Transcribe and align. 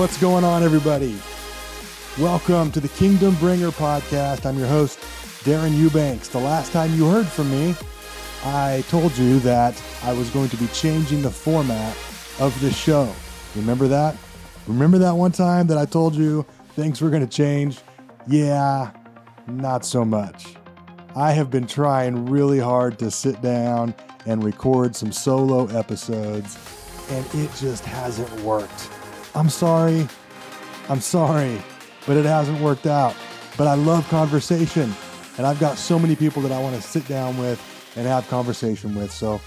what's 0.00 0.18
going 0.18 0.44
on, 0.44 0.62
everybody? 0.62 1.14
Welcome 2.18 2.72
to 2.72 2.80
the 2.80 2.88
Kingdom 2.88 3.34
Bringer 3.34 3.68
podcast. 3.68 4.46
I'm 4.46 4.58
your 4.58 4.66
host, 4.66 4.98
Darin 5.44 5.74
Eubanks. 5.74 6.28
The 6.28 6.38
last 6.38 6.72
time 6.72 6.94
you 6.94 7.06
heard 7.10 7.26
from 7.26 7.50
me, 7.50 7.74
I 8.42 8.82
told 8.88 9.14
you 9.18 9.40
that 9.40 9.78
I 10.02 10.14
was 10.14 10.30
going 10.30 10.48
to 10.48 10.56
be 10.56 10.68
changing 10.68 11.20
the 11.20 11.30
format 11.30 11.94
of 12.38 12.58
the 12.62 12.72
show. 12.72 13.14
Remember 13.54 13.88
that? 13.88 14.16
Remember 14.66 14.96
that 14.96 15.12
one 15.12 15.32
time 15.32 15.66
that 15.66 15.76
I 15.76 15.84
told 15.84 16.14
you 16.14 16.46
things 16.70 17.02
were 17.02 17.10
going 17.10 17.28
to 17.28 17.28
change? 17.28 17.80
Yeah, 18.26 18.92
not 19.48 19.84
so 19.84 20.02
much. 20.02 20.54
I 21.14 21.32
have 21.32 21.50
been 21.50 21.66
trying 21.66 22.24
really 22.24 22.58
hard 22.58 22.98
to 23.00 23.10
sit 23.10 23.42
down 23.42 23.94
and 24.24 24.42
record 24.42 24.96
some 24.96 25.12
solo 25.12 25.66
episodes, 25.66 26.56
and 27.10 27.26
it 27.34 27.50
just 27.56 27.84
hasn't 27.84 28.30
worked. 28.40 28.88
I'm 29.34 29.48
sorry. 29.48 30.08
I'm 30.88 31.00
sorry, 31.00 31.62
but 32.06 32.16
it 32.16 32.24
hasn't 32.24 32.60
worked 32.60 32.86
out. 32.86 33.14
But 33.56 33.68
I 33.68 33.74
love 33.74 34.08
conversation, 34.08 34.92
and 35.38 35.46
I've 35.46 35.60
got 35.60 35.78
so 35.78 35.98
many 35.98 36.16
people 36.16 36.42
that 36.42 36.52
I 36.52 36.60
want 36.60 36.74
to 36.74 36.82
sit 36.82 37.06
down 37.06 37.38
with 37.38 37.60
and 37.96 38.06
have 38.06 38.28
conversation 38.28 38.94
with. 38.94 39.12
So 39.12 39.40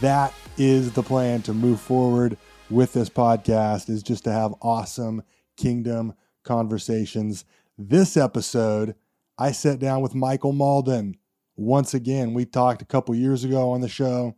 that 0.00 0.32
is 0.56 0.92
the 0.92 1.02
plan 1.02 1.42
to 1.42 1.54
move 1.54 1.80
forward 1.80 2.36
with 2.70 2.92
this 2.92 3.08
podcast 3.08 3.88
is 3.88 4.02
just 4.02 4.24
to 4.24 4.32
have 4.32 4.54
awesome 4.60 5.22
kingdom 5.56 6.14
conversations. 6.42 7.44
This 7.76 8.16
episode, 8.16 8.94
I 9.38 9.52
sat 9.52 9.78
down 9.78 10.02
with 10.02 10.14
Michael 10.14 10.52
Mauldin. 10.52 11.14
Once 11.56 11.94
again, 11.94 12.34
we 12.34 12.44
talked 12.44 12.82
a 12.82 12.86
couple 12.86 13.14
years 13.14 13.44
ago 13.44 13.70
on 13.70 13.80
the 13.80 13.88
show, 13.88 14.36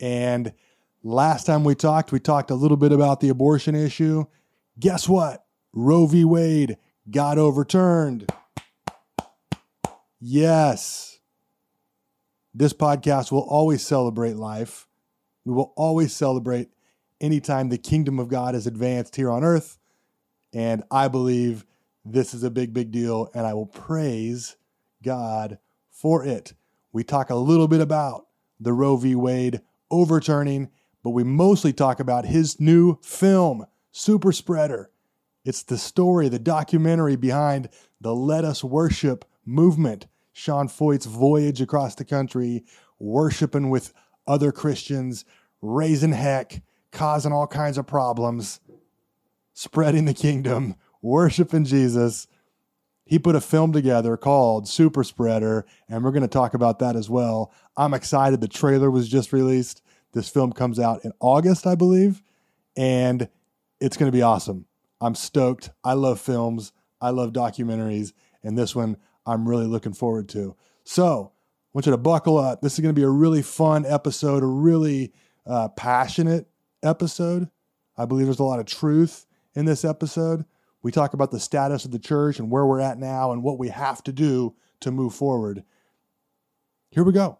and 0.00 0.52
Last 1.08 1.44
time 1.44 1.64
we 1.64 1.74
talked, 1.74 2.12
we 2.12 2.20
talked 2.20 2.50
a 2.50 2.54
little 2.54 2.76
bit 2.76 2.92
about 2.92 3.20
the 3.20 3.30
abortion 3.30 3.74
issue. 3.74 4.26
Guess 4.78 5.08
what? 5.08 5.42
Roe 5.72 6.04
v. 6.04 6.22
Wade 6.22 6.76
got 7.10 7.38
overturned. 7.38 8.30
Yes. 10.20 11.20
This 12.52 12.74
podcast 12.74 13.32
will 13.32 13.48
always 13.48 13.80
celebrate 13.80 14.36
life. 14.36 14.86
We 15.46 15.54
will 15.54 15.72
always 15.78 16.14
celebrate 16.14 16.68
anytime 17.22 17.70
the 17.70 17.78
kingdom 17.78 18.18
of 18.18 18.28
God 18.28 18.54
is 18.54 18.66
advanced 18.66 19.16
here 19.16 19.30
on 19.30 19.42
earth. 19.42 19.78
And 20.52 20.82
I 20.90 21.08
believe 21.08 21.64
this 22.04 22.34
is 22.34 22.42
a 22.42 22.50
big, 22.50 22.74
big 22.74 22.90
deal. 22.90 23.30
And 23.34 23.46
I 23.46 23.54
will 23.54 23.64
praise 23.64 24.58
God 25.02 25.56
for 25.90 26.22
it. 26.22 26.52
We 26.92 27.02
talk 27.02 27.30
a 27.30 27.34
little 27.34 27.66
bit 27.66 27.80
about 27.80 28.26
the 28.60 28.74
Roe 28.74 28.98
v. 28.98 29.14
Wade 29.14 29.62
overturning 29.90 30.68
but 31.02 31.10
we 31.10 31.24
mostly 31.24 31.72
talk 31.72 32.00
about 32.00 32.26
his 32.26 32.60
new 32.60 32.98
film, 33.02 33.66
Super 33.92 34.32
Spreader. 34.32 34.90
It's 35.44 35.62
the 35.62 35.78
story, 35.78 36.28
the 36.28 36.38
documentary 36.38 37.16
behind 37.16 37.68
the 38.00 38.14
Let 38.14 38.44
Us 38.44 38.62
Worship 38.62 39.24
movement, 39.44 40.06
Sean 40.32 40.68
Feucht's 40.68 41.06
voyage 41.06 41.60
across 41.60 41.94
the 41.94 42.04
country, 42.04 42.64
worshiping 42.98 43.70
with 43.70 43.92
other 44.26 44.52
Christians, 44.52 45.24
raising 45.62 46.12
heck, 46.12 46.62
causing 46.92 47.32
all 47.32 47.46
kinds 47.46 47.78
of 47.78 47.86
problems, 47.86 48.60
spreading 49.54 50.04
the 50.04 50.14
kingdom, 50.14 50.74
worshiping 51.02 51.64
Jesus. 51.64 52.26
He 53.04 53.18
put 53.18 53.36
a 53.36 53.40
film 53.40 53.72
together 53.72 54.16
called 54.16 54.68
Super 54.68 55.02
Spreader, 55.02 55.64
and 55.88 56.04
we're 56.04 56.10
going 56.10 56.22
to 56.22 56.28
talk 56.28 56.52
about 56.52 56.78
that 56.80 56.94
as 56.94 57.08
well. 57.08 57.52
I'm 57.76 57.94
excited. 57.94 58.40
The 58.40 58.48
trailer 58.48 58.90
was 58.90 59.08
just 59.08 59.32
released. 59.32 59.82
This 60.12 60.28
film 60.28 60.52
comes 60.52 60.78
out 60.78 61.04
in 61.04 61.12
August, 61.20 61.66
I 61.66 61.74
believe, 61.74 62.22
and 62.76 63.28
it's 63.80 63.96
going 63.96 64.10
to 64.10 64.16
be 64.16 64.22
awesome. 64.22 64.66
I'm 65.00 65.14
stoked. 65.14 65.70
I 65.84 65.92
love 65.92 66.20
films, 66.20 66.72
I 67.00 67.10
love 67.10 67.32
documentaries, 67.32 68.12
and 68.42 68.58
this 68.58 68.74
one 68.74 68.96
I'm 69.26 69.48
really 69.48 69.66
looking 69.66 69.92
forward 69.92 70.28
to. 70.30 70.56
So, 70.84 71.32
I 71.32 71.70
want 71.74 71.86
you 71.86 71.92
to 71.92 71.98
buckle 71.98 72.38
up. 72.38 72.62
This 72.62 72.74
is 72.74 72.80
going 72.80 72.94
to 72.94 72.98
be 72.98 73.04
a 73.04 73.10
really 73.10 73.42
fun 73.42 73.84
episode, 73.84 74.42
a 74.42 74.46
really 74.46 75.12
uh, 75.46 75.68
passionate 75.68 76.48
episode. 76.82 77.48
I 77.96 78.06
believe 78.06 78.26
there's 78.26 78.38
a 78.38 78.44
lot 78.44 78.60
of 78.60 78.66
truth 78.66 79.26
in 79.54 79.66
this 79.66 79.84
episode. 79.84 80.44
We 80.82 80.92
talk 80.92 81.12
about 81.12 81.30
the 81.30 81.40
status 81.40 81.84
of 81.84 81.90
the 81.90 81.98
church 81.98 82.38
and 82.38 82.50
where 82.50 82.64
we're 82.64 82.80
at 82.80 82.98
now 82.98 83.32
and 83.32 83.42
what 83.42 83.58
we 83.58 83.68
have 83.68 84.02
to 84.04 84.12
do 84.12 84.54
to 84.80 84.90
move 84.90 85.14
forward. 85.14 85.64
Here 86.90 87.04
we 87.04 87.12
go. 87.12 87.38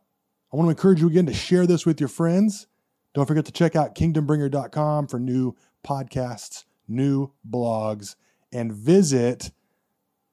I 0.53 0.57
want 0.57 0.67
to 0.67 0.71
encourage 0.71 1.01
you 1.01 1.09
again 1.09 1.27
to 1.27 1.35
share 1.35 1.67
this 1.67 1.85
with 1.85 2.01
your 2.01 2.09
friends. 2.09 2.67
Don't 3.15 3.27
forget 3.27 3.45
to 3.47 3.53
check 3.53 3.77
out 3.77 3.95
kingdombringer.com 3.95 5.09
for 5.09 5.19
new 5.19 5.55
podcasts, 5.87 6.65
new 6.87 7.33
blogs, 7.49 8.17
and 8.53 8.73
visit 8.73 9.51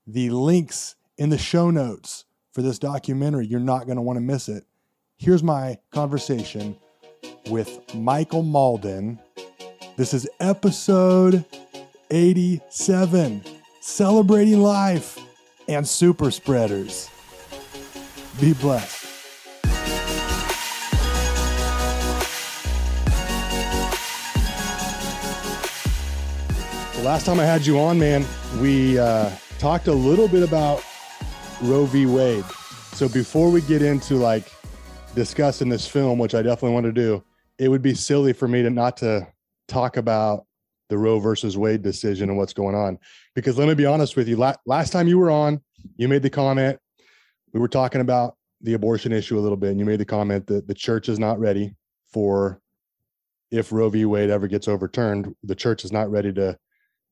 the 0.07 0.29
links 0.29 0.95
in 1.17 1.29
the 1.29 1.37
show 1.37 1.69
notes 1.69 2.25
for 2.53 2.61
this 2.61 2.79
documentary. 2.79 3.45
You're 3.45 3.59
not 3.59 3.85
going 3.85 3.97
to 3.97 4.01
want 4.01 4.17
to 4.17 4.21
miss 4.21 4.47
it. 4.47 4.65
Here's 5.17 5.43
my 5.43 5.77
conversation 5.91 6.77
with 7.49 7.93
Michael 7.93 8.43
Mauldin. 8.43 9.19
This 9.97 10.13
is 10.13 10.27
episode 10.39 11.45
87 12.11 13.43
Celebrating 13.81 14.61
Life 14.61 15.19
and 15.67 15.87
Super 15.87 16.31
Spreaders. 16.31 17.09
Be 18.39 18.53
blessed. 18.53 19.04
Last 27.05 27.27
time 27.27 27.39
I 27.39 27.45
had 27.45 27.67
you 27.67 27.79
on, 27.79 27.99
man, 27.99 28.25
we 28.59 28.97
uh, 28.97 29.29
talked 29.59 29.85
a 29.85 29.93
little 29.93 30.27
bit 30.27 30.41
about 30.41 30.83
Roe 31.61 31.85
v. 31.85 32.07
Wade. 32.07 32.43
So 32.93 33.07
before 33.07 33.51
we 33.51 33.61
get 33.61 33.83
into 33.83 34.15
like 34.15 34.51
discussing 35.13 35.69
this 35.69 35.87
film, 35.87 36.17
which 36.17 36.33
I 36.33 36.41
definitely 36.41 36.73
want 36.73 36.87
to 36.87 36.91
do, 36.91 37.23
it 37.59 37.69
would 37.69 37.83
be 37.83 37.93
silly 37.93 38.33
for 38.33 38.47
me 38.47 38.63
to 38.63 38.71
not 38.71 38.97
to 38.97 39.27
talk 39.67 39.97
about 39.97 40.47
the 40.89 40.97
Roe 40.97 41.19
versus 41.19 41.55
Wade 41.55 41.83
decision 41.83 42.29
and 42.29 42.39
what's 42.39 42.53
going 42.53 42.73
on. 42.73 42.97
Because 43.35 43.55
let 43.59 43.67
me 43.67 43.75
be 43.75 43.85
honest 43.85 44.15
with 44.15 44.27
you, 44.27 44.37
last 44.65 44.91
time 44.91 45.07
you 45.07 45.19
were 45.19 45.29
on, 45.29 45.61
you 45.97 46.07
made 46.07 46.23
the 46.23 46.31
comment. 46.31 46.79
We 47.53 47.59
were 47.59 47.67
talking 47.67 48.01
about 48.01 48.35
the 48.61 48.73
abortion 48.73 49.11
issue 49.11 49.37
a 49.37 49.41
little 49.41 49.57
bit, 49.57 49.69
and 49.69 49.79
you 49.79 49.85
made 49.85 49.99
the 49.99 50.05
comment 50.05 50.47
that 50.47 50.67
the 50.67 50.73
church 50.73 51.07
is 51.07 51.19
not 51.19 51.39
ready 51.39 51.75
for 52.11 52.61
if 53.51 53.71
Roe 53.71 53.89
v. 53.89 54.05
Wade 54.05 54.31
ever 54.31 54.47
gets 54.47 54.67
overturned. 54.67 55.35
The 55.43 55.53
church 55.53 55.85
is 55.85 55.91
not 55.91 56.09
ready 56.09 56.33
to 56.33 56.57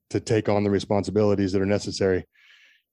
to 0.09 0.19
take 0.19 0.49
on 0.49 0.63
the 0.63 0.69
responsibilities 0.69 1.51
that 1.51 1.61
are 1.61 1.65
necessary. 1.65 2.25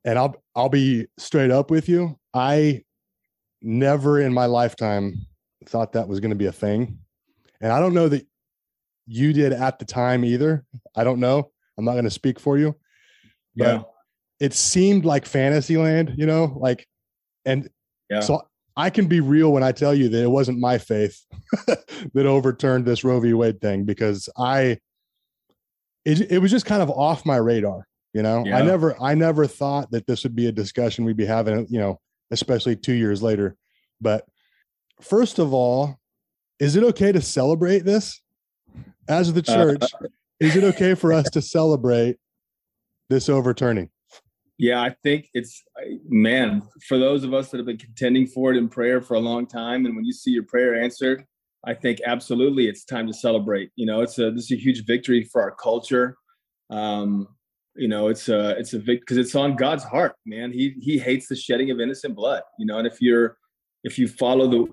And 0.05 0.19
I'll 0.19 0.37
I'll 0.55 0.69
be 0.69 1.07
straight 1.19 1.51
up 1.51 1.71
with 1.71 1.89
you. 1.89 2.19
I 2.33 2.83
never 3.63 4.21
in 4.21 4.33
my 4.33 4.47
lifetime 4.47 5.15
thought 5.67 5.93
that 5.93 6.09
was 6.09 6.21
going 6.21 6.31
to 6.31 6.37
be 6.37 6.47
a 6.47 6.53
thing. 6.53 6.99
And 7.61 7.73
I 7.73 7.81
don't 7.81 7.95
know 7.95 8.09
that 8.09 8.27
you 9.07 9.33
did 9.33 9.53
at 9.53 9.79
the 9.79 9.85
time 9.85 10.25
either. 10.25 10.65
I 10.97 11.05
don't 11.05 11.21
know. 11.21 11.51
I'm 11.77 11.85
not 11.85 11.93
going 11.93 12.05
to 12.05 12.11
speak 12.11 12.41
for 12.41 12.57
you. 12.57 12.75
But 13.57 13.67
yeah. 13.67 13.83
it 14.39 14.55
seemed 14.55 15.05
like 15.05 15.27
fantasy 15.27 15.77
land, 15.77 16.15
you 16.17 16.27
know, 16.27 16.57
like 16.59 16.87
and 17.45 17.69
yeah. 18.09 18.21
so 18.21 18.43
I 18.77 18.89
can 18.91 19.07
be 19.07 19.21
real 19.21 19.53
when 19.53 19.63
I 19.63 19.73
tell 19.73 19.95
you 19.95 20.09
that 20.09 20.23
it 20.23 20.31
wasn't 20.31 20.59
my 20.59 20.79
faith 20.79 21.23
that 21.67 22.27
overturned 22.27 22.87
this 22.87 23.05
Roe 23.05 23.21
v. 23.21 23.35
Wade 23.35 23.61
thing 23.61 23.85
because 23.85 24.29
I 24.39 24.79
it, 26.05 26.33
it 26.33 26.39
was 26.39 26.51
just 26.51 26.67
kind 26.67 26.83
of 26.83 26.91
off 26.91 27.27
my 27.27 27.37
radar 27.37 27.87
you 28.13 28.23
know? 28.23 28.45
Yeah. 28.45 28.59
i 28.59 28.63
never 28.63 29.01
i 29.01 29.15
never 29.15 29.47
thought 29.47 29.91
that 29.93 30.07
this 30.07 30.25
would 30.25 30.35
be 30.35 30.47
a 30.47 30.53
discussion 30.53 31.05
we'd 31.05 31.17
be 31.17 31.27
having 31.27 31.67
you 31.71 31.79
know 31.79 32.01
especially 32.31 32.77
two 32.77 32.93
years 32.93 33.23
later. 33.23 33.57
But 34.01 34.25
first 35.01 35.39
of 35.39 35.53
all 35.53 35.99
is 36.59 36.77
it 36.77 36.85
okay 36.85 37.11
to 37.11 37.23
celebrate 37.23 37.87
this? 37.87 38.21
As 39.09 39.33
the 39.33 39.41
uh, 39.41 39.55
church 39.55 39.83
uh, 39.83 40.09
is 40.39 40.57
it 40.57 40.65
okay 40.65 40.95
for 40.95 41.13
us 41.13 41.29
to 41.31 41.43
celebrate 41.43 42.17
this 43.09 43.29
overturning? 43.29 43.91
Yeah, 44.59 44.83
I 44.83 44.95
think 45.03 45.31
it's 45.33 45.63
man 46.07 46.63
for 46.87 46.99
those 46.99 47.25
of 47.25 47.33
us 47.33 47.51
that 47.51 47.57
have 47.57 47.67
been 47.67 47.79
contending 47.79 48.27
for 48.27 48.53
it 48.53 48.59
in 48.59 48.69
prayer 48.69 49.01
for 49.01 49.15
a 49.15 49.21
long 49.21 49.47
time, 49.47 49.87
and 49.87 49.97
when 49.97 50.05
you 50.05 50.13
see 50.13 50.31
your 50.31 50.43
prayer 50.43 50.81
answered, 50.81 51.25
I 51.65 51.75
think 51.75 52.01
absolutely 52.07 52.69
it's 52.69 52.85
time 52.85 53.07
to 53.07 53.13
celebrate. 53.13 53.71
You 53.77 53.87
know, 53.87 54.01
it's 54.01 54.19
a 54.19 54.31
this 54.31 54.45
is 54.45 54.53
a 54.53 54.61
huge 54.61 54.87
victory 54.87 55.25
for 55.25 55.43
our 55.43 55.55
culture. 55.55 56.17
Um, 56.71 57.29
you 57.77 57.89
know, 57.89 58.09
it's 58.09 58.29
a 58.29 58.51
it's 58.59 58.73
a 58.73 58.79
victory 58.79 59.01
because 59.01 59.19
it's 59.19 59.35
on 59.35 59.57
God's 59.57 59.85
heart, 59.85 60.15
man. 60.25 60.53
He 60.53 60.75
he 60.81 60.99
hates 60.99 61.29
the 61.29 61.37
shedding 61.37 61.71
of 61.71 61.81
innocent 61.81 62.15
blood. 62.15 62.43
You 62.59 62.67
know, 62.67 62.79
and 62.79 62.87
if 62.87 63.01
you're 63.03 63.37
if 63.85 63.99
you 63.99 64.09
follow 64.09 64.49
the 64.49 64.67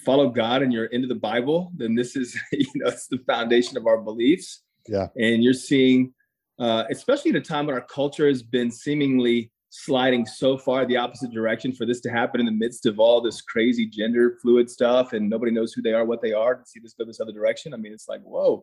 follow 0.00 0.28
God 0.30 0.62
and 0.62 0.72
you're 0.72 0.86
into 0.86 1.06
the 1.06 1.14
Bible, 1.14 1.70
then 1.76 1.94
this 1.94 2.16
is 2.16 2.38
you 2.52 2.66
know 2.76 2.88
it's 2.88 3.06
the 3.06 3.18
foundation 3.26 3.76
of 3.76 3.86
our 3.86 4.00
beliefs. 4.00 4.62
Yeah, 4.88 5.08
and 5.16 5.44
you're 5.44 5.54
seeing, 5.54 6.12
uh, 6.58 6.84
especially 6.90 7.30
at 7.30 7.36
a 7.36 7.40
time 7.40 7.66
when 7.66 7.76
our 7.76 7.86
culture 7.86 8.26
has 8.26 8.42
been 8.42 8.70
seemingly 8.70 9.51
sliding 9.74 10.26
so 10.26 10.58
far 10.58 10.84
the 10.84 10.98
opposite 10.98 11.32
direction 11.32 11.72
for 11.72 11.86
this 11.86 12.02
to 12.02 12.10
happen 12.10 12.38
in 12.38 12.44
the 12.44 12.52
midst 12.52 12.84
of 12.84 13.00
all 13.00 13.22
this 13.22 13.40
crazy 13.40 13.86
gender 13.86 14.36
fluid 14.42 14.68
stuff 14.68 15.14
and 15.14 15.30
nobody 15.30 15.50
knows 15.50 15.72
who 15.72 15.80
they 15.80 15.94
are 15.94 16.04
what 16.04 16.20
they 16.20 16.34
are 16.34 16.56
to 16.56 16.66
see 16.66 16.78
this 16.78 16.92
go 16.92 17.06
this 17.06 17.20
other 17.20 17.32
direction? 17.32 17.72
I 17.72 17.78
mean 17.78 17.94
it's 17.94 18.06
like 18.06 18.20
whoa 18.20 18.62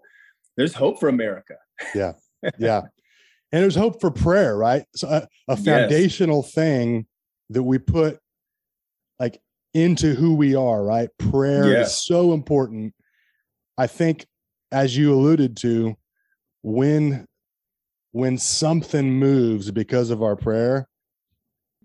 there's 0.55 0.75
hope 0.75 0.99
for 0.99 1.09
america. 1.09 1.55
Yeah. 1.95 2.13
Yeah. 2.59 2.81
And 3.51 3.63
there's 3.63 3.75
hope 3.75 3.99
for 3.99 4.11
prayer 4.11 4.55
right? 4.55 4.85
So 4.95 5.07
uh, 5.07 5.25
a, 5.47 5.53
a 5.53 5.57
foundational 5.57 6.43
yes. 6.43 6.53
thing 6.53 7.07
that 7.49 7.63
we 7.63 7.79
put 7.79 8.19
like 9.19 9.41
into 9.73 10.13
who 10.13 10.35
we 10.35 10.53
are 10.53 10.83
right? 10.83 11.09
Prayer 11.17 11.73
yeah. 11.73 11.81
is 11.81 11.97
so 11.97 12.33
important. 12.33 12.93
I 13.79 13.87
think 13.87 14.27
as 14.71 14.95
you 14.95 15.11
alluded 15.11 15.57
to 15.57 15.95
when 16.61 17.25
when 18.11 18.37
something 18.37 19.11
moves 19.11 19.71
because 19.71 20.11
of 20.11 20.21
our 20.21 20.35
prayer 20.35 20.87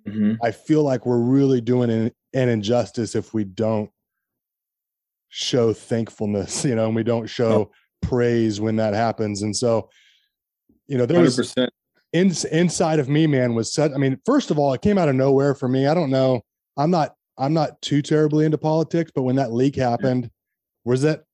mm-hmm. 0.06 0.34
I 0.42 0.50
feel 0.50 0.82
like 0.82 1.06
we're 1.06 1.18
really 1.18 1.60
doing 1.60 1.90
an, 1.90 2.12
an 2.32 2.48
injustice 2.48 3.14
if 3.14 3.34
we 3.34 3.44
don't 3.44 3.90
show 5.28 5.72
thankfulness, 5.72 6.64
you 6.64 6.74
know, 6.74 6.86
and 6.86 6.96
we 6.96 7.02
don't 7.02 7.26
show 7.26 7.70
praise 8.02 8.60
when 8.60 8.76
that 8.76 8.94
happens. 8.94 9.42
And 9.42 9.54
so, 9.54 9.88
you 10.86 10.98
know, 10.98 11.06
there 11.06 11.22
100%. 11.22 11.38
was 11.38 11.56
in, 12.12 12.32
inside 12.52 12.98
of 12.98 13.08
me, 13.08 13.26
man, 13.26 13.54
was 13.54 13.72
set. 13.72 13.92
I 13.92 13.96
mean, 13.96 14.18
first 14.24 14.50
of 14.50 14.58
all, 14.58 14.72
it 14.72 14.82
came 14.82 14.98
out 14.98 15.08
of 15.08 15.16
nowhere 15.16 15.54
for 15.54 15.68
me. 15.68 15.86
I 15.86 15.94
don't 15.94 16.10
know. 16.10 16.42
I'm 16.76 16.90
not, 16.90 17.14
I'm 17.36 17.52
not 17.52 17.80
too 17.82 18.02
terribly 18.02 18.44
into 18.44 18.58
politics, 18.58 19.10
but 19.14 19.22
when 19.22 19.36
that 19.36 19.52
leak 19.52 19.74
happened, 19.74 20.30
was 20.84 21.02
that, 21.02 21.24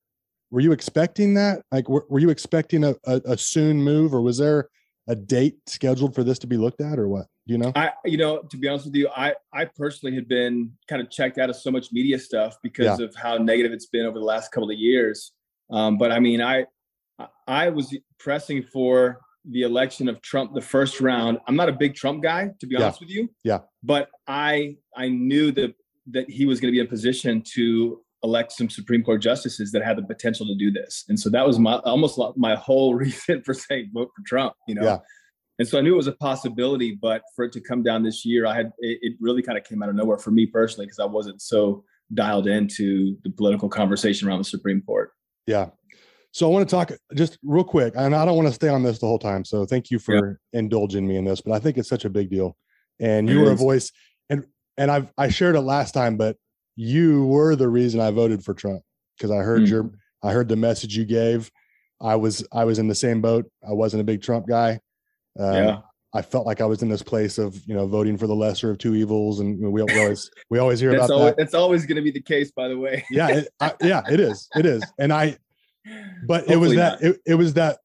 were 0.49 0.61
you 0.61 0.71
expecting 0.71 1.35
that? 1.35 1.61
Like, 1.71 1.87
were, 1.87 2.05
were 2.09 2.19
you 2.19 2.29
expecting 2.29 2.83
a, 2.83 2.95
a, 3.05 3.21
a 3.25 3.37
soon 3.37 3.81
move 3.81 4.13
or 4.13 4.21
was 4.21 4.39
there 4.39 4.69
a 5.11 5.15
date 5.15 5.57
scheduled 5.67 6.15
for 6.15 6.23
this 6.23 6.39
to 6.39 6.47
be 6.47 6.55
looked 6.55 6.79
at 6.79 6.97
or 6.97 7.09
what? 7.09 7.27
Do 7.45 7.53
you 7.53 7.57
know? 7.57 7.73
I 7.75 7.91
you 8.05 8.17
know 8.17 8.43
to 8.49 8.57
be 8.57 8.67
honest 8.69 8.85
with 8.85 8.95
you 8.95 9.09
i 9.15 9.35
i 9.53 9.65
personally 9.65 10.15
had 10.15 10.27
been 10.27 10.71
kind 10.87 11.01
of 11.01 11.11
checked 11.11 11.37
out 11.37 11.49
of 11.49 11.57
so 11.57 11.69
much 11.69 11.91
media 11.91 12.17
stuff 12.17 12.55
because 12.63 12.99
yeah. 12.99 13.05
of 13.05 13.13
how 13.15 13.37
negative 13.37 13.73
it's 13.73 13.87
been 13.87 14.05
over 14.05 14.17
the 14.17 14.25
last 14.25 14.51
couple 14.51 14.71
of 14.71 14.77
years. 14.77 15.33
Um, 15.69 15.97
but 15.97 16.11
i 16.11 16.19
mean 16.19 16.41
i 16.41 16.65
i 17.47 17.69
was 17.69 17.95
pressing 18.19 18.63
for 18.63 19.19
the 19.49 19.63
election 19.63 20.07
of 20.07 20.21
trump 20.21 20.53
the 20.53 20.61
first 20.61 21.01
round. 21.01 21.39
I'm 21.47 21.55
not 21.55 21.67
a 21.67 21.73
big 21.73 21.93
trump 21.95 22.23
guy 22.23 22.51
to 22.59 22.67
be 22.67 22.77
honest 22.77 23.01
with 23.01 23.09
you. 23.09 23.29
Yeah. 23.43 23.59
But 23.83 24.09
i 24.27 24.77
i 24.95 25.09
knew 25.09 25.51
that 25.51 25.75
that 26.07 26.29
he 26.29 26.45
was 26.45 26.61
going 26.61 26.71
to 26.71 26.75
be 26.75 26.79
in 26.79 26.87
position 26.87 27.43
to 27.55 28.01
elect 28.23 28.51
some 28.51 28.69
supreme 28.69 29.03
court 29.03 29.21
justices 29.21 29.71
that 29.71 29.83
had 29.83 29.97
the 29.97 30.03
potential 30.03 30.45
to 30.45 30.55
do 30.55 30.71
this 30.71 31.05
and 31.09 31.19
so 31.19 31.29
that 31.29 31.45
was 31.45 31.59
my 31.59 31.75
almost 31.79 32.19
my 32.35 32.55
whole 32.55 32.95
reason 33.03 33.41
for 33.43 33.53
saying 33.53 33.89
vote 33.93 34.09
for 34.15 34.23
trump 34.25 34.53
you 34.67 34.75
know 34.75 34.83
yeah 34.83 34.97
and 35.61 35.67
so 35.67 35.77
I 35.77 35.81
knew 35.81 35.93
it 35.93 35.97
was 35.97 36.07
a 36.07 36.13
possibility, 36.13 36.97
but 36.99 37.21
for 37.35 37.45
it 37.45 37.51
to 37.51 37.61
come 37.61 37.83
down 37.83 38.01
this 38.01 38.25
year, 38.25 38.47
I 38.47 38.55
had 38.55 38.71
it, 38.79 38.97
it 39.03 39.13
really 39.19 39.43
kind 39.43 39.59
of 39.59 39.63
came 39.63 39.83
out 39.83 39.89
of 39.89 39.95
nowhere 39.95 40.17
for 40.17 40.31
me 40.31 40.47
personally 40.47 40.87
because 40.87 40.97
I 40.97 41.05
wasn't 41.05 41.39
so 41.39 41.83
dialed 42.15 42.47
into 42.47 43.15
the 43.23 43.29
political 43.29 43.69
conversation 43.69 44.27
around 44.27 44.39
the 44.39 44.45
Supreme 44.45 44.81
Court. 44.81 45.11
Yeah. 45.45 45.67
So 46.31 46.49
I 46.49 46.51
want 46.51 46.67
to 46.67 46.75
talk 46.75 46.91
just 47.13 47.37
real 47.43 47.63
quick, 47.63 47.93
and 47.95 48.15
I 48.15 48.25
don't 48.25 48.35
want 48.35 48.47
to 48.47 48.53
stay 48.55 48.69
on 48.69 48.81
this 48.81 48.97
the 48.97 49.05
whole 49.05 49.19
time. 49.19 49.45
So 49.45 49.65
thank 49.65 49.91
you 49.91 49.99
for 49.99 50.39
yeah. 50.51 50.59
indulging 50.59 51.07
me 51.07 51.17
in 51.17 51.25
this, 51.25 51.41
but 51.41 51.53
I 51.53 51.59
think 51.59 51.77
it's 51.77 51.89
such 51.89 52.05
a 52.05 52.09
big 52.09 52.31
deal. 52.31 52.57
And 52.99 53.29
you 53.29 53.39
it 53.39 53.43
were 53.43 53.51
is. 53.51 53.61
a 53.61 53.63
voice, 53.63 53.91
and 54.31 54.45
and 54.77 54.89
I've 54.89 55.11
I 55.15 55.29
shared 55.29 55.55
it 55.55 55.61
last 55.61 55.93
time, 55.93 56.17
but 56.17 56.37
you 56.75 57.25
were 57.25 57.55
the 57.55 57.69
reason 57.69 57.99
I 57.99 58.11
voted 58.11 58.43
for 58.43 58.53
Trump 58.53 58.81
because 59.17 59.31
I 59.31 59.37
heard 59.37 59.63
mm. 59.63 59.69
your 59.69 59.91
I 60.23 60.31
heard 60.31 60.49
the 60.49 60.55
message 60.55 60.95
you 60.95 61.05
gave. 61.05 61.51
I 62.01 62.15
was 62.15 62.45
I 62.51 62.65
was 62.65 62.79
in 62.79 62.87
the 62.87 62.95
same 62.95 63.21
boat. 63.21 63.49
I 63.67 63.73
wasn't 63.73 64.01
a 64.01 64.03
big 64.03 64.21
Trump 64.21 64.47
guy. 64.47 64.79
Um, 65.39 65.53
yeah. 65.53 65.77
I 66.13 66.21
felt 66.21 66.45
like 66.45 66.59
I 66.59 66.65
was 66.65 66.81
in 66.81 66.89
this 66.89 67.01
place 67.01 67.37
of 67.37 67.55
you 67.65 67.73
know 67.73 67.87
voting 67.87 68.17
for 68.17 68.27
the 68.27 68.35
lesser 68.35 68.69
of 68.69 68.77
two 68.77 68.95
evils, 68.95 69.39
and 69.39 69.59
we, 69.71 69.81
always 69.81 70.29
we 70.49 70.59
always 70.59 70.79
hear 70.79 70.93
about 70.93 71.09
always, 71.09 71.27
that. 71.27 71.37
That's 71.37 71.53
always 71.53 71.85
going 71.85 71.95
to 71.95 72.01
be 72.01 72.11
the 72.11 72.21
case, 72.21 72.51
by 72.51 72.67
the 72.67 72.77
way. 72.77 73.05
yeah, 73.09 73.29
it, 73.29 73.47
I, 73.61 73.73
yeah, 73.81 74.01
it 74.09 74.19
is, 74.19 74.49
it 74.55 74.65
is, 74.65 74.83
and 74.99 75.13
I. 75.13 75.37
But 76.27 76.47
Hopefully 76.47 76.53
it 76.53 76.57
was 76.57 76.75
that 76.75 77.01
it, 77.01 77.21
it 77.25 77.35
was 77.35 77.53
that 77.53 77.79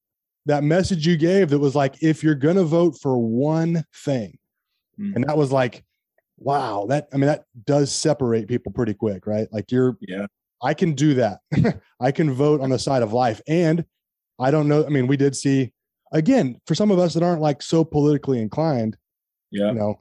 that 0.47 0.65
message 0.65 1.06
you 1.06 1.17
gave 1.17 1.50
that 1.50 1.59
was 1.59 1.77
like 1.77 2.03
if 2.03 2.25
you're 2.25 2.35
going 2.35 2.56
to 2.56 2.65
vote 2.65 2.99
for 3.00 3.17
one 3.17 3.85
thing, 3.94 4.37
mm. 4.99 5.15
and 5.15 5.25
that 5.25 5.38
was 5.38 5.53
like, 5.53 5.85
wow, 6.38 6.87
that 6.88 7.09
I 7.12 7.17
mean 7.17 7.27
that 7.27 7.44
does 7.65 7.93
separate 7.93 8.49
people 8.49 8.73
pretty 8.73 8.94
quick, 8.94 9.27
right? 9.27 9.49
Like 9.53 9.71
you're, 9.71 9.97
yeah, 10.00 10.27
I 10.62 10.75
can 10.75 10.93
do 10.94 11.15
that. 11.15 11.41
I 12.00 12.11
can 12.12 12.33
vote 12.33 12.61
on 12.61 12.71
the 12.71 12.79
side 12.79 13.03
of 13.03 13.12
life, 13.12 13.41
and 13.49 13.85
I 14.38 14.50
don't 14.50 14.69
know. 14.69 14.85
I 14.85 14.88
mean, 14.88 15.06
we 15.06 15.17
did 15.17 15.37
see 15.37 15.73
again, 16.12 16.61
for 16.67 16.75
some 16.75 16.91
of 16.91 16.99
us 16.99 17.15
that 17.15 17.23
aren't 17.23 17.43
like 17.43 17.62
so 17.62 17.85
politically 17.85 18.41
inclined, 18.41 18.97
yeah, 19.50 19.69
you 19.69 19.75
know, 19.75 20.00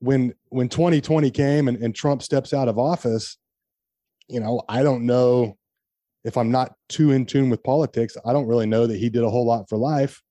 when 0.00 0.34
when 0.48 0.68
2020 0.68 1.30
came 1.30 1.68
and, 1.68 1.78
and 1.82 1.94
Trump 1.94 2.22
steps 2.22 2.52
out 2.52 2.68
of 2.68 2.78
office, 2.78 3.36
you 4.28 4.40
know, 4.40 4.62
I 4.68 4.82
don't 4.82 5.06
know 5.06 5.56
if 6.24 6.36
I'm 6.36 6.50
not 6.50 6.74
too 6.88 7.12
in 7.12 7.24
tune 7.24 7.50
with 7.50 7.62
politics, 7.62 8.16
I 8.24 8.32
don't 8.32 8.46
really 8.46 8.66
know 8.66 8.86
that 8.86 8.96
he 8.96 9.08
did 9.08 9.22
a 9.22 9.30
whole 9.30 9.46
lot 9.46 9.68
for 9.68 9.78
life. 9.78 10.22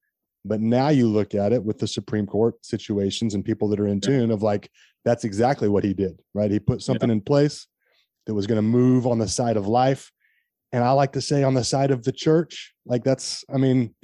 But 0.47 0.61
now 0.61 0.89
you 0.89 1.07
look 1.07 1.33
at 1.33 1.51
it 1.51 1.63
with 1.63 1.79
the 1.79 1.87
Supreme 1.87 2.27
Court 2.27 2.63
situations 2.63 3.33
and 3.33 3.43
people 3.43 3.67
that 3.69 3.79
are 3.79 3.87
in 3.87 3.99
tune 3.99 4.29
of 4.29 4.43
like, 4.43 4.69
that's 5.03 5.23
exactly 5.23 5.67
what 5.67 5.83
he 5.83 5.93
did, 5.93 6.21
right? 6.33 6.51
He 6.51 6.59
put 6.59 6.83
something 6.83 7.09
yeah. 7.09 7.13
in 7.13 7.21
place 7.21 7.67
that 8.27 8.35
was 8.35 8.45
going 8.45 8.57
to 8.57 8.61
move 8.61 9.07
on 9.07 9.17
the 9.17 9.27
side 9.27 9.57
of 9.57 9.67
life. 9.67 10.11
And 10.71 10.83
I 10.83 10.91
like 10.91 11.13
to 11.13 11.21
say 11.21 11.43
on 11.43 11.55
the 11.55 11.63
side 11.63 11.89
of 11.89 12.03
the 12.03 12.11
church, 12.11 12.73
like 12.85 13.03
that's, 13.03 13.43
I 13.53 13.57
mean, 13.57 13.95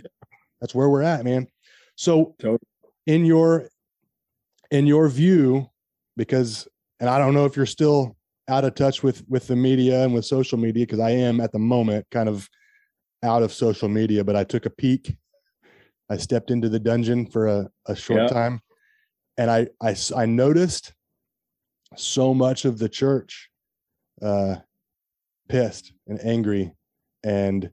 that's 0.60 0.74
where 0.74 0.90
we're 0.90 1.04
at, 1.04 1.24
man. 1.24 1.48
So 1.96 2.36
in 3.06 3.26
your 3.26 3.70
in 4.72 4.88
your 4.88 5.10
view, 5.10 5.70
because 6.18 6.68
and 7.00 7.10
I 7.10 7.18
don't 7.18 7.34
know 7.34 7.46
if 7.46 7.56
you're 7.56 7.66
still 7.66 8.16
out 8.48 8.64
of 8.64 8.76
touch 8.76 9.04
with 9.04 9.24
with 9.28 9.48
the 9.48 9.56
media 9.56 10.04
and 10.04 10.14
with 10.14 10.26
social 10.26 10.58
media, 10.58 10.86
because 10.86 11.00
I 11.00 11.12
am 11.12 11.40
at 11.40 11.52
the 11.52 11.60
moment 11.60 12.06
kind 12.12 12.30
of 12.30 12.50
out 13.24 13.44
of 13.44 13.54
social 13.54 13.90
media, 13.90 14.24
but 14.24 14.36
I 14.36 14.44
took 14.44 14.66
a 14.66 14.70
peek. 14.70 15.16
I 16.10 16.18
stepped 16.18 16.52
into 16.52 16.70
the 16.70 16.80
dungeon 16.80 17.26
for 17.26 17.48
a, 17.48 17.70
a 17.86 17.96
short 17.96 18.30
time 18.30 18.62
and 19.38 19.50
I, 19.50 19.68
I 19.82 19.96
I 20.16 20.26
noticed 20.26 20.94
so 21.96 22.34
much 22.34 22.66
of 22.66 22.80
the 22.80 22.90
church 22.90 23.50
uh 24.22 24.56
pissed 25.50 25.94
and 26.08 26.24
angry 26.26 26.74
and 27.24 27.70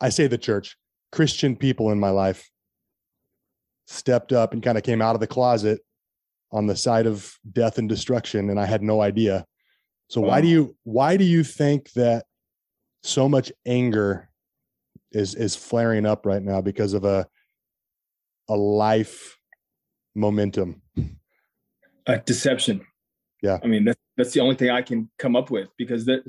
I 0.00 0.10
say 0.10 0.26
the 0.26 0.38
church 0.38 0.76
Christian 1.12 1.56
people 1.56 1.90
in 1.90 1.98
my 1.98 2.10
life 2.10 2.50
stepped 3.86 4.32
up 4.32 4.52
and 4.52 4.62
kind 4.62 4.76
of 4.76 4.84
came 4.84 5.00
out 5.00 5.14
of 5.14 5.20
the 5.20 5.26
closet 5.26 5.80
on 6.52 6.66
the 6.66 6.76
side 6.76 7.06
of 7.06 7.34
death 7.52 7.78
and 7.78 7.88
destruction 7.88 8.50
and 8.50 8.58
I 8.58 8.66
had 8.66 8.82
no 8.82 9.00
idea. 9.00 9.44
So 10.08 10.20
wow. 10.20 10.28
why 10.28 10.40
do 10.40 10.48
you 10.48 10.76
why 10.84 11.16
do 11.16 11.24
you 11.24 11.42
think 11.44 11.92
that 11.92 12.26
so 13.02 13.28
much 13.28 13.52
anger 13.64 14.28
is 15.12 15.34
is 15.34 15.56
flaring 15.56 16.06
up 16.06 16.26
right 16.26 16.42
now 16.42 16.60
because 16.60 16.92
of 16.92 17.04
a 17.04 17.26
a 18.48 18.56
life 18.56 19.38
momentum? 20.14 20.82
A 22.06 22.18
deception. 22.18 22.84
Yeah. 23.42 23.58
I 23.62 23.66
mean 23.66 23.84
that's 23.84 24.00
that's 24.16 24.32
the 24.32 24.40
only 24.40 24.54
thing 24.54 24.70
I 24.70 24.82
can 24.82 25.10
come 25.18 25.36
up 25.36 25.50
with 25.50 25.68
because 25.76 26.04
the 26.06 26.22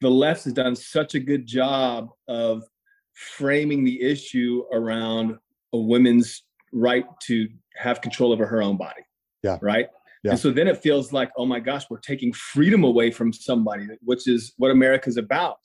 the 0.00 0.10
left 0.10 0.44
has 0.44 0.52
done 0.52 0.74
such 0.74 1.14
a 1.14 1.20
good 1.20 1.46
job 1.46 2.10
of 2.28 2.64
framing 3.12 3.84
the 3.84 4.02
issue 4.02 4.64
around 4.72 5.36
a 5.72 5.78
woman's 5.78 6.42
right 6.72 7.04
to 7.24 7.48
have 7.76 8.00
control 8.00 8.32
over 8.32 8.46
her 8.46 8.62
own 8.62 8.76
body. 8.76 9.02
Yeah. 9.42 9.58
Right. 9.60 9.88
Yeah. 10.24 10.32
And 10.32 10.40
so 10.40 10.50
then 10.50 10.68
it 10.68 10.78
feels 10.78 11.12
like, 11.12 11.30
oh 11.36 11.46
my 11.46 11.60
gosh, 11.60 11.84
we're 11.90 11.98
taking 11.98 12.32
freedom 12.32 12.84
away 12.84 13.10
from 13.10 13.32
somebody, 13.32 13.88
which 14.02 14.28
is 14.28 14.52
what 14.56 14.70
America's 14.70 15.16
about. 15.16 15.58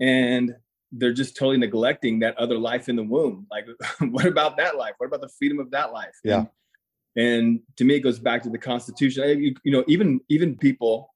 And 0.00 0.54
they're 0.96 1.12
just 1.12 1.36
totally 1.36 1.58
neglecting 1.58 2.20
that 2.20 2.36
other 2.38 2.58
life 2.58 2.88
in 2.88 2.96
the 2.96 3.02
womb. 3.02 3.46
Like, 3.50 3.66
what 4.10 4.26
about 4.26 4.56
that 4.58 4.76
life? 4.76 4.94
What 4.98 5.06
about 5.06 5.20
the 5.20 5.30
freedom 5.38 5.58
of 5.58 5.70
that 5.70 5.92
life? 5.92 6.14
Yeah. 6.22 6.44
And, 7.16 7.26
and 7.26 7.60
to 7.76 7.84
me, 7.84 7.96
it 7.96 8.00
goes 8.00 8.18
back 8.18 8.42
to 8.42 8.50
the 8.50 8.58
Constitution. 8.58 9.42
You, 9.42 9.54
you 9.64 9.72
know, 9.72 9.84
even 9.86 10.20
even 10.28 10.56
people 10.56 11.14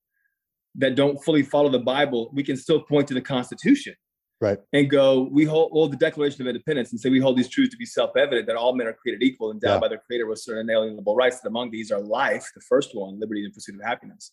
that 0.77 0.95
don't 0.95 1.23
fully 1.25 1.43
follow 1.43 1.69
the 1.69 1.79
Bible, 1.79 2.31
we 2.33 2.43
can 2.43 2.57
still 2.57 2.81
point 2.81 3.09
to 3.09 3.15
the 3.15 3.21
Constitution 3.21 3.95
right 4.41 4.59
and 4.73 4.89
go 4.89 5.29
we 5.33 5.45
hold, 5.45 5.73
hold 5.73 5.93
the 5.93 5.97
declaration 5.97 6.41
of 6.43 6.47
independence 6.47 6.93
and 6.93 7.01
say 7.01 7.11
we 7.11 7.21
hold 7.21 7.37
these 7.37 7.49
truths 7.49 7.71
to 7.71 7.77
be 7.77 7.85
self-evident 7.85 8.47
that 8.47 8.57
all 8.57 8.75
men 8.75 8.87
are 8.87 8.93
created 8.93 9.23
equal 9.23 9.51
endowed 9.51 9.75
yeah. 9.75 9.81
by 9.81 9.89
their 9.89 10.01
creator 10.07 10.27
with 10.27 10.39
certain 10.39 10.69
inalienable 10.69 11.15
rights 11.15 11.41
that 11.41 11.49
among 11.49 11.71
these 11.71 11.91
are 11.91 12.01
life 12.01 12.47
the 12.55 12.61
first 12.61 12.95
one 12.95 13.19
liberty 13.19 13.45
and 13.45 13.53
pursuit 13.53 13.75
of 13.75 13.83
happiness 13.83 14.33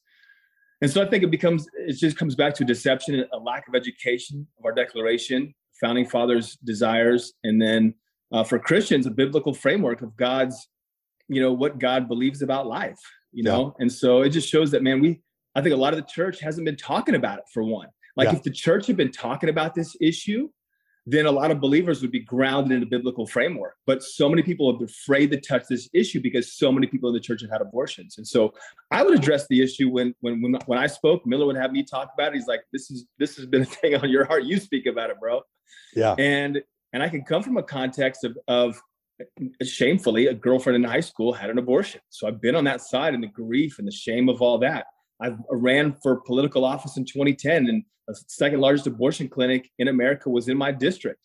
and 0.81 0.91
so 0.91 1.01
i 1.01 1.05
think 1.07 1.23
it 1.23 1.31
becomes 1.31 1.67
it 1.87 1.93
just 1.93 2.17
comes 2.17 2.35
back 2.35 2.53
to 2.53 2.63
deception 2.63 3.25
a 3.33 3.37
lack 3.37 3.67
of 3.67 3.75
education 3.75 4.45
of 4.59 4.65
our 4.65 4.71
declaration 4.71 5.53
founding 5.79 6.05
fathers 6.05 6.57
desires 6.63 7.33
and 7.43 7.61
then 7.61 7.93
uh, 8.31 8.43
for 8.43 8.59
christians 8.59 9.05
a 9.05 9.11
biblical 9.11 9.53
framework 9.53 10.01
of 10.01 10.15
god's 10.17 10.67
you 11.27 11.41
know 11.41 11.53
what 11.53 11.79
god 11.79 12.07
believes 12.07 12.41
about 12.41 12.67
life 12.67 12.99
you 13.31 13.43
know 13.43 13.73
yeah. 13.77 13.83
and 13.83 13.91
so 13.91 14.21
it 14.21 14.29
just 14.29 14.49
shows 14.49 14.71
that 14.71 14.83
man 14.83 14.99
we 15.01 15.21
i 15.55 15.61
think 15.61 15.73
a 15.73 15.77
lot 15.77 15.93
of 15.93 15.99
the 15.99 16.05
church 16.05 16.39
hasn't 16.39 16.65
been 16.65 16.77
talking 16.77 17.15
about 17.15 17.39
it 17.39 17.45
for 17.53 17.63
one 17.63 17.87
like 18.15 18.27
yeah. 18.27 18.35
if 18.35 18.43
the 18.43 18.51
church 18.51 18.87
had 18.87 18.97
been 18.97 19.11
talking 19.11 19.49
about 19.49 19.75
this 19.75 19.95
issue 20.01 20.47
then 21.05 21.25
a 21.27 21.31
lot 21.31 21.51
of 21.51 21.59
believers 21.59 22.01
would 22.01 22.11
be 22.11 22.19
grounded 22.19 22.77
in 22.77 22.83
a 22.83 22.85
biblical 22.85 23.27
framework. 23.27 23.75
But 23.85 24.01
so 24.01 24.27
many 24.27 24.41
people 24.41 24.71
are 24.71 24.83
afraid 24.83 25.29
to 25.31 25.39
touch 25.39 25.65
this 25.69 25.87
issue 25.93 26.19
because 26.19 26.53
so 26.53 26.71
many 26.71 26.87
people 26.87 27.09
in 27.09 27.13
the 27.13 27.19
church 27.19 27.41
have 27.41 27.51
had 27.51 27.61
abortions. 27.61 28.17
And 28.17 28.27
so 28.27 28.53
i 28.91 29.03
would 29.03 29.17
address 29.17 29.47
the 29.47 29.61
issue 29.61 29.89
when 29.89 30.13
when 30.21 30.41
when, 30.41 30.55
when 30.65 30.79
i 30.79 30.87
spoke 30.87 31.25
miller 31.25 31.45
would 31.45 31.57
have 31.57 31.71
me 31.71 31.83
talk 31.83 32.09
about 32.13 32.33
it. 32.33 32.35
He's 32.35 32.47
like 32.47 32.61
this 32.73 32.89
is 32.89 33.05
this 33.19 33.35
has 33.37 33.45
been 33.45 33.61
a 33.61 33.65
thing 33.79 33.95
on 33.95 34.09
your 34.09 34.25
heart. 34.25 34.43
You 34.43 34.59
speak 34.59 34.85
about 34.85 35.09
it 35.09 35.19
bro. 35.19 35.41
Yeah. 35.95 36.15
And 36.17 36.61
and 36.93 37.03
i 37.03 37.09
can 37.09 37.23
come 37.23 37.43
from 37.43 37.57
a 37.57 37.63
context 37.63 38.23
of 38.23 38.37
of 38.47 38.81
shamefully, 39.63 40.27
a 40.27 40.33
girlfriend 40.33 40.75
in 40.75 40.83
high 40.83 40.99
school 40.99 41.33
had 41.33 41.49
an 41.49 41.57
abortion. 41.57 42.01
So 42.09 42.27
I've 42.27 42.41
been 42.41 42.55
on 42.55 42.65
that 42.65 42.81
side 42.81 43.13
and 43.13 43.23
the 43.23 43.27
grief 43.27 43.79
and 43.79 43.87
the 43.87 43.91
shame 43.91 44.29
of 44.29 44.41
all 44.41 44.57
that. 44.59 44.87
I 45.21 45.31
ran 45.49 45.93
for 46.03 46.17
political 46.21 46.65
office 46.65 46.97
in 46.97 47.05
2010, 47.05 47.67
and 47.67 47.83
the 48.07 48.15
second 48.27 48.59
largest 48.59 48.87
abortion 48.87 49.29
clinic 49.29 49.69
in 49.79 49.87
America 49.87 50.29
was 50.29 50.47
in 50.49 50.57
my 50.57 50.71
district. 50.71 51.19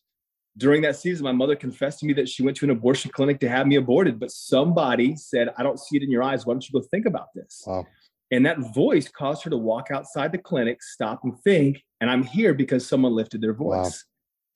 During 0.57 0.83
that 0.83 0.97
season, 0.97 1.25
my 1.25 1.33
mother 1.33 1.57
confessed 1.57 2.01
to 2.01 2.07
me 2.07 2.13
that 2.15 2.29
she 2.29 2.43
went 2.43 2.57
to 2.59 2.67
an 2.67 2.71
abortion 2.71 3.11
clinic 3.11 3.41
to 3.41 3.49
have 3.49 3.67
me 3.67 3.77
aborted, 3.77 4.19
but 4.19 4.31
somebody 4.31 5.17
said, 5.17 5.49
I 5.57 5.63
don't 5.63 5.79
see 5.79 5.97
it 5.97 6.03
in 6.03 6.11
your 6.11 6.23
eyes. 6.23 6.45
Why 6.45 6.55
don't 6.55 6.69
you 6.69 6.81
go 6.81 6.87
think 6.91 7.07
about 7.07 7.29
this? 7.35 7.63
Wow. 7.67 7.87
And 8.33 8.47
that 8.47 8.59
voice 8.75 9.09
caused 9.09 9.43
her 9.45 9.51
to 9.51 9.57
walk 9.57 9.89
outside 9.91 10.31
the 10.33 10.39
clinic, 10.39 10.83
stop 10.83 11.21
and 11.25 11.37
think. 11.43 11.83
And 12.01 12.09
I'm 12.11 12.23
here 12.23 12.55
because 12.55 12.87
someone 12.87 13.13
lifted 13.15 13.41
their 13.41 13.55
voice. 13.55 13.77
Wow. 13.77 13.91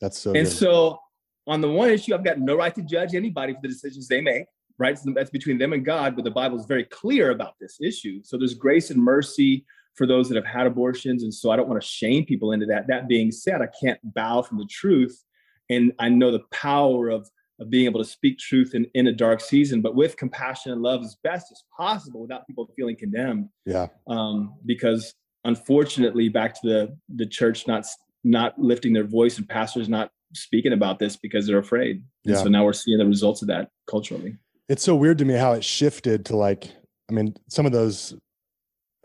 That's 0.01 0.19
so 0.19 0.31
And 0.33 0.47
good. 0.47 0.53
so 0.53 0.99
on 1.47 1.61
the 1.61 1.71
one 1.71 1.91
issue, 1.91 2.15
I've 2.15 2.25
got 2.25 2.39
no 2.39 2.57
right 2.57 2.75
to 2.75 2.83
judge 2.83 3.15
anybody 3.15 3.53
for 3.55 3.61
the 3.63 3.69
decisions 3.69 4.07
they 4.07 4.21
make, 4.21 4.47
right? 4.79 4.99
So 4.99 5.13
that's 5.15 5.31
between 5.31 5.59
them 5.59 5.73
and 5.73 5.85
God, 5.85 6.17
but 6.17 6.25
the 6.25 6.31
Bible 6.31 6.59
is 6.59 6.67
very 6.67 6.85
clear 6.85 7.31
about 7.31 7.55
this 7.61 7.79
issue. 7.81 8.21
So 8.25 8.37
there's 8.37 8.55
grace 8.55 8.91
and 8.91 9.03
mercy 9.03 9.65
for 9.95 10.07
those 10.07 10.29
that 10.29 10.37
have 10.37 10.47
had 10.47 10.67
abortions. 10.67 11.23
And 11.23 11.33
so 11.33 11.51
I 11.51 11.57
don't 11.57 11.69
want 11.69 11.81
to 11.81 11.87
shame 11.87 12.25
people 12.25 12.53
into 12.53 12.67
that. 12.67 12.89
That 12.89 13.09
being 13.09 13.31
said, 13.31 13.61
I 13.63 13.69
can't 13.81 14.01
bow 14.15 14.43
from 14.43 14.59
the 14.59 14.67
truth. 14.69 15.23
And 15.71 15.93
I 15.99 16.09
know 16.09 16.33
the 16.33 16.43
power 16.51 17.09
of, 17.09 17.31
of 17.61 17.71
being 17.71 17.85
able 17.85 18.03
to 18.03 18.09
speak 18.09 18.39
truth 18.39 18.75
in, 18.75 18.87
in 18.95 19.07
a 19.07 19.13
dark 19.13 19.41
season, 19.41 19.81
but 19.81 19.95
with 19.95 20.17
compassion 20.17 20.73
and 20.73 20.83
love 20.83 21.03
as 21.03 21.17
best 21.23 21.53
as 21.53 21.63
possible 21.77 22.21
without 22.21 22.47
people 22.47 22.69
feeling 22.77 22.97
condemned. 22.97 23.49
Yeah. 23.65 23.87
Um, 24.09 24.57
because 24.67 25.15
unfortunately, 25.45 26.29
back 26.29 26.61
to 26.61 26.69
the 26.69 26.99
the 27.15 27.27
church 27.27 27.69
not 27.69 27.87
not 28.25 28.59
lifting 28.59 28.93
their 28.93 29.05
voice 29.05 29.39
and 29.39 29.49
pastors 29.49 29.89
not 29.89 30.11
speaking 30.35 30.73
about 30.73 30.99
this 30.99 31.17
because 31.17 31.47
they're 31.47 31.59
afraid. 31.59 32.03
And 32.25 32.35
yeah. 32.35 32.43
so 32.43 32.49
now 32.49 32.65
we're 32.65 32.73
seeing 32.73 32.99
the 32.99 33.07
results 33.07 33.43
of 33.43 33.49
that 33.49 33.69
culturally. 33.87 34.37
It's 34.69 34.83
so 34.83 34.95
weird 34.95 35.19
to 35.19 35.25
me 35.25 35.35
how 35.35 35.53
it 35.53 35.65
shifted 35.65 36.27
to 36.27 36.37
like, 36.37 36.71
I 37.11 37.13
mean, 37.13 37.37
some 37.49 37.67
of 37.67 37.73
those 37.73 38.15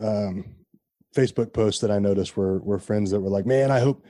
um, 0.01 0.45
Facebook 1.15 1.53
posts 1.53 1.81
that 1.81 1.91
I 1.91 1.99
noticed 1.99 2.37
were 2.37 2.59
were 2.59 2.79
friends 2.79 3.11
that 3.11 3.19
were 3.19 3.29
like, 3.29 3.45
"Man, 3.45 3.71
I 3.71 3.79
hope 3.79 4.05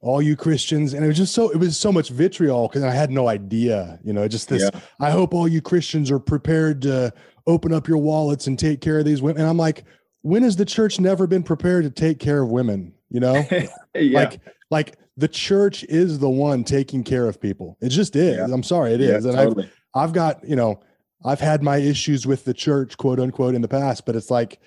all 0.00 0.20
you 0.20 0.36
Christians," 0.36 0.94
and 0.94 1.04
it 1.04 1.08
was 1.08 1.16
just 1.16 1.34
so 1.34 1.50
it 1.50 1.56
was 1.56 1.78
so 1.78 1.92
much 1.92 2.10
vitriol 2.10 2.68
because 2.68 2.82
I 2.82 2.90
had 2.90 3.10
no 3.10 3.28
idea, 3.28 3.98
you 4.04 4.12
know, 4.12 4.26
just 4.28 4.48
this. 4.48 4.62
Yeah. 4.62 4.80
I 5.00 5.10
hope 5.10 5.34
all 5.34 5.48
you 5.48 5.60
Christians 5.60 6.10
are 6.10 6.18
prepared 6.18 6.82
to 6.82 7.12
open 7.46 7.72
up 7.72 7.86
your 7.86 7.98
wallets 7.98 8.46
and 8.46 8.58
take 8.58 8.80
care 8.80 8.98
of 8.98 9.04
these 9.04 9.22
women. 9.22 9.42
And 9.42 9.48
I'm 9.48 9.56
like, 9.56 9.84
when 10.22 10.42
has 10.42 10.56
the 10.56 10.64
church 10.64 10.98
never 10.98 11.26
been 11.26 11.42
prepared 11.42 11.84
to 11.84 11.90
take 11.90 12.18
care 12.18 12.42
of 12.42 12.50
women? 12.50 12.92
You 13.08 13.20
know, 13.20 13.46
yeah. 13.94 14.18
like 14.18 14.40
like 14.70 14.98
the 15.16 15.28
church 15.28 15.84
is 15.84 16.18
the 16.18 16.28
one 16.28 16.64
taking 16.64 17.04
care 17.04 17.26
of 17.28 17.40
people. 17.40 17.78
It 17.80 17.90
just 17.90 18.16
is. 18.16 18.36
Yeah. 18.36 18.52
I'm 18.52 18.64
sorry, 18.64 18.92
it 18.92 19.00
is. 19.00 19.24
And 19.24 19.36
totally. 19.36 19.64
I've 19.64 19.70
I've 19.96 20.12
got, 20.12 20.46
you 20.46 20.56
know, 20.56 20.80
I've 21.24 21.40
had 21.40 21.62
my 21.62 21.78
issues 21.78 22.26
with 22.26 22.44
the 22.44 22.54
church, 22.54 22.96
quote 22.96 23.18
unquote, 23.18 23.54
in 23.54 23.62
the 23.62 23.68
past, 23.68 24.04
but 24.06 24.14
it's 24.14 24.30
like 24.30 24.60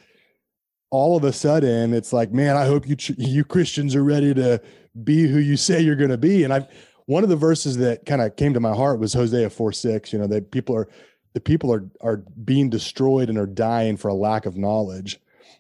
all 0.92 1.16
of 1.16 1.24
a 1.24 1.32
sudden 1.32 1.94
it's 1.94 2.12
like, 2.12 2.32
man, 2.32 2.58
I 2.58 2.66
hope 2.66 2.88
you 2.88 2.96
you 3.18 3.44
Christians 3.44 3.96
are 3.96 4.04
ready 4.04 4.34
to 4.34 4.62
be 5.04 5.28
who 5.28 5.38
you 5.38 5.56
say 5.56 5.80
you're 5.80 5.96
going 5.96 6.10
to 6.10 6.18
be. 6.18 6.44
And 6.44 6.52
I've 6.52 6.68
one 7.06 7.24
of 7.24 7.30
the 7.30 7.36
verses 7.36 7.78
that 7.78 8.06
kind 8.06 8.22
of 8.22 8.36
came 8.36 8.54
to 8.54 8.60
my 8.60 8.76
heart 8.76 9.00
was 9.00 9.14
Hosea 9.14 9.50
4 9.50 9.72
6. 9.72 10.14
You 10.14 10.20
know, 10.20 10.28
that 10.28 10.52
people 10.52 10.76
are 10.76 10.88
the 11.34 11.40
people 11.40 11.72
are 11.72 11.90
are 12.02 12.18
being 12.44 12.70
destroyed 12.70 13.30
and 13.30 13.38
are 13.38 13.48
dying 13.48 13.98
for 13.98 14.08
a 14.08 14.14
lack 14.14 14.46
of 14.46 14.58
knowledge. 14.58 15.20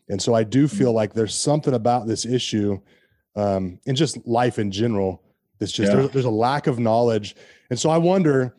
And 0.09 0.19
so 0.19 0.33
I 0.33 0.43
do 0.43 0.65
mm. 0.65 0.75
feel 0.75 0.91
like 0.91 1.13
there's 1.13 1.35
something 1.35 1.75
about 1.75 2.07
this 2.07 2.25
issue 2.25 2.79
um, 3.35 3.79
and 3.85 3.95
just 3.95 4.25
life 4.27 4.57
in 4.57 4.71
general. 4.71 5.21
It's 5.59 5.71
just 5.71 5.91
yeah. 5.91 5.97
there's, 5.97 6.11
there's 6.11 6.25
a 6.25 6.31
lack 6.31 6.67
of 6.67 6.79
knowledge, 6.79 7.35
and 7.69 7.79
so 7.79 7.89
I 7.89 7.97
wonder. 7.97 8.55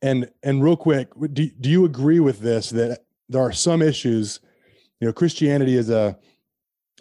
And 0.00 0.30
and 0.42 0.62
real 0.62 0.76
quick, 0.76 1.08
do 1.32 1.48
do 1.60 1.68
you 1.68 1.84
agree 1.84 2.20
with 2.20 2.40
this 2.40 2.70
that 2.70 3.04
there 3.28 3.42
are 3.42 3.52
some 3.52 3.82
issues? 3.82 4.40
You 5.00 5.08
know, 5.08 5.12
Christianity 5.12 5.76
is 5.76 5.90
a 5.90 6.16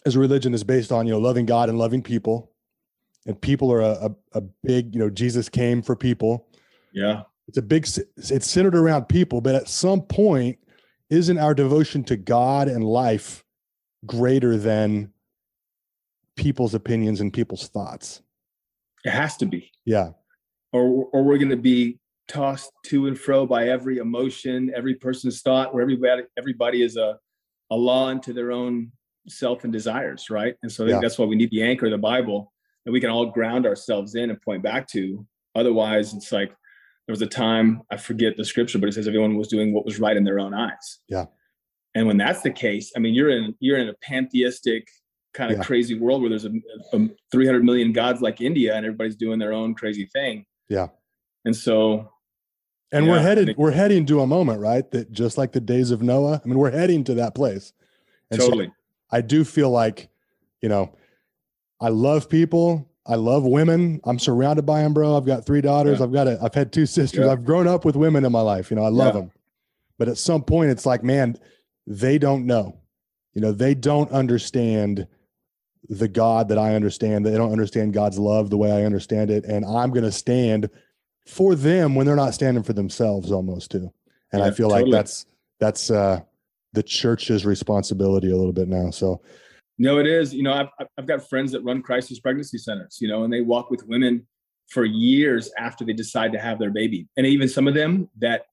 as 0.05 0.15
a 0.15 0.19
religion 0.19 0.53
is 0.53 0.63
based 0.63 0.91
on 0.91 1.05
you 1.05 1.13
know 1.13 1.19
loving 1.19 1.45
God 1.45 1.69
and 1.69 1.77
loving 1.77 2.01
people, 2.01 2.51
and 3.25 3.39
people 3.39 3.71
are 3.71 3.81
a, 3.81 4.09
a, 4.33 4.39
a 4.39 4.41
big 4.63 4.95
you 4.95 4.99
know 4.99 5.09
Jesus 5.09 5.47
came 5.49 5.81
for 5.81 5.95
people. 5.95 6.47
Yeah, 6.91 7.23
it's 7.47 7.57
a 7.57 7.61
big 7.61 7.87
it's 8.17 8.49
centered 8.49 8.75
around 8.75 9.05
people, 9.05 9.41
but 9.41 9.53
at 9.53 9.69
some 9.69 10.01
point, 10.01 10.57
isn't 11.11 11.37
our 11.37 11.53
devotion 11.53 12.03
to 12.05 12.17
God 12.17 12.67
and 12.67 12.83
life 12.83 13.43
greater 14.05 14.57
than 14.57 15.11
people's 16.35 16.73
opinions 16.73 17.19
and 17.19 17.33
people's 17.33 17.67
thoughts. 17.67 18.21
It 19.03 19.11
has 19.11 19.35
to 19.37 19.45
be. 19.45 19.71
Yeah. 19.85 20.11
Or 20.71 21.05
or 21.11 21.23
we're 21.23 21.37
going 21.37 21.49
to 21.49 21.57
be 21.57 21.99
tossed 22.27 22.71
to 22.85 23.07
and 23.07 23.17
fro 23.17 23.45
by 23.45 23.69
every 23.69 23.97
emotion, 23.97 24.71
every 24.75 24.95
person's 24.95 25.41
thought, 25.41 25.73
where 25.73 25.81
everybody 25.81 26.23
everybody 26.37 26.83
is 26.83 26.97
a 26.97 27.17
a 27.71 27.75
law 27.75 28.07
unto 28.07 28.33
their 28.33 28.51
own 28.51 28.91
self 29.27 29.63
and 29.63 29.73
desires, 29.73 30.29
right? 30.29 30.55
And 30.63 30.71
so 30.71 30.85
yeah. 30.85 30.99
that's 31.01 31.17
why 31.17 31.25
we 31.25 31.35
need 31.35 31.51
the 31.51 31.63
anchor 31.63 31.85
of 31.85 31.91
the 31.91 31.97
Bible 31.97 32.53
that 32.85 32.91
we 32.91 33.01
can 33.01 33.09
all 33.09 33.25
ground 33.25 33.65
ourselves 33.65 34.15
in 34.15 34.29
and 34.29 34.41
point 34.41 34.63
back 34.63 34.87
to. 34.89 35.25
Otherwise, 35.55 36.13
it's 36.13 36.31
like 36.31 36.49
there 36.49 37.13
was 37.13 37.21
a 37.21 37.27
time 37.27 37.81
I 37.91 37.97
forget 37.97 38.37
the 38.37 38.45
scripture, 38.45 38.79
but 38.79 38.87
it 38.87 38.93
says 38.93 39.07
everyone 39.07 39.37
was 39.37 39.47
doing 39.47 39.73
what 39.73 39.85
was 39.85 39.99
right 39.99 40.15
in 40.15 40.23
their 40.23 40.39
own 40.39 40.53
eyes. 40.53 40.99
Yeah. 41.09 41.25
And 41.95 42.07
when 42.07 42.17
that's 42.17 42.41
the 42.41 42.51
case, 42.51 42.91
I 42.95 42.99
mean, 42.99 43.13
you're 43.13 43.29
in 43.29 43.55
you're 43.59 43.77
in 43.77 43.89
a 43.89 43.93
pantheistic 44.01 44.87
kind 45.33 45.51
of 45.51 45.57
yeah. 45.57 45.63
crazy 45.63 45.97
world 45.97 46.21
where 46.21 46.29
there's 46.29 46.45
a, 46.45 46.51
a 46.93 47.09
300 47.31 47.63
million 47.63 47.91
gods 47.91 48.21
like 48.21 48.41
India 48.41 48.75
and 48.75 48.85
everybody's 48.85 49.15
doing 49.15 49.39
their 49.39 49.53
own 49.53 49.75
crazy 49.75 50.07
thing. 50.13 50.45
Yeah. 50.69 50.87
And 51.45 51.55
so 51.55 52.11
and 52.91 53.05
yeah, 53.05 53.11
we're 53.11 53.19
headed 53.19 53.45
think, 53.47 53.57
we're 53.57 53.71
heading 53.71 54.05
to 54.07 54.21
a 54.21 54.27
moment, 54.27 54.59
right? 54.59 54.89
That 54.91 55.11
just 55.11 55.37
like 55.37 55.51
the 55.51 55.59
days 55.59 55.91
of 55.91 56.01
Noah, 56.01 56.41
I 56.43 56.47
mean, 56.47 56.57
we're 56.57 56.71
heading 56.71 57.03
to 57.05 57.15
that 57.15 57.35
place. 57.35 57.73
And 58.31 58.39
totally. 58.39 58.67
So 58.67 58.71
I 59.11 59.21
do 59.21 59.43
feel 59.43 59.69
like, 59.69 60.09
you 60.61 60.69
know, 60.69 60.95
I 61.79 61.89
love 61.89 62.29
people. 62.29 62.89
I 63.05 63.15
love 63.15 63.43
women. 63.43 64.01
I'm 64.03 64.19
surrounded 64.19 64.65
by 64.65 64.81
them, 64.81 64.93
bro. 64.93 65.15
I've 65.15 65.25
got 65.25 65.45
three 65.45 65.61
daughters. 65.61 65.99
Yeah. 65.99 66.05
I've 66.05 66.13
got 66.13 66.27
a, 66.27 66.39
I've 66.41 66.53
had 66.53 66.73
two 66.73 66.85
sisters. 66.85 67.25
Yeah. 67.25 67.31
I've 67.31 67.45
grown 67.45 67.67
up 67.67 67.85
with 67.85 67.95
women 67.95 68.25
in 68.25 68.31
my 68.31 68.41
life. 68.41 68.69
You 68.69 68.75
know, 68.75 68.83
I 68.83 68.89
love 68.89 69.13
them. 69.13 69.31
But 69.97 70.09
at 70.09 70.17
some 70.17 70.43
point, 70.43 70.71
it's 70.71 70.85
like, 70.85 71.03
man, 71.03 71.37
they 71.85 72.17
don't 72.17 72.45
know. 72.45 72.79
You 73.33 73.41
know, 73.41 73.51
they 73.51 73.75
don't 73.75 74.11
understand 74.11 75.07
the 75.89 76.07
God 76.07 76.49
that 76.49 76.57
I 76.57 76.75
understand. 76.75 77.25
They 77.25 77.37
don't 77.37 77.51
understand 77.51 77.93
God's 77.93 78.19
love 78.19 78.49
the 78.49 78.57
way 78.57 78.71
I 78.71 78.83
understand 78.83 79.31
it. 79.31 79.45
And 79.45 79.63
I'm 79.63 79.91
going 79.91 80.03
to 80.03 80.11
stand 80.11 80.69
for 81.27 81.55
them 81.55 81.95
when 81.95 82.05
they're 82.05 82.15
not 82.15 82.33
standing 82.33 82.63
for 82.63 82.73
themselves 82.73 83.31
almost 83.31 83.71
too. 83.71 83.91
And 84.31 84.41
yeah, 84.41 84.47
I 84.47 84.51
feel 84.51 84.69
totally. 84.69 84.91
like 84.91 84.99
that's, 84.99 85.25
that's, 85.59 85.91
uh, 85.91 86.21
the 86.73 86.83
church's 86.83 87.45
responsibility 87.45 88.29
a 88.29 88.35
little 88.35 88.53
bit 88.53 88.67
now. 88.67 88.91
So, 88.91 89.21
no, 89.77 89.99
it 89.99 90.07
is. 90.07 90.33
You 90.33 90.43
know, 90.43 90.53
I've, 90.53 90.87
I've 90.97 91.07
got 91.07 91.27
friends 91.27 91.51
that 91.53 91.63
run 91.63 91.81
crisis 91.81 92.19
pregnancy 92.19 92.57
centers, 92.57 92.97
you 92.99 93.07
know, 93.07 93.23
and 93.23 93.31
they 93.31 93.41
walk 93.41 93.71
with 93.71 93.87
women 93.87 94.27
for 94.69 94.85
years 94.85 95.51
after 95.57 95.85
they 95.85 95.93
decide 95.93 96.31
to 96.33 96.39
have 96.39 96.59
their 96.59 96.71
baby. 96.71 97.07
And 97.15 97.25
even 97.25 97.47
some 97.47 97.67
of 97.67 97.73
them 97.73 98.09
that 98.19 98.45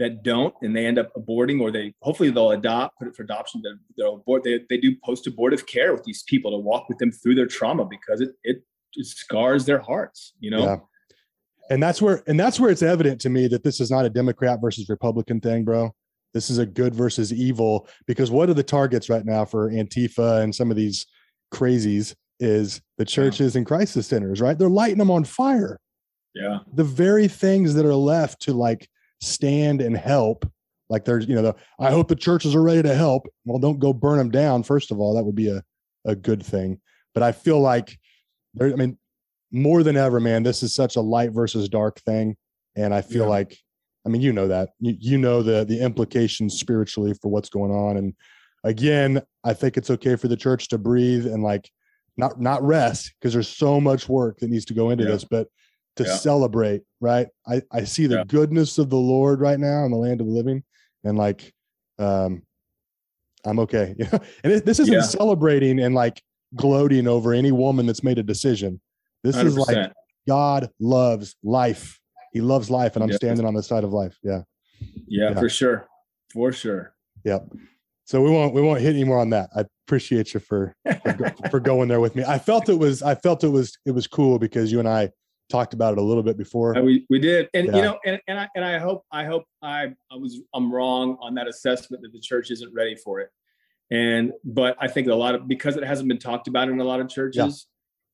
that 0.00 0.22
don't 0.22 0.54
and 0.62 0.74
they 0.74 0.86
end 0.86 0.98
up 0.98 1.14
aborting 1.14 1.60
or 1.60 1.70
they 1.70 1.92
hopefully 2.00 2.30
they'll 2.30 2.52
adopt 2.52 2.98
put 2.98 3.06
it 3.06 3.14
for 3.14 3.22
adoption 3.22 3.62
they'll 3.98 4.14
abort 4.14 4.42
they, 4.42 4.58
they 4.70 4.78
do 4.78 4.96
post 5.04 5.26
abortive 5.26 5.66
care 5.66 5.92
with 5.92 6.02
these 6.04 6.22
people 6.22 6.50
to 6.50 6.56
walk 6.56 6.88
with 6.88 6.96
them 6.96 7.12
through 7.12 7.34
their 7.34 7.46
trauma 7.46 7.84
because 7.84 8.22
it 8.22 8.30
it, 8.42 8.62
it 8.94 9.06
scars 9.06 9.66
their 9.66 9.78
hearts 9.78 10.32
you 10.40 10.50
know 10.50 10.64
yeah. 10.64 10.76
And 11.70 11.82
that's 11.82 12.02
where 12.02 12.22
and 12.26 12.38
that's 12.38 12.60
where 12.60 12.70
it's 12.70 12.82
evident 12.82 13.20
to 13.20 13.30
me 13.30 13.48
that 13.48 13.62
this 13.62 13.80
is 13.80 13.90
not 13.90 14.04
a 14.04 14.10
democrat 14.10 14.60
versus 14.60 14.88
republican 14.88 15.40
thing 15.40 15.64
bro 15.64 15.90
this 16.34 16.50
is 16.50 16.58
a 16.58 16.66
good 16.66 16.94
versus 16.94 17.32
evil 17.32 17.88
because 18.06 18.30
what 18.30 18.50
are 18.50 18.54
the 18.54 18.62
targets 18.62 19.08
right 19.08 19.24
now 19.24 19.44
for 19.44 19.70
antifa 19.70 20.42
and 20.42 20.54
some 20.54 20.70
of 20.70 20.76
these 20.76 21.06
crazies 21.52 22.14
is 22.40 22.80
the 22.96 23.04
churches 23.04 23.54
and 23.54 23.66
crisis 23.66 24.06
centers, 24.06 24.40
right? 24.40 24.58
They're 24.58 24.68
lighting 24.68 24.98
them 24.98 25.10
on 25.10 25.24
fire. 25.24 25.78
Yeah. 26.34 26.60
The 26.74 26.84
very 26.84 27.28
things 27.28 27.74
that 27.74 27.84
are 27.84 27.94
left 27.94 28.40
to 28.42 28.54
like 28.54 28.88
stand 29.20 29.80
and 29.80 29.96
help, 29.96 30.50
like 30.88 31.04
there's, 31.04 31.28
you 31.28 31.34
know, 31.34 31.42
the, 31.42 31.56
I 31.78 31.90
hope 31.90 32.08
the 32.08 32.16
churches 32.16 32.54
are 32.54 32.62
ready 32.62 32.82
to 32.82 32.94
help. 32.94 33.28
Well, 33.44 33.58
don't 33.58 33.78
go 33.78 33.92
burn 33.92 34.18
them 34.18 34.30
down. 34.30 34.62
First 34.62 34.90
of 34.90 34.98
all, 34.98 35.14
that 35.14 35.24
would 35.24 35.34
be 35.34 35.50
a, 35.50 35.62
a 36.06 36.16
good 36.16 36.44
thing. 36.44 36.80
But 37.14 37.22
I 37.22 37.32
feel 37.32 37.60
like 37.60 37.98
there, 38.54 38.72
I 38.72 38.76
mean, 38.76 38.96
more 39.52 39.82
than 39.82 39.96
ever, 39.96 40.20
man, 40.20 40.42
this 40.42 40.62
is 40.62 40.74
such 40.74 40.96
a 40.96 41.00
light 41.00 41.32
versus 41.32 41.68
dark 41.68 42.00
thing. 42.00 42.36
And 42.76 42.94
I 42.94 43.02
feel 43.02 43.24
Yeah. 43.24 43.30
like, 43.30 43.58
I 44.06 44.08
mean, 44.08 44.22
you 44.22 44.32
know 44.32 44.48
that 44.48 44.70
you, 44.78 44.96
you 44.98 45.18
know 45.18 45.42
the 45.42 45.64
the 45.64 45.80
implications 45.80 46.58
spiritually 46.58 47.14
for 47.20 47.28
what's 47.28 47.50
going 47.50 47.72
on. 47.72 47.96
And 47.96 48.14
again, 48.64 49.22
I 49.44 49.52
think 49.52 49.76
it's 49.76 49.90
okay 49.90 50.16
for 50.16 50.28
the 50.28 50.36
church 50.36 50.68
to 50.68 50.78
breathe 50.78 51.26
and 51.26 51.42
like 51.42 51.70
not 52.16 52.40
not 52.40 52.62
rest 52.62 53.12
because 53.18 53.32
there's 53.34 53.48
so 53.48 53.80
much 53.80 54.08
work 54.08 54.38
that 54.38 54.50
needs 54.50 54.64
to 54.66 54.74
go 54.74 54.90
into 54.90 55.04
Yeah. 55.04 55.10
this, 55.10 55.24
but 55.24 55.48
to 55.96 56.04
Yeah. 56.04 56.10
celebrate, 56.14 56.82
right? 57.00 57.28
I 57.46 57.62
I 57.72 57.84
see 57.84 58.06
the 58.06 58.24
goodness 58.24 58.78
of 58.78 58.88
the 58.88 58.96
Lord 58.96 59.40
right 59.40 59.58
now 59.60 59.84
in 59.84 59.90
the 59.90 59.98
land 59.98 60.20
of 60.20 60.26
the 60.26 60.32
living, 60.32 60.62
and 61.04 61.18
like, 61.18 61.52
um, 61.98 62.42
I'm 63.44 63.58
okay. 63.60 63.94
Yeah, 63.98 64.10
and 64.44 64.52
it, 64.52 64.64
this 64.64 64.78
isn't 64.78 65.02
celebrating 65.04 65.80
and 65.80 65.94
like 65.94 66.22
gloating 66.56 67.06
over 67.06 67.32
any 67.32 67.52
woman 67.52 67.86
that's 67.86 68.02
made 68.04 68.18
a 68.18 68.22
decision. 68.22 68.80
This 69.22 69.36
is 69.36 69.56
like 69.56 69.92
God 70.26 70.70
loves 70.80 71.36
life. 71.42 71.98
He 72.32 72.40
loves 72.40 72.70
life, 72.70 72.94
and 72.94 73.02
I'm 73.02 73.10
Yeah. 73.10 73.16
standing 73.16 73.44
on 73.46 73.54
the 73.54 73.62
side 73.62 73.84
of 73.84 73.92
life. 73.92 74.16
Yeah. 74.22 74.42
yeah, 75.06 75.30
yeah. 75.30 75.34
for 75.38 75.48
sure. 75.48 75.88
For 76.32 76.52
sure. 76.52 76.94
Yep. 77.24 77.52
So 78.04 78.22
we 78.22 78.30
won't 78.30 78.54
we 78.54 78.62
won't 78.62 78.80
hit 78.80 78.94
any 78.94 79.04
more 79.04 79.18
on 79.18 79.30
that. 79.30 79.50
I 79.54 79.64
appreciate 79.86 80.34
you 80.34 80.40
for 80.40 80.74
for, 81.02 81.34
for 81.50 81.60
going 81.60 81.88
there 81.88 82.00
with 82.00 82.16
me. 82.16 82.24
I 82.24 82.38
felt 82.38 82.68
it 82.68 82.78
was 82.78 83.02
I 83.02 83.14
felt 83.14 83.44
it 83.44 83.48
was 83.48 83.76
it 83.84 83.92
was 83.92 84.06
cool 84.06 84.38
because 84.38 84.72
you 84.72 84.78
and 84.78 84.88
I 84.88 85.10
talked 85.48 85.74
about 85.74 85.92
it 85.92 85.98
a 85.98 86.02
little 86.02 86.22
bit 86.22 86.36
before. 86.36 86.76
Uh, 86.76 86.82
we 86.82 87.06
we 87.10 87.18
did, 87.18 87.48
and 87.54 87.66
Yeah. 87.66 87.76
you 87.76 87.82
know, 87.82 87.98
and 88.06 88.20
and 88.28 88.38
I 88.38 88.48
and 88.54 88.64
I 88.64 88.78
hope 88.78 89.04
I 89.10 89.24
hope 89.24 89.44
I 89.62 89.92
I 90.10 90.16
was 90.16 90.40
I'm 90.54 90.72
wrong 90.72 91.18
on 91.20 91.34
that 91.34 91.48
assessment 91.48 92.02
that 92.02 92.12
the 92.12 92.20
church 92.20 92.50
isn't 92.50 92.72
ready 92.72 92.94
for 92.94 93.20
it, 93.20 93.30
and 93.90 94.32
but 94.44 94.76
I 94.80 94.86
think 94.88 95.08
a 95.08 95.14
lot 95.14 95.34
of 95.34 95.46
because 95.48 95.76
it 95.76 95.84
hasn't 95.84 96.08
been 96.08 96.18
talked 96.18 96.46
about 96.48 96.68
in 96.68 96.80
a 96.80 96.84
lot 96.84 97.00
of 97.00 97.08
churches 97.08 97.66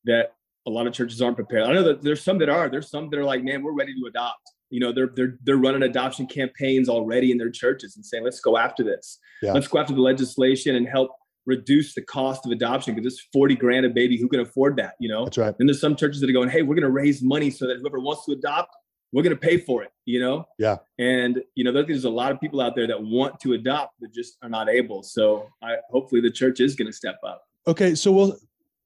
that 0.04 0.32
a 0.66 0.70
lot 0.70 0.86
of 0.86 0.92
churches 0.92 1.22
aren't 1.22 1.36
prepared. 1.36 1.64
I 1.64 1.72
know 1.72 1.82
that 1.84 2.02
there's 2.02 2.22
some 2.22 2.38
that 2.38 2.48
are. 2.48 2.68
There's 2.68 2.90
some 2.90 3.08
that 3.10 3.18
are 3.18 3.24
like, 3.24 3.42
man, 3.44 3.62
we're 3.62 3.72
ready 3.74 3.94
to 3.94 4.06
adopt. 4.08 4.40
You 4.70 4.80
know, 4.80 4.92
they're 4.92 5.10
they're 5.14 5.38
they're 5.44 5.56
running 5.56 5.82
adoption 5.82 6.26
campaigns 6.26 6.88
already 6.88 7.30
in 7.30 7.38
their 7.38 7.50
churches 7.50 7.96
and 7.96 8.04
saying, 8.04 8.24
let's 8.24 8.40
go 8.40 8.56
after 8.56 8.82
this. 8.82 9.18
Yeah. 9.42 9.52
Let's 9.52 9.68
go 9.68 9.78
after 9.78 9.94
the 9.94 10.00
legislation 10.00 10.74
and 10.74 10.88
help 10.88 11.10
reduce 11.46 11.94
the 11.94 12.02
cost 12.02 12.44
of 12.44 12.52
adoption 12.52 12.94
because 12.94 13.14
it's 13.14 13.26
40 13.32 13.54
grand 13.54 13.86
a 13.86 13.90
baby. 13.90 14.18
Who 14.18 14.28
can 14.28 14.40
afford 14.40 14.76
that? 14.76 14.94
You 14.98 15.08
know, 15.08 15.24
That's 15.24 15.38
right. 15.38 15.54
and 15.58 15.68
there's 15.68 15.80
some 15.80 15.96
churches 15.96 16.20
that 16.20 16.28
are 16.28 16.32
going, 16.32 16.48
hey, 16.50 16.62
we're 16.62 16.74
going 16.74 16.82
to 16.82 16.90
raise 16.90 17.22
money 17.22 17.50
so 17.50 17.66
that 17.68 17.78
whoever 17.78 18.00
wants 18.00 18.24
to 18.26 18.32
adopt, 18.32 18.74
we're 19.12 19.22
going 19.22 19.34
to 19.34 19.40
pay 19.40 19.56
for 19.58 19.84
it, 19.84 19.90
you 20.04 20.20
know? 20.20 20.44
Yeah. 20.58 20.78
And, 20.98 21.42
you 21.54 21.62
know, 21.62 21.70
there's 21.70 22.04
a 22.04 22.10
lot 22.10 22.32
of 22.32 22.40
people 22.40 22.60
out 22.60 22.74
there 22.74 22.88
that 22.88 23.00
want 23.00 23.38
to 23.40 23.52
adopt 23.52 23.94
but 24.00 24.12
just 24.12 24.36
are 24.42 24.48
not 24.48 24.68
able. 24.68 25.04
So 25.04 25.48
I 25.62 25.76
hopefully 25.90 26.20
the 26.20 26.32
church 26.32 26.58
is 26.58 26.74
going 26.74 26.88
to 26.88 26.92
step 26.92 27.16
up. 27.24 27.42
Okay, 27.68 27.94
so 27.94 28.10
we'll 28.10 28.36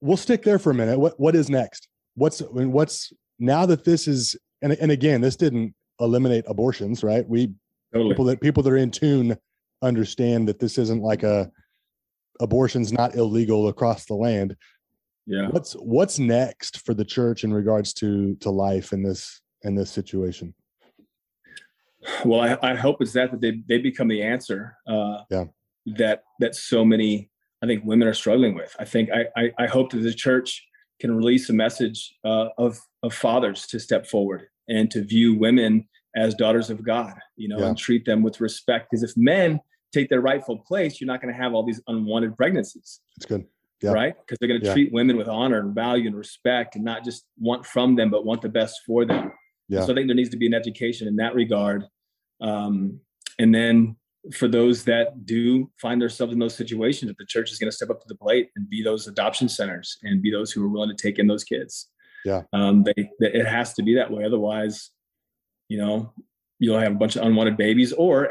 we'll 0.00 0.16
stick 0.16 0.42
there 0.42 0.58
for 0.58 0.70
a 0.70 0.74
minute. 0.74 0.98
What 0.98 1.18
what 1.18 1.34
is 1.34 1.50
next? 1.50 1.88
What's 2.14 2.40
what's 2.40 3.12
now 3.38 3.66
that 3.66 3.84
this 3.84 4.08
is 4.08 4.36
and 4.62 4.72
and 4.72 4.90
again, 4.90 5.20
this 5.20 5.36
didn't 5.36 5.74
eliminate 6.00 6.44
abortions, 6.46 7.02
right? 7.02 7.26
We 7.28 7.52
Totally. 7.92 8.12
people 8.12 8.24
that 8.26 8.40
people 8.40 8.62
that 8.62 8.72
are 8.72 8.76
in 8.76 8.90
tune 8.90 9.36
understand 9.82 10.46
that 10.48 10.60
this 10.60 10.78
isn't 10.78 11.02
like 11.02 11.22
a 11.22 11.50
abortion's 12.40 12.92
not 12.92 13.14
illegal 13.16 13.68
across 13.68 14.04
the 14.06 14.14
land. 14.14 14.56
Yeah. 15.26 15.48
What's 15.48 15.72
what's 15.74 16.18
next 16.18 16.84
for 16.84 16.94
the 16.94 17.04
church 17.04 17.44
in 17.44 17.52
regards 17.52 17.92
to 17.94 18.36
to 18.36 18.50
life 18.50 18.92
in 18.92 19.02
this 19.02 19.40
in 19.62 19.74
this 19.74 19.90
situation? 19.90 20.54
Well, 22.24 22.40
I, 22.40 22.70
I 22.70 22.74
hope 22.74 22.96
it's 23.00 23.12
that 23.12 23.30
that 23.32 23.40
they 23.40 23.62
they 23.68 23.78
become 23.78 24.08
the 24.08 24.22
answer. 24.22 24.76
Uh, 24.86 25.22
Yeah. 25.30 25.44
That 25.96 26.22
that 26.40 26.54
so 26.54 26.84
many 26.84 27.29
I 27.62 27.66
think 27.66 27.84
women 27.84 28.08
are 28.08 28.14
struggling 28.14 28.54
with. 28.54 28.74
I 28.78 28.84
think 28.84 29.10
I 29.12 29.26
I, 29.40 29.50
I 29.58 29.66
hope 29.66 29.90
that 29.92 29.98
the 29.98 30.14
church 30.14 30.66
can 31.00 31.14
release 31.14 31.48
a 31.48 31.52
message 31.52 32.14
uh, 32.24 32.48
of 32.58 32.78
of 33.02 33.14
fathers 33.14 33.66
to 33.68 33.78
step 33.80 34.06
forward 34.06 34.46
and 34.68 34.90
to 34.90 35.02
view 35.02 35.34
women 35.38 35.88
as 36.16 36.34
daughters 36.34 36.70
of 36.70 36.82
God, 36.84 37.14
you 37.36 37.48
know, 37.48 37.58
Yeah. 37.58 37.68
and 37.68 37.78
treat 37.78 38.04
them 38.04 38.22
with 38.22 38.40
respect. 38.40 38.88
Because 38.90 39.02
if 39.02 39.16
men 39.16 39.60
take 39.92 40.08
their 40.08 40.20
rightful 40.20 40.58
place, 40.58 41.00
you're 41.00 41.06
not 41.06 41.20
going 41.22 41.32
to 41.34 41.40
have 41.40 41.54
all 41.54 41.64
these 41.64 41.80
unwanted 41.88 42.36
pregnancies 42.36 43.00
It's 43.16 43.26
good. 43.26 43.44
Yeah. 43.82 43.92
right? 43.92 44.14
Because 44.20 44.38
they're 44.38 44.48
going 44.48 44.60
to 44.60 44.66
Yeah. 44.66 44.72
treat 44.74 44.92
women 44.92 45.16
with 45.16 45.28
honor 45.28 45.58
and 45.60 45.74
value 45.74 46.06
and 46.08 46.16
respect, 46.16 46.76
and 46.76 46.84
not 46.84 47.04
just 47.04 47.26
want 47.38 47.64
from 47.64 47.96
them, 47.96 48.10
but 48.10 48.24
want 48.24 48.42
the 48.42 48.48
best 48.48 48.80
for 48.86 49.04
them. 49.04 49.32
Yeah. 49.68 49.82
So 49.84 49.92
I 49.92 49.94
think 49.94 50.08
there 50.08 50.16
needs 50.16 50.30
to 50.30 50.36
be 50.36 50.46
an 50.46 50.54
education 50.54 51.06
in 51.08 51.16
that 51.16 51.34
regard. 51.34 51.84
Um, 52.40 53.00
and 53.38 53.54
then 53.54 53.96
for 54.32 54.48
those 54.48 54.84
that 54.84 55.24
do 55.24 55.70
find 55.80 56.00
themselves 56.00 56.32
in 56.32 56.38
those 56.38 56.54
situations, 56.54 57.08
that 57.08 57.18
the 57.18 57.24
church 57.26 57.50
is 57.50 57.58
going 57.58 57.70
to 57.70 57.76
step 57.76 57.90
up 57.90 58.00
to 58.00 58.06
the 58.08 58.14
plate 58.14 58.50
and 58.56 58.68
be 58.68 58.82
those 58.82 59.06
adoption 59.06 59.48
centers 59.48 59.96
and 60.02 60.22
be 60.22 60.30
those 60.30 60.52
who 60.52 60.62
are 60.64 60.68
willing 60.68 60.94
to 60.94 61.02
take 61.02 61.18
in 61.18 61.26
those 61.26 61.44
kids. 61.44 61.88
Yeah. 62.24 62.42
Um, 62.52 62.84
they, 62.84 63.10
they 63.18 63.32
it 63.32 63.46
has 63.46 63.72
to 63.74 63.82
be 63.82 63.94
that 63.94 64.10
way. 64.10 64.24
Otherwise, 64.24 64.90
you 65.68 65.78
know, 65.78 66.12
you'll 66.58 66.78
have 66.78 66.92
a 66.92 66.96
bunch 66.96 67.16
of 67.16 67.24
unwanted 67.24 67.56
babies 67.56 67.92
or 67.94 68.30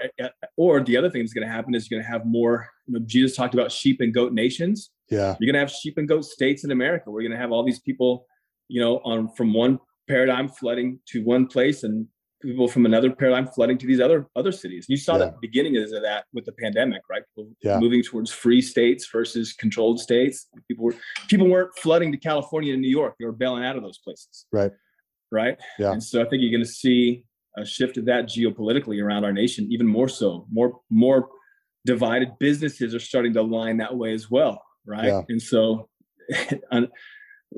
or 0.56 0.82
the 0.84 0.96
other 0.96 1.10
thing 1.10 1.24
that's 1.24 1.34
going 1.34 1.48
to 1.48 1.52
happen 1.52 1.74
is 1.74 1.90
you're 1.90 2.00
going 2.00 2.06
to 2.06 2.12
have 2.12 2.28
more 2.28 2.68
you 2.86 2.94
know 2.94 3.00
jesus 3.08 3.36
talked 3.36 3.56
about 3.56 3.72
sheep 3.72 4.02
and 4.02 4.14
goat 4.14 4.34
nations 4.34 4.92
Yeah. 5.10 5.36
you're 5.40 5.52
going 5.52 5.56
to 5.56 5.60
have 5.60 5.72
sheep 5.72 5.98
and 5.98 6.08
goat 6.08 6.24
states 6.26 6.64
in 6.64 6.70
America. 6.70 7.10
We're 7.10 7.24
going 7.24 7.32
to 7.32 7.38
have 7.40 7.52
all 7.52 7.64
these 7.64 7.80
people, 7.80 8.28
you 8.68 8.80
know, 8.80 8.98
on 9.04 9.30
from 9.36 9.52
one 9.54 9.80
paradigm 10.08 10.48
flooding 10.50 11.00
to 11.08 11.24
one 11.24 11.48
place, 11.48 11.84
and 11.84 12.06
people 12.42 12.68
from 12.68 12.86
another 12.86 13.12
paradigm 13.12 13.48
flooding 13.48 13.78
to 13.78 13.86
these 13.88 14.00
other 14.00 14.28
other 14.36 14.52
cities. 14.52 14.86
And 14.88 14.94
you 14.94 14.98
saw 14.98 15.18
Yeah. 15.18 15.26
the 15.26 15.36
beginning 15.42 15.76
of 15.78 15.90
that 15.92 16.26
with 16.34 16.46
the 16.46 16.52
pandemic, 16.54 17.02
right? 17.10 17.24
People 17.36 17.52
Yeah. 17.62 17.80
moving 17.80 18.02
towards 18.04 18.32
free 18.32 18.62
states 18.62 19.08
versus 19.12 19.54
controlled 19.54 20.00
states. 20.00 20.48
People 20.68 20.86
were 20.86 20.96
people 21.28 21.48
weren't 21.48 21.76
flooding 21.78 22.12
to 22.12 22.18
California 22.18 22.74
and 22.74 22.82
New 22.82 22.90
York; 22.90 23.16
they 23.20 23.26
were 23.26 23.32
bailing 23.34 23.64
out 23.66 23.76
of 23.76 23.84
those 23.84 23.98
places. 24.00 24.46
Right. 24.52 24.72
Right. 25.32 25.58
Yeah. 25.78 25.92
And 25.92 26.04
so 26.04 26.22
I 26.22 26.26
think 26.26 26.42
you're 26.42 26.52
going 26.52 26.64
to 26.64 26.70
see 26.86 27.24
a 27.58 27.66
shift 27.66 27.98
of 27.98 28.06
that 28.06 28.26
geopolitically 28.26 29.04
around 29.04 29.26
our 29.26 29.34
nation, 29.34 29.68
even 29.72 29.88
more 29.88 30.08
so. 30.10 30.46
More 30.52 30.80
more 30.90 31.30
divided 31.86 32.30
businesses 32.40 32.94
are 32.94 33.00
starting 33.00 33.34
to 33.34 33.42
align 33.42 33.78
that 33.78 33.96
way 33.96 34.14
as 34.14 34.30
well 34.30 34.62
right 34.86 35.06
Yeah. 35.06 35.22
and 35.30 35.42
so 35.42 35.88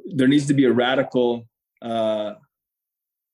there 0.06 0.28
needs 0.28 0.46
to 0.48 0.54
be 0.54 0.66
a 0.66 0.72
radical 0.72 1.48
uh 1.82 2.34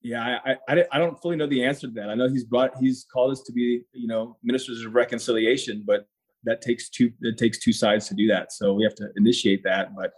yeah 0.08 0.39
I, 0.46 0.56
I 0.70 0.86
I 0.93 0.98
don't 0.98 1.20
fully 1.22 1.36
know 1.36 1.48
the 1.48 1.63
answer 1.63 1.88
to 1.88 1.93
that. 1.93 2.10
I 2.10 2.15
know 2.15 2.28
he's 2.30 2.43
brought 2.46 2.72
he's 2.80 3.06
called 3.13 3.32
us 3.32 3.41
to 3.43 3.52
be 3.52 3.82
you 3.93 4.08
know 4.08 4.38
ministers 4.43 4.86
of 4.86 4.93
reconciliation 4.96 5.84
but 5.86 6.08
that 6.43 6.62
takes 6.62 6.89
two 6.89 7.12
it 7.22 7.38
takes 7.38 7.58
two 7.60 7.74
sides 7.74 8.08
to 8.10 8.13
do 8.15 8.28
that. 8.28 8.52
So 8.54 8.74
we 8.74 8.84
have 8.84 8.96
to 8.96 9.08
initiate 9.17 9.63
that 9.63 9.96
but 9.96 10.12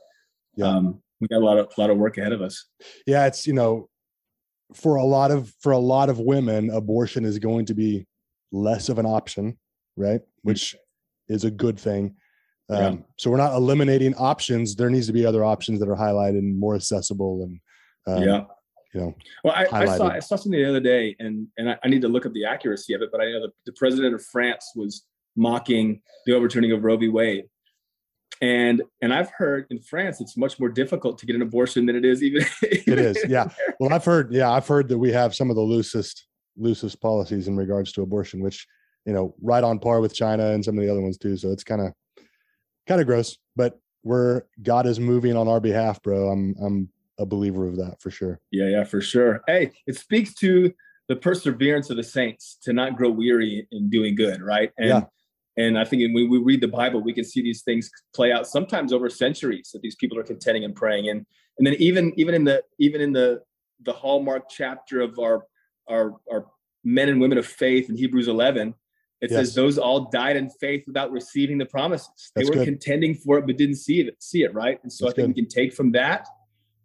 Yeah. 0.55 0.67
um 0.67 1.01
we 1.19 1.27
got 1.27 1.41
a 1.41 1.45
lot 1.49 1.57
of 1.57 1.65
a 1.75 1.81
lot 1.81 1.89
of 1.89 1.97
work 1.97 2.17
ahead 2.17 2.33
of 2.33 2.41
us. 2.41 2.55
Yeah 3.07 3.25
it's 3.25 3.47
you 3.47 3.53
know 3.53 3.89
for 4.73 4.97
a 4.97 5.03
lot 5.03 5.31
of 5.31 5.51
for 5.63 5.71
a 5.71 5.77
lot 5.95 6.09
of 6.09 6.19
women 6.19 6.69
abortion 6.69 7.25
is 7.25 7.39
going 7.39 7.65
to 7.65 7.73
be 7.73 8.05
less 8.51 8.89
of 8.89 8.99
an 8.99 9.05
option 9.05 9.57
right? 9.97 10.21
Which 10.43 10.77
is 11.27 11.43
a 11.43 11.51
good 11.51 11.77
thing. 11.77 12.15
Um, 12.69 12.79
Yeah. 12.79 12.95
so 13.17 13.29
we're 13.31 13.37
not 13.45 13.53
eliminating 13.53 14.13
options. 14.15 14.75
There 14.75 14.89
needs 14.89 15.07
to 15.07 15.13
be 15.13 15.25
other 15.25 15.43
options 15.43 15.79
that 15.79 15.89
are 15.89 15.95
highlighted 15.95 16.37
and 16.39 16.57
more 16.57 16.75
accessible 16.75 17.33
and 17.43 17.59
um, 18.07 18.23
yeah 18.23 18.43
you 18.93 19.01
know 19.01 19.15
Well, 19.43 19.53
I, 19.55 19.67
I 19.71 19.97
saw. 19.97 20.07
I 20.07 20.19
saw 20.19 20.35
something 20.35 20.51
the 20.51 20.67
other 20.67 20.79
day, 20.79 21.15
and 21.19 21.47
and 21.57 21.71
I, 21.71 21.77
I 21.83 21.87
need 21.89 22.01
to 22.01 22.07
look 22.07 22.25
up 22.25 22.33
the 22.33 22.45
accuracy 22.45 22.93
of 22.93 23.01
it. 23.01 23.09
But 23.11 23.21
I 23.21 23.25
know 23.25 23.41
the, 23.41 23.51
the 23.65 23.73
president 23.73 24.15
of 24.15 24.25
France 24.25 24.71
was 24.75 25.05
mocking 25.35 26.01
the 26.25 26.33
overturning 26.33 26.71
of 26.71 26.83
Roe 26.83 26.97
v. 26.97 27.07
Wade, 27.07 27.45
and 28.41 28.81
and 29.01 29.13
I've 29.13 29.31
heard 29.31 29.67
in 29.69 29.79
France 29.79 30.21
it's 30.21 30.37
much 30.37 30.59
more 30.59 30.69
difficult 30.69 31.17
to 31.19 31.25
get 31.25 31.35
an 31.35 31.41
abortion 31.41 31.85
than 31.85 31.95
it 31.95 32.05
is 32.05 32.23
even. 32.23 32.45
it 32.61 32.99
is 32.99 33.17
yeah 33.27 33.49
well 33.79 33.93
i've 33.93 34.05
heard 34.05 34.31
yeah 34.31 34.51
i've 34.51 34.67
heard 34.67 34.87
that 34.87 34.97
we 34.97 35.11
have 35.11 35.35
some 35.35 35.49
of 35.49 35.55
the 35.55 35.61
loosest 35.61 36.25
loosest 36.57 37.01
policies 37.01 37.47
in 37.47 37.55
regards 37.55 37.91
to 37.91 38.01
abortion 38.01 38.41
which 38.41 38.67
you 39.05 39.13
know 39.13 39.35
right 39.41 39.63
on 39.63 39.79
par 39.79 40.01
with 40.01 40.13
china 40.13 40.51
and 40.51 40.63
some 40.63 40.77
of 40.77 40.83
the 40.83 40.91
other 40.91 41.01
ones 41.01 41.17
too 41.17 41.37
so 41.37 41.51
it's 41.51 41.63
kind 41.63 41.81
of 41.81 41.93
kind 42.87 43.01
of 43.01 43.07
gross 43.07 43.37
but 43.55 43.79
we're 44.03 44.43
god 44.61 44.85
is 44.85 44.99
moving 44.99 45.35
on 45.35 45.47
our 45.47 45.59
behalf 45.59 46.01
bro 46.01 46.29
i'm 46.29 46.55
i'm 46.61 46.89
a 47.19 47.25
believer 47.25 47.67
of 47.67 47.75
that 47.77 48.01
for 48.01 48.09
sure 48.09 48.39
Yeah, 48.51 48.69
yeah, 48.69 48.83
for 48.85 49.01
sure. 49.01 49.41
Hey, 49.45 49.71
it 49.85 49.97
speaks 49.97 50.33
to 50.35 50.73
the 51.09 51.15
perseverance 51.15 51.89
of 51.89 51.97
the 51.97 52.03
saints 52.03 52.57
to 52.63 52.73
not 52.73 52.95
grow 52.95 53.09
weary 53.09 53.67
in 53.71 53.89
doing 53.89 54.15
good, 54.15 54.41
right? 54.41 54.71
And 54.77 54.89
Yeah. 54.89 55.03
and 55.57 55.77
I 55.77 55.83
think 55.83 56.01
when 56.13 56.29
we 56.29 56.37
read 56.37 56.61
the 56.61 56.67
Bible, 56.69 57.01
we 57.01 57.13
can 57.13 57.25
see 57.25 57.41
these 57.41 57.63
things 57.63 57.91
play 58.15 58.31
out 58.31 58.47
sometimes 58.47 58.93
over 58.93 59.09
centuries 59.09 59.71
that 59.73 59.81
these 59.81 59.95
people 59.95 60.17
are 60.17 60.23
contending 60.23 60.63
and 60.63 60.73
praying. 60.75 61.09
And 61.09 61.25
and 61.57 61.67
then 61.67 61.75
even 61.79 62.13
even 62.17 62.33
in 62.33 62.43
the 62.45 62.63
even 62.79 63.01
in 63.01 63.11
the 63.11 63.41
the 63.83 63.91
hallmark 63.93 64.43
chapter 64.49 65.01
of 65.01 65.19
our 65.19 65.43
our 65.89 66.15
our 66.31 66.45
men 66.83 67.09
and 67.09 67.19
women 67.19 67.37
of 67.37 67.45
faith 67.45 67.89
in 67.89 67.97
Hebrews 67.97 68.27
11, 68.29 68.73
It 69.21 69.31
Yes. 69.31 69.37
says 69.37 69.55
those 69.55 69.77
all 69.77 70.09
died 70.09 70.37
in 70.37 70.49
faith 70.49 70.83
without 70.87 71.11
receiving 71.11 71.57
the 71.57 71.65
promises. 71.65 72.31
They 72.35 72.43
That's 72.43 72.49
were 72.49 72.55
good. 72.55 72.65
contending 72.65 73.13
for 73.15 73.37
it, 73.39 73.45
but 73.45 73.57
didn't 73.57 73.75
see 73.87 73.99
it. 74.01 74.15
See 74.23 74.43
it 74.43 74.53
right. 74.53 74.79
And 74.83 74.91
so 74.93 75.05
That's 75.05 75.13
I 75.13 75.15
think 75.15 75.27
good. 75.27 75.35
we 75.35 75.41
can 75.41 75.49
take 75.49 75.73
from 75.73 75.91
that, 75.91 76.27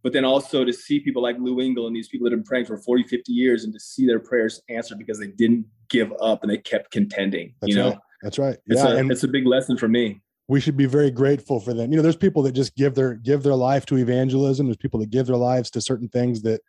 but 0.05 0.12
then 0.12 0.25
also 0.25 0.64
to 0.64 0.73
see 0.73 1.01
people 1.01 1.23
like 1.23 1.37
Lou 1.40 1.61
Engle 1.61 1.87
and 1.87 1.97
these 1.97 2.09
people 2.09 2.27
that 2.27 2.33
have 2.33 2.40
been 2.40 2.47
praying 2.47 2.67
for 2.67 2.77
40, 2.77 3.05
50 3.05 3.33
years, 3.33 3.64
and 3.64 3.73
to 3.73 3.81
see 3.81 4.07
their 4.07 4.21
prayers 4.21 4.61
answered 4.69 4.99
because 4.99 5.19
they 5.19 5.29
didn't 5.29 5.64
give 5.88 6.12
up 6.21 6.43
and 6.43 6.53
they 6.53 6.59
kept 6.59 6.90
contending. 6.93 7.55
That's 7.61 7.71
you 7.71 7.77
know, 7.77 7.88
right. 7.88 7.99
That's 8.23 8.38
right. 8.38 8.57
it's 8.67 8.83
yeah, 8.83 8.93
a 8.93 8.97
and 8.97 9.11
it's 9.11 9.25
a 9.25 9.29
big 9.29 9.47
lesson 9.47 9.79
for 9.79 9.88
me. 9.88 10.21
we 10.47 10.61
should 10.61 10.77
be 10.77 10.85
very 10.85 11.11
grateful 11.11 11.59
for 11.59 11.73
them. 11.73 11.90
You 11.90 11.97
know, 11.97 12.03
there's 12.03 12.17
people 12.17 12.43
that 12.43 12.53
just 12.53 12.77
give 12.77 12.95
their 12.95 13.14
give 13.14 13.43
their 13.43 13.55
life 13.55 13.87
to 13.87 13.97
evangelism. 13.97 14.67
There's 14.67 14.77
people 14.77 15.01
that 15.01 15.11
give 15.11 15.27
their 15.27 15.37
lives 15.37 15.71
to 15.71 15.81
certain 15.81 16.09
things 16.09 16.43
that 16.43 16.61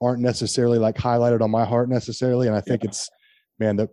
aren't 0.00 0.22
necessarily 0.22 0.78
like 0.78 0.96
highlighted 0.96 1.42
on 1.42 1.50
my 1.50 1.66
heart 1.66 1.90
necessarily. 1.90 2.46
And 2.46 2.56
I 2.56 2.62
think 2.62 2.84
it's 2.84 3.10
man, 3.58 3.76
the 3.76 3.88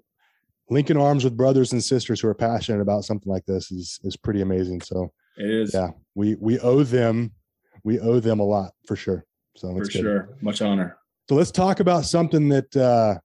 linking 0.69 0.97
arms 0.97 1.25
with 1.25 1.35
brothers 1.35 1.73
and 1.73 1.83
sisters 1.83 2.21
who 2.21 2.29
are 2.29 2.33
passionate 2.33 2.81
about 2.81 3.03
something 3.03 3.31
like 3.31 3.45
this 3.45 3.71
is 3.73 3.99
is 4.05 4.15
pretty 4.15 4.39
amazing. 4.39 4.79
So 4.81 5.11
It 5.37 5.49
is 5.49 5.73
yeah, 5.73 5.89
we 6.13 6.35
we 6.35 6.59
owe 6.59 6.83
them 6.83 7.33
we 7.85 7.99
owe 7.99 8.19
them 8.19 8.41
a 8.41 8.43
lot 8.43 8.71
for 8.85 8.97
sure. 8.97 9.23
So 9.55 9.71
for 9.71 9.83
good. 9.83 9.91
sure. 9.91 10.29
Much 10.41 10.61
honor. 10.61 10.97
So 11.29 11.35
let's 11.35 11.51
talk 11.51 11.79
about 11.79 12.03
something 12.03 12.49
that 12.49 12.75
uh 12.75 13.15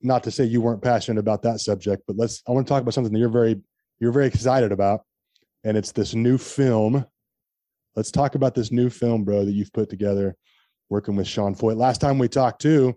not 0.00 0.24
to 0.24 0.30
say 0.30 0.44
you 0.44 0.60
weren't 0.60 0.82
passionate 0.82 1.20
about 1.20 1.42
that 1.42 1.60
subject, 1.60 2.02
but 2.08 2.16
let's 2.16 2.42
I 2.48 2.52
want 2.52 2.66
to 2.66 2.72
talk 2.72 2.82
about 2.82 2.94
something 2.94 3.12
that 3.12 3.18
you're 3.20 3.28
very 3.28 3.60
you're 4.00 4.10
very 4.10 4.26
excited 4.26 4.72
about 4.72 5.02
and 5.62 5.76
it's 5.76 5.92
this 5.92 6.14
new 6.14 6.38
film. 6.38 7.04
Let's 7.94 8.10
talk 8.10 8.34
about 8.34 8.54
this 8.54 8.72
new 8.72 8.90
film, 8.90 9.24
bro, 9.24 9.44
that 9.44 9.52
you've 9.52 9.72
put 9.72 9.90
together 9.90 10.34
working 10.88 11.16
with 11.16 11.26
Sean 11.26 11.54
Feucht. 11.54 11.76
Last 11.76 12.00
time 12.00 12.18
we 12.18 12.28
talked 12.28 12.62
too, 12.62 12.96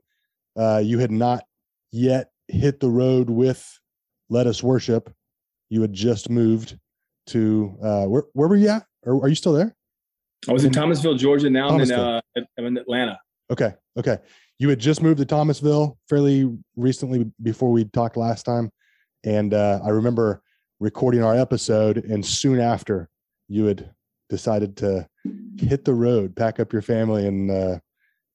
uh 0.57 0.81
you 0.83 0.97
had 0.97 1.11
not 1.11 1.43
yet 1.91 2.29
hit 2.47 2.79
the 2.79 2.89
road 2.89 3.29
with 3.29 3.67
Let 4.29 4.47
Us 4.47 4.63
Worship. 4.63 5.13
You 5.69 5.81
had 5.81 5.93
just 5.93 6.29
moved 6.29 6.77
to 7.27 7.77
uh 7.83 8.05
where 8.05 8.23
where 8.33 8.47
were 8.47 8.55
you 8.55 8.69
at? 8.69 8.85
Or 9.03 9.25
are 9.25 9.27
you 9.27 9.35
still 9.35 9.53
there? 9.53 9.75
I 10.49 10.53
was 10.53 10.65
in 10.65 10.71
Thomasville, 10.71 11.15
Georgia. 11.15 11.49
Now 11.49 11.69
I'm 11.69 11.81
in, 11.81 11.91
uh, 11.91 12.21
I'm 12.57 12.65
in 12.65 12.77
Atlanta. 12.77 13.19
Okay. 13.51 13.73
Okay. 13.97 14.17
You 14.59 14.69
had 14.69 14.79
just 14.79 15.01
moved 15.01 15.19
to 15.19 15.25
Thomasville 15.25 15.97
fairly 16.07 16.51
recently 16.75 17.31
before 17.41 17.71
we 17.71 17.85
talked 17.85 18.17
last 18.17 18.43
time. 18.43 18.71
And 19.23 19.53
uh, 19.53 19.79
I 19.83 19.89
remember 19.89 20.41
recording 20.79 21.23
our 21.23 21.35
episode, 21.35 21.97
and 21.97 22.25
soon 22.25 22.59
after, 22.59 23.09
you 23.47 23.65
had 23.65 23.93
decided 24.29 24.77
to 24.77 25.07
hit 25.59 25.85
the 25.85 25.93
road, 25.93 26.35
pack 26.35 26.59
up 26.59 26.73
your 26.73 26.81
family, 26.81 27.27
and 27.27 27.51
uh, 27.51 27.79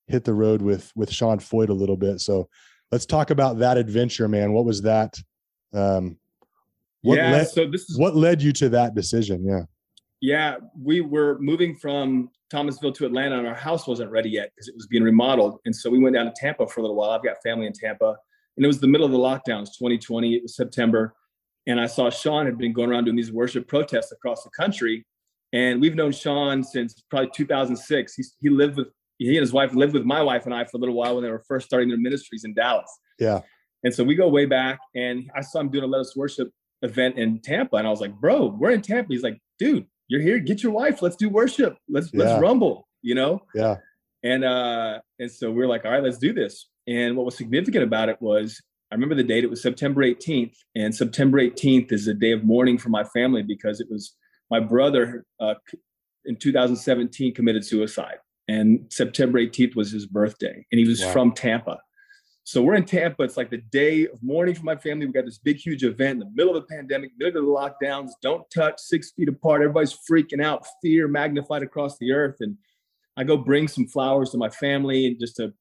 hit 0.06 0.24
the 0.24 0.34
road 0.34 0.62
with 0.62 0.92
with 0.94 1.10
Sean 1.10 1.38
Feucht 1.38 1.70
a 1.70 1.74
little 1.74 1.96
bit. 1.96 2.20
So 2.20 2.48
let's 2.92 3.06
talk 3.06 3.30
about 3.30 3.58
that 3.58 3.78
adventure, 3.78 4.28
man. 4.28 4.52
What 4.52 4.64
was 4.64 4.82
that? 4.82 5.18
Um, 5.72 6.18
what 7.02 7.18
yeah. 7.18 7.32
led 7.32 7.48
so 7.48 7.66
this 7.68 7.88
is 7.88 7.98
what 7.98 8.14
led 8.14 8.42
you 8.42 8.52
to 8.52 8.68
that 8.70 8.94
decision? 8.94 9.44
Yeah. 9.44 9.62
Yeah, 10.20 10.56
we 10.80 11.00
were 11.00 11.38
moving 11.40 11.76
from 11.76 12.30
Thomasville 12.50 12.92
to 12.92 13.06
Atlanta, 13.06 13.38
and 13.38 13.46
our 13.46 13.54
house 13.54 13.86
wasn't 13.86 14.10
ready 14.10 14.30
yet 14.30 14.50
because 14.54 14.68
it 14.68 14.74
was 14.74 14.86
being 14.86 15.02
remodeled. 15.02 15.60
And 15.64 15.74
so 15.74 15.90
we 15.90 15.98
went 15.98 16.14
down 16.14 16.26
to 16.26 16.32
Tampa 16.34 16.66
for 16.66 16.80
a 16.80 16.82
little 16.82 16.96
while. 16.96 17.10
I've 17.10 17.24
got 17.24 17.36
family 17.42 17.66
in 17.66 17.72
Tampa, 17.72 18.16
and 18.56 18.64
it 18.64 18.66
was 18.66 18.80
the 18.80 18.86
middle 18.86 19.04
of 19.04 19.12
the 19.12 19.18
lockdowns, 19.18 19.68
2020. 19.78 20.34
It 20.34 20.42
was 20.42 20.56
September, 20.56 21.14
and 21.66 21.80
I 21.80 21.86
saw 21.86 22.08
Sean 22.10 22.46
had 22.46 22.56
been 22.58 22.72
going 22.72 22.90
around 22.90 23.04
doing 23.04 23.16
these 23.16 23.32
worship 23.32 23.68
protests 23.68 24.12
across 24.12 24.42
the 24.42 24.50
country. 24.50 25.04
And 25.52 25.80
we've 25.80 25.94
known 25.94 26.12
Sean 26.12 26.62
since 26.62 27.02
probably 27.08 27.30
2006. 27.34 28.14
He's, 28.14 28.36
he 28.40 28.48
lived 28.48 28.76
with 28.76 28.88
he 29.18 29.28
and 29.28 29.38
his 29.38 29.52
wife 29.52 29.74
lived 29.74 29.94
with 29.94 30.04
my 30.04 30.22
wife 30.22 30.44
and 30.44 30.54
I 30.54 30.64
for 30.64 30.76
a 30.76 30.80
little 30.80 30.94
while 30.94 31.14
when 31.14 31.24
they 31.24 31.30
were 31.30 31.42
first 31.48 31.66
starting 31.66 31.88
their 31.88 31.98
ministries 31.98 32.44
in 32.44 32.52
Dallas. 32.54 32.90
Yeah. 33.18 33.40
And 33.82 33.94
so 33.94 34.04
we 34.04 34.14
go 34.14 34.28
way 34.28 34.46
back, 34.46 34.78
and 34.94 35.30
I 35.34 35.40
saw 35.40 35.60
him 35.60 35.70
doing 35.70 35.84
a 35.84 35.86
Let 35.86 36.00
Us 36.00 36.16
Worship 36.16 36.50
event 36.82 37.18
in 37.18 37.40
Tampa, 37.40 37.76
and 37.76 37.86
I 37.86 37.90
was 37.90 38.00
like, 38.00 38.14
"Bro, 38.14 38.56
we're 38.58 38.72
in 38.72 38.82
Tampa." 38.82 39.12
He's 39.12 39.22
like, 39.22 39.38
"Dude, 39.58 39.86
you're 40.08 40.20
here. 40.20 40.38
Get 40.38 40.62
your 40.62 40.72
wife. 40.72 41.02
Let's 41.02 41.16
do 41.16 41.28
worship. 41.28 41.76
Let's 41.88 42.10
Yeah. 42.12 42.24
let's 42.24 42.40
rumble." 42.40 42.88
You 43.02 43.14
know. 43.14 43.42
Yeah. 43.54 43.76
And 44.22 44.44
uh, 44.44 45.00
and 45.18 45.30
so 45.30 45.50
we 45.50 45.62
are 45.62 45.66
like, 45.68 45.84
"All 45.84 45.92
right, 45.92 46.02
let's 46.02 46.18
do 46.18 46.32
this." 46.32 46.68
And 46.86 47.16
what 47.16 47.26
was 47.26 47.36
significant 47.36 47.84
about 47.84 48.08
it 48.08 48.16
was, 48.20 48.60
I 48.90 48.94
remember 48.94 49.14
the 49.16 49.22
date. 49.24 49.44
It 49.44 49.50
was 49.50 49.60
September 49.62 50.02
18th, 50.02 50.54
and 50.74 50.94
September 50.94 51.38
18th 51.40 51.92
is 51.92 52.06
a 52.08 52.14
day 52.14 52.32
of 52.32 52.44
mourning 52.44 52.78
for 52.78 52.88
my 52.88 53.04
family 53.04 53.42
because 53.42 53.80
it 53.80 53.88
was 53.90 54.14
my 54.50 54.60
brother 54.60 55.24
uh, 55.40 55.54
in 56.24 56.36
2017 56.36 57.34
committed 57.34 57.64
suicide, 57.64 58.18
and 58.48 58.86
September 58.90 59.38
18th 59.40 59.74
was 59.76 59.90
his 59.92 60.06
birthday, 60.06 60.64
and 60.72 60.78
he 60.78 60.86
was 60.88 61.04
Wow. 61.04 61.12
from 61.12 61.32
Tampa. 61.32 61.78
So 62.46 62.62
we're 62.62 62.76
in 62.76 62.84
Tampa. 62.84 63.24
It's 63.24 63.36
like 63.36 63.50
the 63.50 63.60
day 63.72 64.06
of 64.06 64.22
mourning 64.22 64.54
for 64.54 64.62
my 64.62 64.76
family. 64.76 65.04
We 65.04 65.12
got 65.12 65.24
this 65.24 65.38
big, 65.38 65.56
huge 65.56 65.82
event 65.82 66.12
in 66.12 66.18
the 66.20 66.30
middle 66.32 66.54
of 66.54 66.62
the 66.62 66.72
pandemic, 66.72 67.10
middle 67.18 67.40
of 67.40 67.44
the 67.44 67.84
lockdowns. 67.84 68.10
Don't 68.22 68.48
touch, 68.54 68.78
six 68.78 69.10
feet 69.10 69.28
apart. 69.28 69.62
Everybody's 69.62 69.98
freaking 70.08 70.40
out. 70.40 70.64
Fear 70.80 71.08
magnified 71.08 71.64
across 71.64 71.98
the 71.98 72.12
earth. 72.12 72.36
And 72.38 72.56
I 73.16 73.24
go 73.24 73.36
bring 73.36 73.66
some 73.66 73.88
flowers 73.88 74.30
to 74.30 74.38
my 74.38 74.48
family 74.48 75.06
and 75.06 75.18
just 75.18 75.34
to 75.38 75.52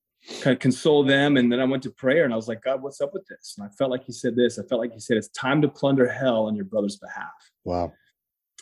kind 0.42 0.54
of 0.56 0.60
console 0.60 1.04
them. 1.04 1.38
And 1.38 1.52
then 1.52 1.60
I 1.60 1.64
went 1.64 1.82
to 1.84 1.90
prayer 1.90 2.24
and 2.24 2.32
I 2.32 2.36
was 2.36 2.48
like, 2.48 2.62
God, 2.62 2.84
what's 2.84 3.02
up 3.02 3.16
with 3.16 3.26
this? 3.26 3.56
And 3.58 3.66
I 3.66 3.72
felt 3.72 3.90
like 3.90 4.04
He 4.04 4.14
said 4.14 4.36
this. 4.36 4.60
I 4.60 4.64
felt 4.64 4.80
like 4.80 4.94
He 4.94 5.00
said, 5.00 5.18
it's 5.18 5.30
time 5.30 5.64
to 5.64 5.68
plunder 5.68 6.08
hell 6.08 6.46
on 6.46 6.56
your 6.56 6.66
brother's 6.66 6.98
behalf. 6.98 7.34
Wow. 7.64 7.94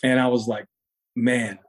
And 0.02 0.18
I 0.18 0.28
was 0.28 0.48
like, 0.48 0.66
man, 1.14 1.60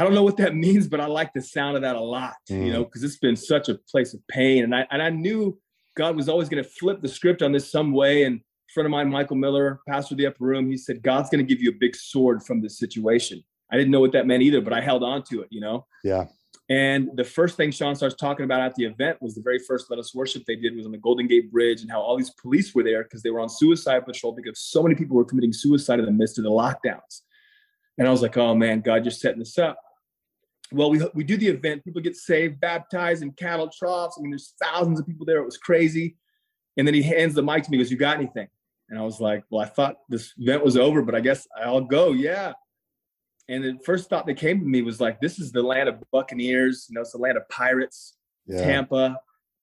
I 0.00 0.02
don't 0.02 0.14
know 0.14 0.22
what 0.22 0.38
that 0.38 0.54
means, 0.66 0.88
but 0.88 0.98
I 1.00 1.06
like 1.06 1.34
the 1.34 1.42
sound 1.42 1.76
of 1.76 1.82
that 1.82 1.94
a 1.94 2.00
lot, 2.00 2.34
you 2.48 2.56
Mm. 2.56 2.72
know, 2.72 2.84
because 2.84 3.04
it's 3.04 3.18
been 3.18 3.36
such 3.36 3.68
a 3.68 3.74
place 3.90 4.14
of 4.14 4.26
pain. 4.28 4.64
And 4.64 4.74
I 4.74 4.86
and 4.90 5.02
I 5.02 5.10
knew 5.10 5.58
God 5.96 6.16
was 6.16 6.28
always 6.28 6.48
going 6.48 6.62
to 6.64 6.68
flip 6.70 7.02
the 7.02 7.08
script 7.08 7.42
on 7.42 7.52
this 7.52 7.70
some 7.70 7.92
way. 7.92 8.24
And 8.24 8.36
a 8.40 8.72
friend 8.72 8.86
of 8.86 8.90
mine, 8.90 9.10
Michael 9.10 9.36
Miller, 9.36 9.80
pastor 9.86 10.14
of 10.14 10.18
the 10.18 10.26
upper 10.26 10.44
room, 10.44 10.70
he 10.70 10.78
said, 10.78 11.02
God's 11.02 11.28
going 11.28 11.44
to 11.46 11.54
give 11.54 11.62
you 11.62 11.70
a 11.70 11.78
big 11.78 11.94
sword 11.94 12.42
from 12.42 12.62
this 12.62 12.78
situation. 12.78 13.42
I 13.70 13.76
didn't 13.76 13.90
know 13.90 14.00
what 14.00 14.12
that 14.12 14.26
meant 14.26 14.42
either, 14.42 14.62
but 14.62 14.72
I 14.72 14.80
held 14.80 15.02
on 15.02 15.22
to 15.24 15.42
it, 15.42 15.48
you 15.50 15.60
know. 15.60 15.86
Yeah. 16.02 16.24
And 16.70 17.10
the 17.16 17.24
first 17.24 17.56
thing 17.56 17.70
Sean 17.70 17.94
starts 17.96 18.14
talking 18.14 18.44
about 18.44 18.60
at 18.62 18.74
the 18.76 18.84
event 18.84 19.18
was 19.20 19.34
the 19.34 19.42
very 19.42 19.58
first 19.58 19.90
Let 19.90 19.98
Us 19.98 20.14
Worship 20.14 20.44
they 20.46 20.56
did 20.56 20.76
was 20.76 20.86
on 20.86 20.92
the 20.92 20.98
Golden 20.98 21.26
Gate 21.26 21.50
Bridge 21.52 21.82
and 21.82 21.90
how 21.90 22.00
all 22.00 22.16
these 22.16 22.30
police 22.30 22.74
were 22.74 22.84
there 22.84 23.02
because 23.02 23.22
they 23.22 23.30
were 23.30 23.40
on 23.40 23.48
suicide 23.48 24.06
patrol 24.06 24.32
because 24.32 24.60
so 24.60 24.82
many 24.82 24.94
people 24.94 25.16
were 25.16 25.24
committing 25.24 25.52
suicide 25.52 25.98
in 25.98 26.04
the 26.06 26.12
midst 26.12 26.38
of 26.38 26.44
the 26.44 26.50
lockdowns. 26.50 27.20
And 27.98 28.06
I 28.08 28.10
was 28.10 28.22
like, 28.22 28.36
oh 28.36 28.54
man, 28.54 28.80
God, 28.80 29.04
you're 29.04 29.10
setting 29.10 29.40
this 29.40 29.58
up. 29.58 29.78
Well, 30.72 30.90
we, 30.90 31.00
we 31.14 31.24
do 31.24 31.36
the 31.36 31.48
event, 31.48 31.84
people 31.84 32.00
get 32.00 32.16
saved, 32.16 32.60
baptized 32.60 33.22
in 33.22 33.32
cattle 33.32 33.70
troughs. 33.76 34.16
I 34.18 34.22
mean, 34.22 34.30
there's 34.30 34.54
thousands 34.62 35.00
of 35.00 35.06
people 35.06 35.26
there. 35.26 35.38
It 35.38 35.44
was 35.44 35.58
crazy. 35.58 36.16
And 36.76 36.86
then 36.86 36.94
he 36.94 37.02
hands 37.02 37.34
the 37.34 37.42
mic 37.42 37.64
to 37.64 37.70
me, 37.70 37.78
he 37.78 37.82
goes, 37.82 37.90
You 37.90 37.96
got 37.96 38.16
anything? 38.16 38.48
And 38.88 38.98
I 38.98 39.02
was 39.02 39.20
like, 39.20 39.44
Well, 39.50 39.62
I 39.64 39.68
thought 39.68 39.96
this 40.08 40.32
event 40.38 40.64
was 40.64 40.76
over, 40.76 41.02
but 41.02 41.14
I 41.14 41.20
guess 41.20 41.46
I'll 41.60 41.80
go. 41.80 42.12
Yeah. 42.12 42.52
And 43.48 43.64
the 43.64 43.78
first 43.84 44.08
thought 44.08 44.26
that 44.26 44.34
came 44.34 44.60
to 44.60 44.66
me 44.66 44.82
was 44.82 45.00
like, 45.00 45.20
This 45.20 45.38
is 45.38 45.52
the 45.52 45.62
land 45.62 45.88
of 45.88 46.02
Buccaneers, 46.12 46.86
you 46.88 46.94
know, 46.94 47.00
it's 47.00 47.12
the 47.12 47.18
land 47.18 47.36
of 47.36 47.48
pirates. 47.48 48.16
Yeah. 48.46 48.64
Tampa. 48.64 49.18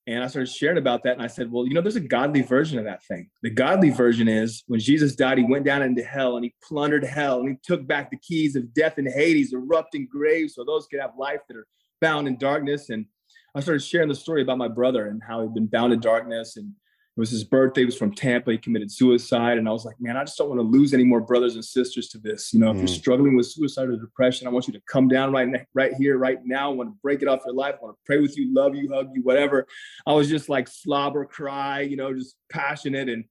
And 0.07 0.23
I 0.23 0.27
started 0.27 0.49
sharing 0.49 0.77
about 0.77 1.03
that. 1.03 1.13
And 1.13 1.21
I 1.21 1.27
said, 1.27 1.51
well, 1.51 1.67
you 1.67 1.73
know, 1.73 1.81
there's 1.81 1.97
a 1.97 1.99
godly 1.99 2.41
version 2.41 2.79
of 2.79 2.85
that 2.85 3.03
thing. 3.03 3.29
The 3.43 3.49
godly 3.49 3.89
version 3.89 4.29
is 4.29 4.63
when 4.67 4.79
Jesus 4.79 5.15
died, 5.15 5.37
he 5.37 5.43
went 5.43 5.65
down 5.65 5.81
into 5.81 6.01
hell 6.01 6.37
and 6.37 6.45
he 6.45 6.55
plundered 6.63 7.03
hell 7.03 7.41
and 7.41 7.49
he 7.49 7.55
took 7.61 7.85
back 7.85 8.09
the 8.09 8.17
keys 8.17 8.55
of 8.55 8.73
death 8.73 8.97
and 8.97 9.07
Hades, 9.07 9.51
erupting 9.53 10.07
graves 10.09 10.55
so 10.55 10.63
those 10.63 10.87
could 10.87 11.01
have 11.01 11.11
life 11.17 11.41
that 11.49 11.57
are 11.57 11.67
bound 11.99 12.25
in 12.27 12.37
darkness. 12.37 12.89
And 12.89 13.05
I 13.53 13.59
started 13.59 13.83
sharing 13.83 14.07
the 14.07 14.15
story 14.15 14.41
about 14.41 14.57
my 14.57 14.69
brother 14.69 15.07
and 15.07 15.21
how 15.27 15.41
he'd 15.41 15.53
been 15.53 15.67
bound 15.67 15.91
in 15.91 15.99
darkness. 15.99 16.55
And 16.55 16.71
it 17.17 17.19
was 17.19 17.31
his 17.31 17.43
birthday, 17.43 17.81
he 17.81 17.85
was 17.85 17.97
from 17.97 18.13
Tampa. 18.13 18.51
He 18.51 18.59
committed 18.59 18.91
suicide. 18.91 19.57
And 19.57 19.67
I 19.67 19.71
was 19.71 19.85
like, 19.85 19.95
man, 19.99 20.15
I 20.15 20.23
just 20.23 20.37
don't 20.37 20.49
want 20.49 20.61
to 20.61 20.67
lose 20.67 20.93
any 20.93 21.03
more 21.03 21.19
brothers 21.19 21.55
and 21.55 21.65
sisters 21.65 22.09
to 22.09 22.19
this. 22.19 22.53
You 22.53 22.59
know, 22.59 22.69
if 22.69 22.77
you're 22.77 22.85
Mm. 22.85 22.89
struggling 22.89 23.35
with 23.35 23.47
suicide 23.47 23.89
or 23.89 23.97
depression, 23.97 24.45
I 24.45 24.51
want 24.51 24.67
you 24.67 24.73
to 24.73 24.81
come 24.87 25.07
down 25.07 25.31
right, 25.31 25.65
right 25.73 25.93
here, 25.95 26.19
right 26.19 26.37
now. 26.45 26.69
I 26.69 26.73
want 26.75 26.89
to 26.91 26.95
break 27.01 27.23
it 27.23 27.27
off 27.27 27.41
your 27.43 27.55
life. 27.55 27.73
I 27.81 27.85
want 27.85 27.97
to 27.97 28.01
pray 28.05 28.19
with 28.21 28.37
you, 28.37 28.53
love 28.53 28.75
you, 28.75 28.87
hug 28.93 29.09
you, 29.15 29.23
whatever. 29.23 29.65
I 30.05 30.13
was 30.13 30.29
just 30.29 30.47
like 30.47 30.67
slobber 30.67 31.25
cry, 31.25 31.81
you 31.81 31.97
know, 31.97 32.13
just 32.13 32.35
passionate. 32.51 33.09
And 33.09 33.23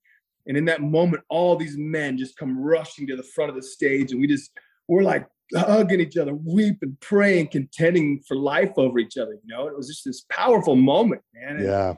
and 0.48 0.56
in 0.56 0.64
that 0.64 0.80
moment, 0.82 1.22
all 1.28 1.54
these 1.56 1.76
men 1.78 2.18
just 2.18 2.36
come 2.36 2.58
rushing 2.60 3.06
to 3.06 3.16
the 3.16 3.22
front 3.22 3.50
of 3.50 3.56
the 3.56 3.62
stage, 3.62 4.10
and 4.10 4.20
we 4.20 4.26
just 4.26 4.50
we're 4.88 5.02
like 5.02 5.28
hugging 5.54 6.00
each 6.00 6.16
other, 6.16 6.34
weeping, 6.34 6.96
praying, 7.00 7.48
contending 7.48 8.20
for 8.26 8.36
life 8.36 8.72
over 8.76 8.98
each 8.98 9.16
other. 9.16 9.32
You 9.44 9.54
know, 9.54 9.68
it 9.68 9.76
was 9.76 9.86
just 9.86 10.04
this 10.04 10.24
powerful 10.28 10.74
moment, 10.74 11.22
man. 11.34 11.56
And, 11.58 11.64
Yeah. 11.66 11.94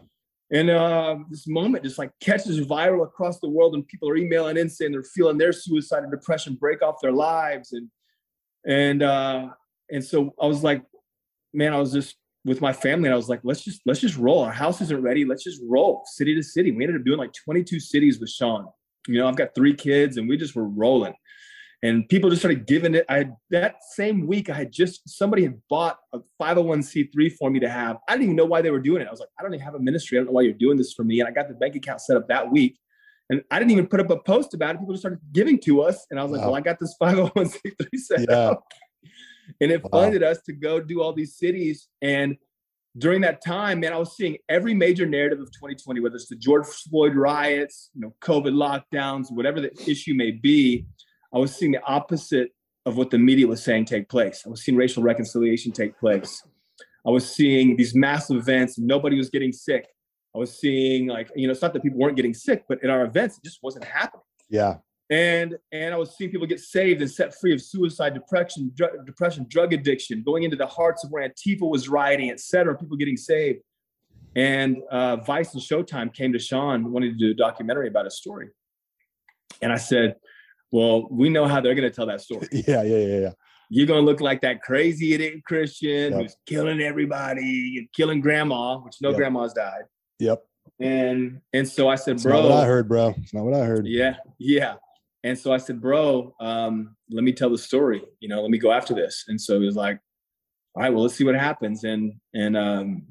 And 0.50 0.70
uh, 0.70 1.16
this 1.30 1.46
moment 1.46 1.84
just 1.84 1.98
like 1.98 2.10
catches 2.20 2.60
viral 2.66 3.04
across 3.04 3.38
the 3.40 3.48
world, 3.48 3.74
and 3.74 3.86
people 3.86 4.08
are 4.08 4.16
emailing 4.16 4.56
in 4.56 4.68
saying 4.68 4.92
they're 4.92 5.02
feeling 5.02 5.36
their 5.36 5.52
suicide 5.52 6.02
and 6.02 6.10
depression 6.10 6.54
break 6.54 6.82
off 6.82 6.96
their 7.02 7.12
lives, 7.12 7.72
and 7.72 7.88
and 8.66 9.02
uh, 9.02 9.48
and 9.90 10.02
so 10.02 10.34
I 10.40 10.46
was 10.46 10.62
like, 10.62 10.82
man, 11.52 11.74
I 11.74 11.78
was 11.78 11.92
just 11.92 12.16
with 12.44 12.60
my 12.62 12.72
family, 12.72 13.08
and 13.08 13.14
I 13.14 13.16
was 13.16 13.28
like, 13.28 13.40
let's 13.44 13.62
just 13.62 13.82
let's 13.84 14.00
just 14.00 14.16
roll. 14.16 14.40
Our 14.40 14.52
house 14.52 14.80
isn't 14.80 15.02
ready. 15.02 15.24
Let's 15.24 15.44
just 15.44 15.60
roll 15.68 16.02
city 16.06 16.34
to 16.34 16.42
city. 16.42 16.70
We 16.70 16.84
ended 16.84 17.00
up 17.00 17.04
doing 17.04 17.18
like 17.18 17.32
22 17.34 17.78
cities 17.78 18.18
with 18.18 18.30
Sean. 18.30 18.66
You 19.06 19.18
know, 19.18 19.28
I've 19.28 19.36
got 19.36 19.54
three 19.54 19.74
kids, 19.74 20.16
and 20.16 20.28
we 20.28 20.38
just 20.38 20.56
were 20.56 20.68
rolling. 20.68 21.14
And 21.82 22.08
people 22.08 22.28
just 22.28 22.42
started 22.42 22.66
giving 22.66 22.94
it. 22.96 23.04
I 23.08 23.18
had 23.18 23.36
that 23.50 23.76
same 23.94 24.26
week, 24.26 24.50
I 24.50 24.54
had 24.54 24.72
just 24.72 25.08
somebody 25.08 25.44
had 25.44 25.60
bought 25.70 25.98
a 26.12 26.18
501c3 26.42 27.32
for 27.38 27.50
me 27.50 27.60
to 27.60 27.68
have. 27.68 27.98
I 28.08 28.12
didn't 28.14 28.24
even 28.24 28.36
know 28.36 28.46
why 28.46 28.62
they 28.62 28.70
were 28.72 28.80
doing 28.80 29.00
it. 29.00 29.06
I 29.06 29.10
was 29.12 29.20
like, 29.20 29.28
I 29.38 29.42
don't 29.42 29.54
even 29.54 29.64
have 29.64 29.76
a 29.76 29.78
ministry. 29.78 30.18
I 30.18 30.20
don't 30.20 30.26
know 30.26 30.32
why 30.32 30.42
you're 30.42 30.54
doing 30.54 30.76
this 30.76 30.92
for 30.92 31.04
me. 31.04 31.20
And 31.20 31.28
I 31.28 31.32
got 31.32 31.48
the 31.48 31.54
bank 31.54 31.76
account 31.76 32.00
set 32.00 32.16
up 32.16 32.26
that 32.28 32.50
week. 32.50 32.78
And 33.30 33.42
I 33.50 33.58
didn't 33.60 33.70
even 33.72 33.86
put 33.86 34.00
up 34.00 34.10
a 34.10 34.18
post 34.18 34.54
about 34.54 34.74
it. 34.74 34.78
People 34.78 34.94
just 34.94 35.02
started 35.02 35.20
giving 35.32 35.58
to 35.60 35.82
us. 35.82 36.04
And 36.10 36.18
I 36.18 36.24
was 36.24 36.32
like, 36.32 36.40
Wow. 36.40 36.46
well, 36.48 36.56
I 36.56 36.60
got 36.62 36.80
this 36.80 36.96
501c3 37.00 37.86
set 37.96 38.26
Yeah. 38.28 38.36
up. 38.36 38.64
And 39.60 39.70
it 39.70 39.82
Wow. 39.84 40.02
funded 40.02 40.22
us 40.24 40.40
to 40.46 40.52
go 40.52 40.80
do 40.80 41.00
all 41.00 41.12
these 41.12 41.36
cities. 41.36 41.88
And 42.02 42.36
during 42.96 43.20
that 43.20 43.44
time, 43.44 43.80
man, 43.80 43.92
I 43.92 43.98
was 43.98 44.16
seeing 44.16 44.38
every 44.48 44.74
major 44.74 45.06
narrative 45.06 45.38
of 45.38 45.46
2020, 45.52 46.00
whether 46.00 46.16
it's 46.16 46.28
the 46.28 46.34
George 46.36 46.66
Floyd 46.66 47.14
riots, 47.14 47.90
you 47.94 48.00
know, 48.00 48.14
COVID 48.20 48.54
lockdowns, 48.54 49.30
whatever 49.30 49.60
the 49.60 49.70
issue 49.88 50.14
may 50.14 50.32
be. 50.32 50.84
I 51.34 51.38
was 51.38 51.54
seeing 51.54 51.72
the 51.72 51.82
opposite 51.82 52.50
of 52.86 52.96
what 52.96 53.10
the 53.10 53.18
media 53.18 53.46
was 53.46 53.62
saying 53.62 53.84
take 53.84 54.08
place. 54.08 54.44
I 54.46 54.48
was 54.48 54.62
seeing 54.62 54.76
racial 54.78 55.02
reconciliation 55.02 55.72
take 55.72 55.98
place. 55.98 56.42
I 57.06 57.10
was 57.10 57.30
seeing 57.30 57.76
these 57.76 57.94
massive 57.94 58.36
events. 58.36 58.78
Nobody 58.78 59.16
was 59.16 59.30
getting 59.30 59.52
sick. 59.52 59.86
I 60.34 60.38
was 60.38 60.58
seeing 60.58 61.06
like, 61.06 61.30
you 61.34 61.46
know, 61.46 61.52
it's 61.52 61.62
not 61.62 61.72
that 61.72 61.82
people 61.82 61.98
weren't 61.98 62.16
getting 62.16 62.34
sick, 62.34 62.64
but 62.68 62.82
in 62.82 62.90
our 62.90 63.04
events, 63.04 63.38
it 63.38 63.44
just 63.44 63.60
wasn't 63.62 63.84
happening. 63.84 64.22
Yeah. 64.48 64.76
And 65.10 65.56
and 65.72 65.94
I 65.94 65.96
was 65.96 66.16
seeing 66.16 66.30
people 66.30 66.46
get 66.46 66.60
saved 66.60 67.00
and 67.00 67.10
set 67.10 67.34
free 67.34 67.54
of 67.54 67.62
suicide, 67.62 68.12
depression, 68.12 68.72
dr- 68.74 69.06
depression, 69.06 69.46
drug 69.48 69.72
addiction, 69.72 70.22
going 70.22 70.42
into 70.42 70.56
the 70.56 70.66
hearts 70.66 71.02
of 71.02 71.10
where 71.10 71.26
Antifa 71.26 71.68
was 71.68 71.88
rioting, 71.88 72.30
et 72.30 72.40
cetera, 72.40 72.76
people 72.76 72.96
getting 72.96 73.16
saved. 73.16 73.60
And 74.36 74.82
uh, 74.90 75.16
Vice 75.16 75.54
and 75.54 75.62
Showtime 75.62 76.12
came 76.12 76.32
to 76.34 76.38
Sean 76.38 76.92
wanting 76.92 77.12
to 77.12 77.18
do 77.18 77.30
a 77.30 77.34
documentary 77.34 77.88
about 77.88 78.04
his 78.04 78.18
story. 78.18 78.48
And 79.62 79.72
I 79.72 79.78
said, 79.78 80.16
well, 80.70 81.08
we 81.10 81.28
know 81.28 81.46
how 81.46 81.60
they're 81.60 81.74
going 81.74 81.88
to 81.88 81.94
tell 81.94 82.06
that 82.06 82.20
story. 82.20 82.46
Yeah. 82.52 82.82
Yeah. 82.82 82.96
Yeah. 82.98 83.18
Yeah. 83.20 83.30
You're 83.70 83.86
going 83.86 84.00
to 84.00 84.06
look 84.06 84.20
like 84.20 84.40
that 84.42 84.62
crazy 84.62 85.12
idiot 85.14 85.42
Christian 85.44 86.12
Yep. 86.12 86.20
who's 86.22 86.36
killing 86.46 86.80
everybody 86.80 87.76
and 87.78 87.88
killing 87.94 88.20
grandma, 88.20 88.78
which 88.78 88.96
no 89.02 89.10
Yep. 89.10 89.16
grandmas 89.18 89.52
died. 89.52 89.82
Yep. 90.20 90.42
And 90.80 91.40
and 91.52 91.68
so 91.68 91.88
I 91.88 91.96
said, 91.96 92.14
It's 92.14 92.22
bro, 92.22 92.52
I 92.52 92.64
heard, 92.64 92.88
bro. 92.88 93.14
It's 93.18 93.34
not 93.34 93.44
what 93.44 93.54
I 93.54 93.64
heard. 93.64 93.86
yeah, 93.86 94.16
yeah. 94.38 94.74
And 95.24 95.36
so 95.36 95.52
I 95.52 95.56
said, 95.56 95.80
bro, 95.80 96.32
um, 96.40 96.94
let 97.10 97.24
me 97.24 97.32
tell 97.32 97.50
the 97.50 97.58
story. 97.58 98.02
You 98.20 98.28
know, 98.28 98.40
let 98.40 98.50
me 98.50 98.58
go 98.58 98.70
after 98.70 98.94
this. 98.94 99.24
And 99.26 99.38
so 99.40 99.58
he 99.58 99.66
was 99.66 99.74
like, 99.74 99.98
all 100.76 100.82
right, 100.82 100.92
well, 100.92 101.02
let's 101.02 101.16
see 101.16 101.24
what 101.24 101.34
happens. 101.34 101.82
And 101.84 102.14
and 102.34 102.56
um, 102.56 103.02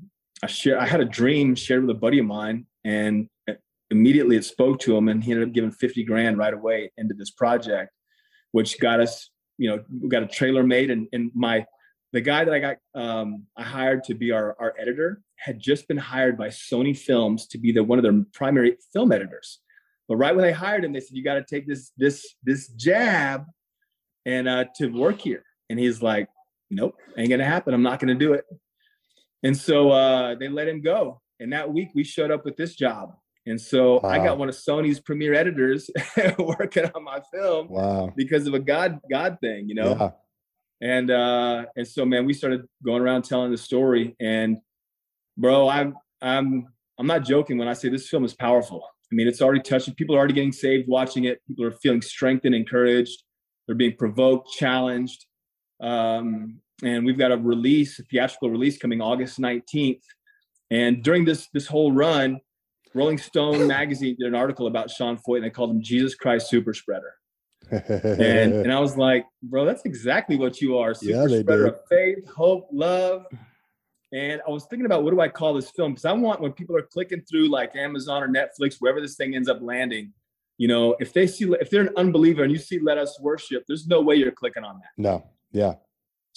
I 0.41 0.47
share, 0.47 0.79
I 0.79 0.85
had 0.85 1.01
a 1.01 1.05
dream 1.05 1.53
shared 1.55 1.81
with 1.85 1.95
a 1.95 1.99
buddy 1.99 2.19
of 2.19 2.25
mine, 2.25 2.65
and 2.85 3.27
immediately 3.91 4.35
it 4.35 4.45
spoke 4.45 4.79
to 4.79 4.95
him, 4.95 5.07
and 5.07 5.23
he 5.23 5.31
ended 5.31 5.47
up 5.47 5.53
giving 5.53 5.71
fifty 5.71 6.03
grand 6.03 6.37
right 6.37 6.53
away 6.53 6.91
into 6.97 7.13
this 7.13 7.31
project, 7.31 7.91
which 8.51 8.79
got 8.79 8.99
us, 8.99 9.29
you 9.57 9.69
know, 9.69 9.83
we 10.01 10.09
got 10.09 10.23
a 10.23 10.27
trailer 10.27 10.63
made, 10.63 10.91
and 10.91 11.07
and 11.13 11.31
my 11.33 11.65
the 12.13 12.21
guy 12.21 12.45
that 12.45 12.53
I 12.53 12.59
got 12.59 12.77
um, 12.95 13.43
I 13.57 13.63
hired 13.63 14.03
to 14.05 14.13
be 14.13 14.31
our 14.31 14.55
our 14.59 14.73
editor 14.79 15.21
had 15.35 15.59
just 15.59 15.87
been 15.87 15.97
hired 15.97 16.37
by 16.37 16.47
Sony 16.47 16.97
Films 16.97 17.47
to 17.47 17.57
be 17.57 17.71
the 17.71 17.83
one 17.83 17.99
of 17.99 18.03
their 18.03 18.23
primary 18.33 18.77
film 18.93 19.11
editors. 19.11 19.59
But 20.07 20.15
right 20.15 20.35
when 20.35 20.43
they 20.43 20.53
hired 20.53 20.85
him, 20.85 20.93
they 20.93 20.99
said, 20.99 21.15
"You 21.17 21.23
got 21.23 21.35
to 21.35 21.43
take 21.43 21.67
this 21.67 21.91
this 21.97 22.35
this 22.43 22.69
jab 22.69 23.45
and 24.25 24.47
uh, 24.47 24.65
to 24.77 24.87
work 24.87 25.21
here." 25.21 25.43
And 25.69 25.77
he's 25.77 26.01
like, 26.01 26.29
"Nope, 26.69 26.95
ain't 27.17 27.29
gonna 27.29 27.45
happen. 27.45 27.73
I'm 27.73 27.83
not 27.83 27.99
gonna 27.99 28.15
do 28.15 28.33
it." 28.33 28.45
And 29.43 29.55
so 29.55 29.91
uh, 29.91 30.35
they 30.35 30.47
let 30.47 30.67
him 30.67 30.81
go. 30.81 31.21
And 31.39 31.53
that 31.53 31.71
week, 31.71 31.89
we 31.93 32.03
showed 32.03 32.31
up 32.31 32.45
with 32.45 32.55
this 32.55 32.75
job. 32.75 33.13
And 33.47 33.59
so 33.59 34.01
I 34.03 34.17
got 34.19 34.37
one 34.37 34.49
of 34.49 34.55
Sony's 34.55 34.99
premier 34.99 35.33
editors 35.33 35.89
working 36.37 36.85
on 36.93 37.03
my 37.03 37.19
film 37.33 37.69
Wow. 37.69 38.13
because 38.15 38.45
of 38.45 38.53
a 38.53 38.59
God 38.59 38.99
God 39.09 39.37
thing, 39.41 39.69
you 39.69 39.75
know? 39.75 39.95
Yeah. 39.99 40.11
and 40.81 41.09
uh 41.09 41.65
and 41.75 41.87
so 41.87 42.05
man 42.05 42.25
we 42.25 42.33
started 42.33 42.61
going 42.85 43.01
around 43.01 43.23
telling 43.23 43.51
the 43.51 43.57
story. 43.57 44.15
And 44.19 44.57
bro 45.37 45.67
i'm 45.69 45.95
i'm 46.21 46.67
i'm 46.99 47.07
not 47.07 47.23
joking 47.23 47.57
when 47.59 47.67
i 47.67 47.73
say 47.73 47.87
this 47.89 48.07
film 48.09 48.25
is 48.25 48.33
powerful. 48.33 48.81
I 49.11 49.15
mean 49.15 49.27
it's 49.27 49.41
already 49.41 49.61
touching 49.61 49.93
people 49.95 50.13
are 50.15 50.19
already 50.19 50.33
getting 50.33 50.51
saved 50.51 50.87
watching 50.89 51.23
it. 51.23 51.39
People 51.47 51.63
are 51.65 51.71
feeling 51.83 52.01
strengthened 52.01 52.53
encouraged. 52.55 53.23
They're 53.65 53.75
being 53.83 53.95
provoked 53.97 54.49
challenged. 54.51 55.25
Um 55.79 56.59
and 56.83 57.05
we've 57.05 57.17
got 57.17 57.31
a 57.31 57.37
release 57.37 57.97
a 57.99 58.03
theatrical 58.03 58.49
release 58.51 58.77
coming 58.77 59.01
august 59.01 59.39
19th 59.39 60.01
and 60.69 61.01
during 61.03 61.23
this 61.25 61.47
this 61.53 61.65
whole 61.65 61.91
run 61.91 62.39
rolling 62.93 63.17
stone 63.17 63.67
magazine 63.67 64.15
did 64.19 64.27
an 64.27 64.35
article 64.35 64.67
about 64.67 64.89
sean 64.89 65.17
feucht 65.17 65.37
and 65.37 65.43
they 65.45 65.49
called 65.49 65.71
him 65.71 65.81
jesus 65.81 66.15
christ 66.15 66.49
super 66.49 66.73
spreader 66.73 67.13
and 67.69 68.53
and 68.53 68.71
I 68.71 68.79
was 68.79 68.95
like, 68.97 69.25
bro, 69.43 69.65
that's 69.65 69.83
exactly 69.83 70.37
what 70.37 70.61
you 70.61 70.77
are. 70.77 70.93
Super 70.93 71.11
Yeah, 71.13 71.27
they 71.27 71.41
spreader 71.41 71.65
did. 71.65 71.73
of 71.73 71.79
faith, 71.89 72.25
hope, 72.29 72.69
love. 72.71 73.25
And 74.13 74.41
I 74.47 74.51
was 74.51 74.65
thinking 74.69 74.85
about 74.85 75.03
what 75.03 75.11
do 75.11 75.19
I 75.19 75.27
call 75.27 75.53
this 75.53 75.69
film? 75.71 75.91
Because 75.91 76.05
I 76.05 76.13
want 76.13 76.39
when 76.39 76.53
people 76.53 76.77
are 76.77 76.81
clicking 76.83 77.21
through 77.29 77.49
like 77.49 77.75
Amazon 77.75 78.23
or 78.23 78.29
Netflix, 78.29 78.75
wherever 78.79 79.01
this 79.01 79.15
thing 79.15 79.35
ends 79.35 79.49
up 79.49 79.59
landing, 79.61 80.13
you 80.57 80.69
know, 80.69 80.95
if 80.99 81.11
they 81.11 81.27
see 81.27 81.51
if 81.59 81.69
they're 81.69 81.81
an 81.81 81.93
unbeliever 81.97 82.43
and 82.43 82.51
you 82.53 82.57
see 82.57 82.79
"Let 82.79 82.97
Us 82.97 83.19
Worship," 83.19 83.63
there's 83.67 83.85
no 83.87 83.99
way 84.01 84.15
you're 84.15 84.31
clicking 84.31 84.63
on 84.63 84.75
that. 84.79 84.91
no. 84.97 85.25
Yeah. 85.51 85.73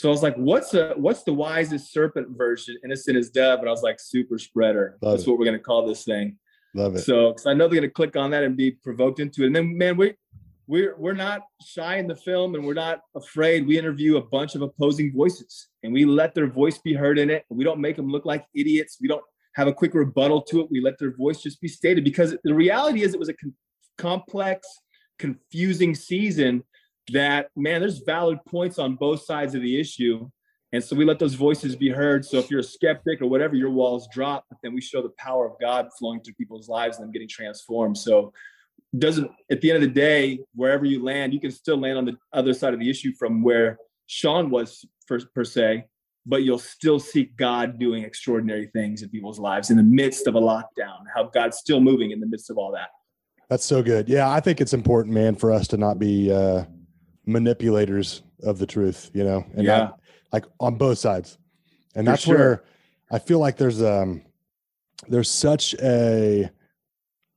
So 0.01 0.09
I 0.09 0.13
was 0.13 0.23
like, 0.23 0.37
what's 0.37 0.73
a 0.73 0.95
what's 0.97 1.25
the 1.25 1.35
wisest 1.35 1.93
serpent 1.93 2.29
version? 2.31 2.79
Innocent 2.83 3.19
as 3.19 3.29
dove. 3.29 3.59
And 3.59 3.69
I 3.69 3.71
was 3.71 3.83
like, 3.83 4.01
super 4.01 4.39
spreader. 4.39 4.97
Love 5.03 5.13
That's 5.13 5.27
it. 5.27 5.31
what 5.31 5.39
we're 5.39 5.45
gonna 5.45 5.59
call 5.59 5.87
this 5.87 6.05
thing. 6.05 6.39
Love 6.75 6.97
it. 6.97 7.01
So, 7.01 7.33
because 7.33 7.47
I 7.47 7.53
know 7.53 7.69
they're 7.69 7.81
going 7.81 7.83
to 7.83 7.91
click 7.91 8.17
on 8.17 8.31
that 8.31 8.43
and 8.45 8.57
be 8.57 8.71
provoked 8.71 9.21
into 9.21 9.43
it. 9.43 9.49
And 9.49 9.57
then, 9.57 9.77
man, 9.77 9.99
we 9.99 10.15
we're 10.67 10.97
we're 10.97 11.13
not 11.13 11.43
shy 11.67 11.97
in 11.97 12.07
the 12.07 12.17
film, 12.17 12.55
and 12.55 12.65
we're 12.65 12.73
not 12.73 13.01
afraid. 13.15 13.67
We 13.67 13.79
interview 13.79 14.17
a 14.17 14.23
bunch 14.23 14.55
of 14.55 14.63
opposing 14.63 15.13
voices, 15.13 15.69
and 15.83 15.93
we 15.93 16.07
let 16.07 16.35
their 16.35 16.47
voice 16.47 16.79
be 16.79 16.95
heard 16.95 17.19
in 17.19 17.29
it. 17.29 17.45
We 17.51 17.65
don't 17.65 17.81
make 17.81 17.97
them 17.97 18.09
look 18.09 18.25
like 18.25 18.47
idiots. 18.55 18.97
We 19.03 19.09
don't 19.09 19.25
have 19.57 19.67
a 19.67 19.73
quick 19.75 19.93
rebuttal 19.93 20.41
to 20.43 20.61
it. 20.61 20.69
We 20.71 20.81
let 20.81 20.99
their 20.99 21.15
voice 21.15 21.43
just 21.43 21.61
be 21.61 21.69
stated 21.69 22.05
because 22.05 22.37
the 22.43 22.55
reality 22.55 23.03
is, 23.03 23.13
it 23.13 23.21
was 23.21 23.29
a 23.29 23.35
con- 23.35 23.55
complex, 23.99 24.67
confusing 25.19 25.95
season. 25.95 26.63
That 27.13 27.49
man, 27.57 27.81
there's 27.81 28.01
valid 28.01 28.39
points 28.47 28.79
on 28.79 28.97
both 28.97 29.23
sides 29.23 29.55
of 29.55 29.63
the 29.63 29.79
issue. 29.79 30.29
And 30.73 30.83
so 30.83 30.95
we 30.95 31.05
let 31.05 31.19
those 31.19 31.35
voices 31.35 31.75
be 31.75 31.89
heard. 31.89 32.25
So 32.25 32.39
if 32.39 32.49
you're 32.49 32.61
a 32.61 32.65
skeptic 32.65 33.21
or 33.21 33.27
whatever, 33.27 33.57
your 33.57 33.71
walls 33.71 34.09
drop, 34.13 34.45
then 34.63 34.73
we 34.73 34.81
show 34.81 35.03
the 35.03 35.13
power 35.19 35.45
of 35.51 35.59
God 35.61 35.89
flowing 35.99 36.21
through 36.21 36.35
people's 36.35 36.69
lives 36.69 36.99
and 36.99 37.05
them 37.05 37.13
getting 37.13 37.29
transformed. 37.29 37.99
So 37.99 38.33
doesn't 38.99 39.31
at 39.51 39.61
the 39.61 39.71
end 39.71 39.83
of 39.83 39.89
the 39.89 40.01
day, 40.01 40.41
wherever 40.55 40.85
you 40.85 41.03
land, 41.03 41.33
you 41.33 41.41
can 41.41 41.51
still 41.51 41.77
land 41.77 41.99
on 41.99 42.05
the 42.05 42.17
other 42.33 42.55
side 42.55 42.75
of 42.75 42.81
the 42.81 42.91
issue 42.91 43.13
from 43.19 43.43
where 43.43 43.79
Sean 44.07 44.51
was 44.51 44.85
per, 45.07 45.21
per 45.35 45.45
se, 45.45 45.85
but 46.27 46.43
you'll 46.43 46.59
still 46.59 46.99
see 46.99 47.31
God 47.37 47.79
doing 47.79 48.05
extraordinary 48.05 48.69
things 48.73 49.03
in 49.03 49.09
people's 49.09 49.39
lives 49.39 49.71
in 49.71 49.77
the 49.77 49.83
midst 49.83 50.27
of 50.27 50.35
a 50.35 50.41
lockdown, 50.41 51.05
how 51.15 51.25
God's 51.25 51.59
still 51.59 51.81
moving 51.81 52.11
in 52.11 52.21
the 52.21 52.27
midst 52.27 52.51
of 52.51 52.59
all 52.59 52.73
that. 52.73 52.89
That's 53.49 53.65
so 53.65 53.83
good. 53.83 54.09
Yeah, 54.09 54.31
I 54.31 54.41
think 54.41 54.61
it's 54.61 54.73
important, 54.73 55.15
man, 55.15 55.35
for 55.35 55.53
us 55.53 55.67
to 55.69 55.77
not 55.77 55.99
be 55.99 56.33
uh, 56.33 56.65
manipulators 57.27 58.23
of 58.43 58.59
the 58.59 58.67
truth, 58.67 59.11
you 59.15 59.25
know, 59.25 59.45
and 59.55 59.65
Yeah. 59.67 59.79
not 59.79 60.01
like 60.33 60.45
on 60.61 60.77
both 60.77 60.99
sides. 60.99 61.39
And 61.95 62.07
For 62.07 62.13
that's 62.13 62.23
sure. 62.23 62.37
where 62.37 62.65
I 63.11 63.19
feel 63.19 63.39
like 63.39 63.57
there's 63.57 63.83
um 63.83 64.23
there's 65.09 65.31
such 65.31 65.75
a 65.83 66.51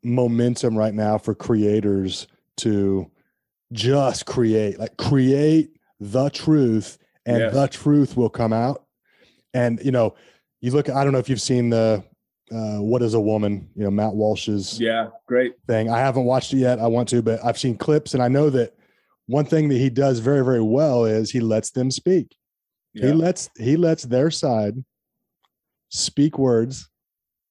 momentum 0.04 0.78
right 0.78 0.94
now 0.94 1.18
for 1.18 1.34
creators 1.34 2.28
to 2.58 3.10
just 3.72 4.26
create, 4.26 4.78
like 4.80 4.98
create 4.98 5.72
the 6.00 6.30
truth 6.30 6.98
and 7.26 7.38
Yes. 7.40 7.54
the 7.54 7.68
truth 7.68 8.18
will 8.18 8.30
come 8.30 8.54
out. 8.54 8.84
And 9.54 9.80
you 9.84 9.92
know, 9.92 10.16
you 10.62 10.72
look 10.72 10.90
I 10.90 11.04
don't 11.04 11.14
know 11.14 11.20
if 11.20 11.30
you've 11.30 11.42
seen 11.42 11.70
the 11.70 12.04
uh, 12.52 12.78
what 12.80 13.02
is 13.02 13.14
a 13.14 13.20
woman, 13.20 13.70
you 13.76 13.84
know, 13.84 13.90
Matt 13.92 14.14
Walsh's 14.14 14.80
Yeah, 14.80 15.08
great. 15.26 15.56
thing. 15.66 15.90
I 15.90 16.00
haven't 16.00 16.26
watched 16.26 16.54
it 16.54 16.58
yet. 16.58 16.80
I 16.80 16.88
want 16.88 17.10
to, 17.10 17.22
but 17.22 17.44
I've 17.44 17.58
seen 17.58 17.78
clips 17.78 18.14
and 18.14 18.22
I 18.22 18.28
know 18.28 18.50
that 18.52 18.76
one 19.28 19.46
thing 19.46 19.70
that 19.70 19.78
he 19.78 19.90
does 19.90 20.20
very, 20.20 20.44
very 20.44 20.62
well 20.62 21.06
is 21.06 21.32
he 21.32 21.40
lets 21.40 21.72
them 21.72 21.92
speak. 21.92 22.36
He 22.94 23.12
lets 23.12 23.50
he 23.58 23.76
lets 23.76 24.04
their 24.04 24.30
side 24.30 24.84
speak 25.90 26.38
words 26.38 26.90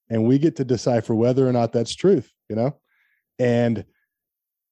and 0.09 0.25
we 0.25 0.39
get 0.39 0.55
to 0.57 0.65
decipher 0.65 1.15
whether 1.15 1.49
or 1.49 1.53
not 1.53 1.73
that's 1.73 1.95
truth, 1.95 2.31
you 2.49 2.55
know? 2.55 2.79
And 3.41 3.85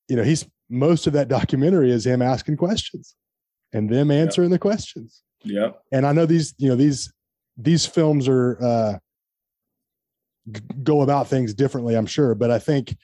you 0.08 0.14
know, 0.14 0.22
he's 0.22 0.46
most 0.68 1.08
of 1.08 1.12
that 1.14 1.28
documentary 1.28 1.90
is 1.90 2.06
him 2.06 2.22
asking 2.22 2.56
questions 2.56 3.16
and 3.72 3.90
them 3.90 4.12
answering 4.12 4.50
the 4.50 4.58
questions. 4.58 5.22
Yeah. 5.42 5.70
And 5.90 6.06
I 6.06 6.12
know 6.12 6.26
these, 6.26 6.54
you 6.58 6.68
know, 6.68 6.76
these 6.76 7.12
these 7.56 7.84
films 7.84 8.28
are 8.28 8.56
uh 8.62 8.98
go 10.84 11.02
about 11.02 11.26
things 11.26 11.52
differently, 11.52 11.94
I'm 11.96 12.06
sure, 12.06 12.34
but 12.36 12.50
I 12.50 12.60
think 12.60 12.96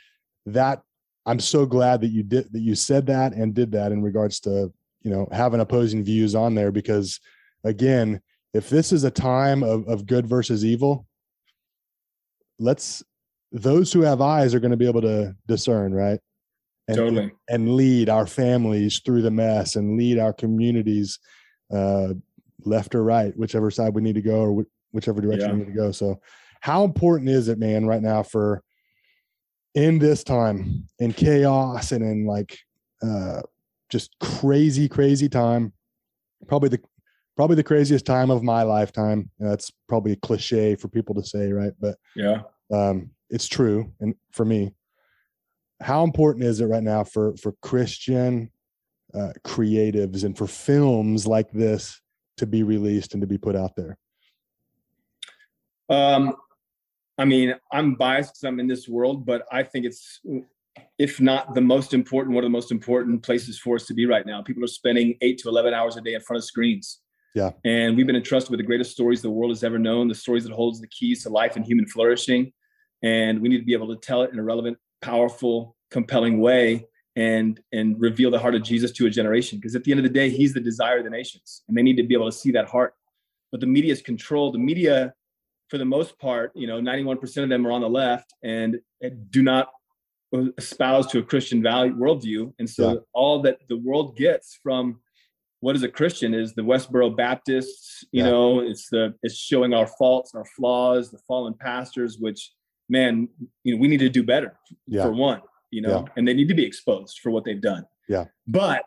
that 0.47 0.83
I'm 1.27 1.41
so 1.41 1.67
glad 1.67 2.01
that 2.03 2.09
you 2.09 2.23
did 2.23 2.53
that 2.53 2.61
you 2.61 2.75
said 2.75 3.07
that 3.07 3.33
and 3.35 3.53
did 3.53 3.73
that 3.73 3.93
in 3.93 4.01
regards 4.03 4.39
to, 4.41 4.73
you 5.03 5.11
know, 5.11 5.29
having 5.33 5.61
opposing 5.61 6.05
views 6.05 6.35
on 6.35 6.55
there 6.55 6.71
because 6.71 7.21
again, 7.65 8.21
if 8.55 8.71
this 8.71 8.93
is 8.93 9.05
a 9.05 9.11
time 9.11 9.63
of, 9.63 9.87
of 9.89 10.07
good 10.07 10.27
versus 10.27 10.65
evil, 10.65 11.07
let's 12.59 13.03
those 13.53 13.93
who 13.93 14.03
have 14.03 14.21
eyes 14.21 14.55
are 14.55 14.61
going 14.61 14.71
to 14.71 14.77
be 14.77 14.87
able 14.87 15.03
to 15.03 15.35
discern, 15.47 15.93
right? 15.93 16.21
And, 16.89 16.97
Totally. 16.97 17.33
and 17.49 17.75
lead 17.75 18.09
our 18.09 18.27
families 18.27 19.01
through 19.05 19.23
the 19.23 19.31
mess 19.31 19.75
and 19.75 19.97
lead 19.99 20.19
our 20.21 20.33
communities 20.33 21.19
uh, 21.73 22.15
left 22.65 22.95
or 22.95 23.03
right, 23.03 23.37
whichever 23.37 23.71
side 23.73 23.95
we 23.95 24.03
need 24.03 24.15
to 24.15 24.23
go 24.23 24.39
or 24.41 24.63
wh- 24.63 24.95
whichever 24.95 25.21
direction 25.21 25.49
Yeah. 25.49 25.53
we 25.55 25.59
need 25.61 25.67
to 25.67 25.73
go. 25.73 25.91
So, 25.91 26.21
how 26.61 26.85
important 26.85 27.29
is 27.31 27.49
it, 27.49 27.59
man, 27.59 27.87
right 27.87 28.03
now 28.03 28.23
for 28.23 28.63
in 29.77 29.99
this 29.99 30.25
time 30.25 30.89
in 30.99 31.13
chaos 31.13 31.93
and 31.93 32.03
in 32.03 32.27
like 32.27 32.59
uh 33.03 33.41
just 33.91 34.17
crazy 34.19 34.89
crazy 34.89 35.29
time 35.29 35.73
probably 36.49 36.71
the 36.71 36.81
probably 37.37 37.55
the 37.55 37.63
craziest 37.63 38.07
time 38.07 38.31
of 38.31 38.43
my 38.43 38.63
lifetime. 38.63 39.31
You 39.39 39.45
know, 39.45 39.51
that's 39.51 39.71
probably 39.89 40.13
a 40.13 40.17
cliche 40.17 40.75
for 40.75 40.89
people 40.89 41.15
to 41.15 41.23
say 41.23 41.53
right? 41.53 41.73
But 41.79 41.99
Yeah. 42.17 42.43
um 42.73 43.11
it's 43.31 43.47
true 43.47 43.93
and 44.01 44.15
for 44.33 44.45
me 44.45 44.73
how 45.81 46.03
important 46.05 46.45
is 46.45 46.61
it 46.61 46.67
right 46.67 46.83
now 46.83 47.05
for 47.05 47.37
for 47.37 47.53
christian 47.61 48.51
uh, 49.15 49.33
creatives 49.45 50.25
and 50.25 50.37
for 50.37 50.47
films 50.47 51.27
like 51.27 51.51
this 51.51 52.01
to 52.39 52.47
be 52.47 52.63
released 52.63 53.15
and 53.15 53.21
to 53.21 53.27
be 53.27 53.39
put 53.39 53.57
out 53.57 53.77
there? 53.77 53.99
Um, 55.89 56.37
I 57.19 57.25
mean, 57.25 57.55
I'm 57.73 57.95
biased 57.95 58.35
because 58.35 58.45
I'm 58.45 58.61
in 58.61 58.67
this 58.67 58.89
world, 58.89 59.25
but 59.25 59.47
I 59.51 59.63
think 59.63 59.87
it's, 59.87 60.21
if 60.99 61.21
not 61.21 61.55
the 61.55 61.61
most 61.61 61.95
important, 61.95 62.35
one 62.35 62.45
of 62.45 62.51
the 62.51 62.53
most 62.53 62.71
important 62.71 63.23
places 63.23 63.59
for 63.59 63.77
us 63.77 63.87
to 63.87 63.95
be 63.95 64.07
right 64.07 64.27
now. 64.27 64.43
People 64.43 64.65
are 64.65 64.69
spending 64.69 65.17
eight 65.23 65.39
to 65.39 65.49
11 65.49 65.73
hours 65.73 65.97
a 65.97 66.01
day 66.01 66.15
in 66.15 66.21
front 66.21 66.39
of 66.39 66.45
screens. 66.45 67.01
Yeah. 67.35 67.51
And 67.65 67.97
we've 67.97 68.07
been 68.07 68.17
entrusted 68.17 68.51
with 68.51 68.61
the 68.61 68.67
greatest 68.67 68.93
stories 68.93 69.23
the 69.23 69.31
world 69.31 69.51
has 69.51 69.63
ever 69.63 69.79
known, 69.79 70.09
the 70.09 70.15
stories 70.15 70.45
that 70.45 70.53
holds 70.53 70.81
the 70.81 70.89
keys 70.89 71.23
to 71.23 71.31
life 71.31 71.57
and 71.57 71.65
human 71.65 71.87
flourishing. 71.87 72.53
And 73.03 73.41
we 73.41 73.49
need 73.49 73.59
to 73.59 73.65
be 73.65 73.75
able 73.75 73.95
to 73.95 73.97
tell 73.97 74.23
it 74.23 74.33
in 74.33 74.39
a 74.39 74.43
relevant, 74.43 74.79
powerful, 75.03 75.77
compelling 75.91 76.41
way 76.41 76.87
and 77.15 77.61
and 77.73 77.99
reveal 77.99 78.31
the 78.31 78.39
heart 78.39 78.55
of 78.55 78.63
Jesus 78.63 78.93
to 78.93 79.07
a 79.07 79.11
generation. 79.11 79.59
Because 79.59 79.75
at 79.75 79.85
the 79.85 79.91
end 79.91 80.01
of 80.01 80.05
the 80.05 80.11
day, 80.11 80.29
he's 80.31 80.55
the 80.55 80.61
desire 80.61 80.99
of 80.99 81.05
the 81.05 81.11
nations. 81.11 81.63
And 81.69 81.77
they 81.77 81.83
need 81.83 81.97
to 81.97 82.03
be 82.03 82.15
able 82.15 82.31
to 82.31 82.37
see 82.37 82.53
that 82.53 82.69
heart. 82.69 82.95
But 83.51 83.61
the 83.61 83.67
media 83.67 83.93
is 83.93 84.03
controlled. 84.03 84.55
The 84.55 84.59
media 84.59 85.15
for 85.69 85.79
the 85.79 85.85
most 85.85 86.19
part, 86.19 86.53
you 86.55 86.67
know, 86.67 86.81
91% 86.81 87.43
of 87.43 87.49
them 87.49 87.67
are 87.67 87.73
on 87.73 87.81
the 87.81 87.89
left 87.89 88.33
and 88.43 88.79
do 89.31 89.43
not 89.43 89.69
espouse 90.59 91.07
to 91.09 91.19
a 91.19 91.23
Christian 91.23 91.63
value 91.63 91.95
worldview. 91.95 92.53
And 92.59 92.69
so 92.69 92.93
Yeah. 92.93 92.99
all 93.13 93.41
that 93.43 93.59
the 93.69 93.77
world 93.77 94.17
gets 94.17 94.59
from 94.63 95.01
what 95.61 95.75
is 95.75 95.83
a 95.83 95.89
Christian 95.89 96.35
is 96.35 96.55
the 96.55 96.63
Westboro 96.63 97.17
Baptists, 97.17 98.05
you 98.13 98.23
Yeah. 98.23 98.31
know, 98.31 98.61
it's 98.61 98.89
the 98.91 99.15
it's 99.23 99.37
showing 99.37 99.73
our 99.73 99.87
faults 99.87 100.35
our 100.35 100.45
flaws, 100.45 101.11
the 101.11 101.19
fallen 101.27 101.55
pastors, 101.55 102.19
which 102.19 102.53
man, 102.89 103.29
you 103.65 103.75
know, 103.75 103.81
we 103.81 103.89
need 103.89 103.99
to 103.99 104.09
do 104.09 104.23
better 104.23 104.57
yeah 104.87 105.03
for 105.03 105.13
one, 105.13 105.41
you 105.71 105.81
know, 105.81 106.05
and 106.17 106.29
they 106.29 106.35
need 106.35 106.49
to 106.49 106.55
be 106.55 106.65
exposed 106.65 107.19
for 107.21 107.31
what 107.31 107.45
they've 107.45 107.61
done. 107.61 107.85
Yeah. 108.09 108.27
But 108.47 108.87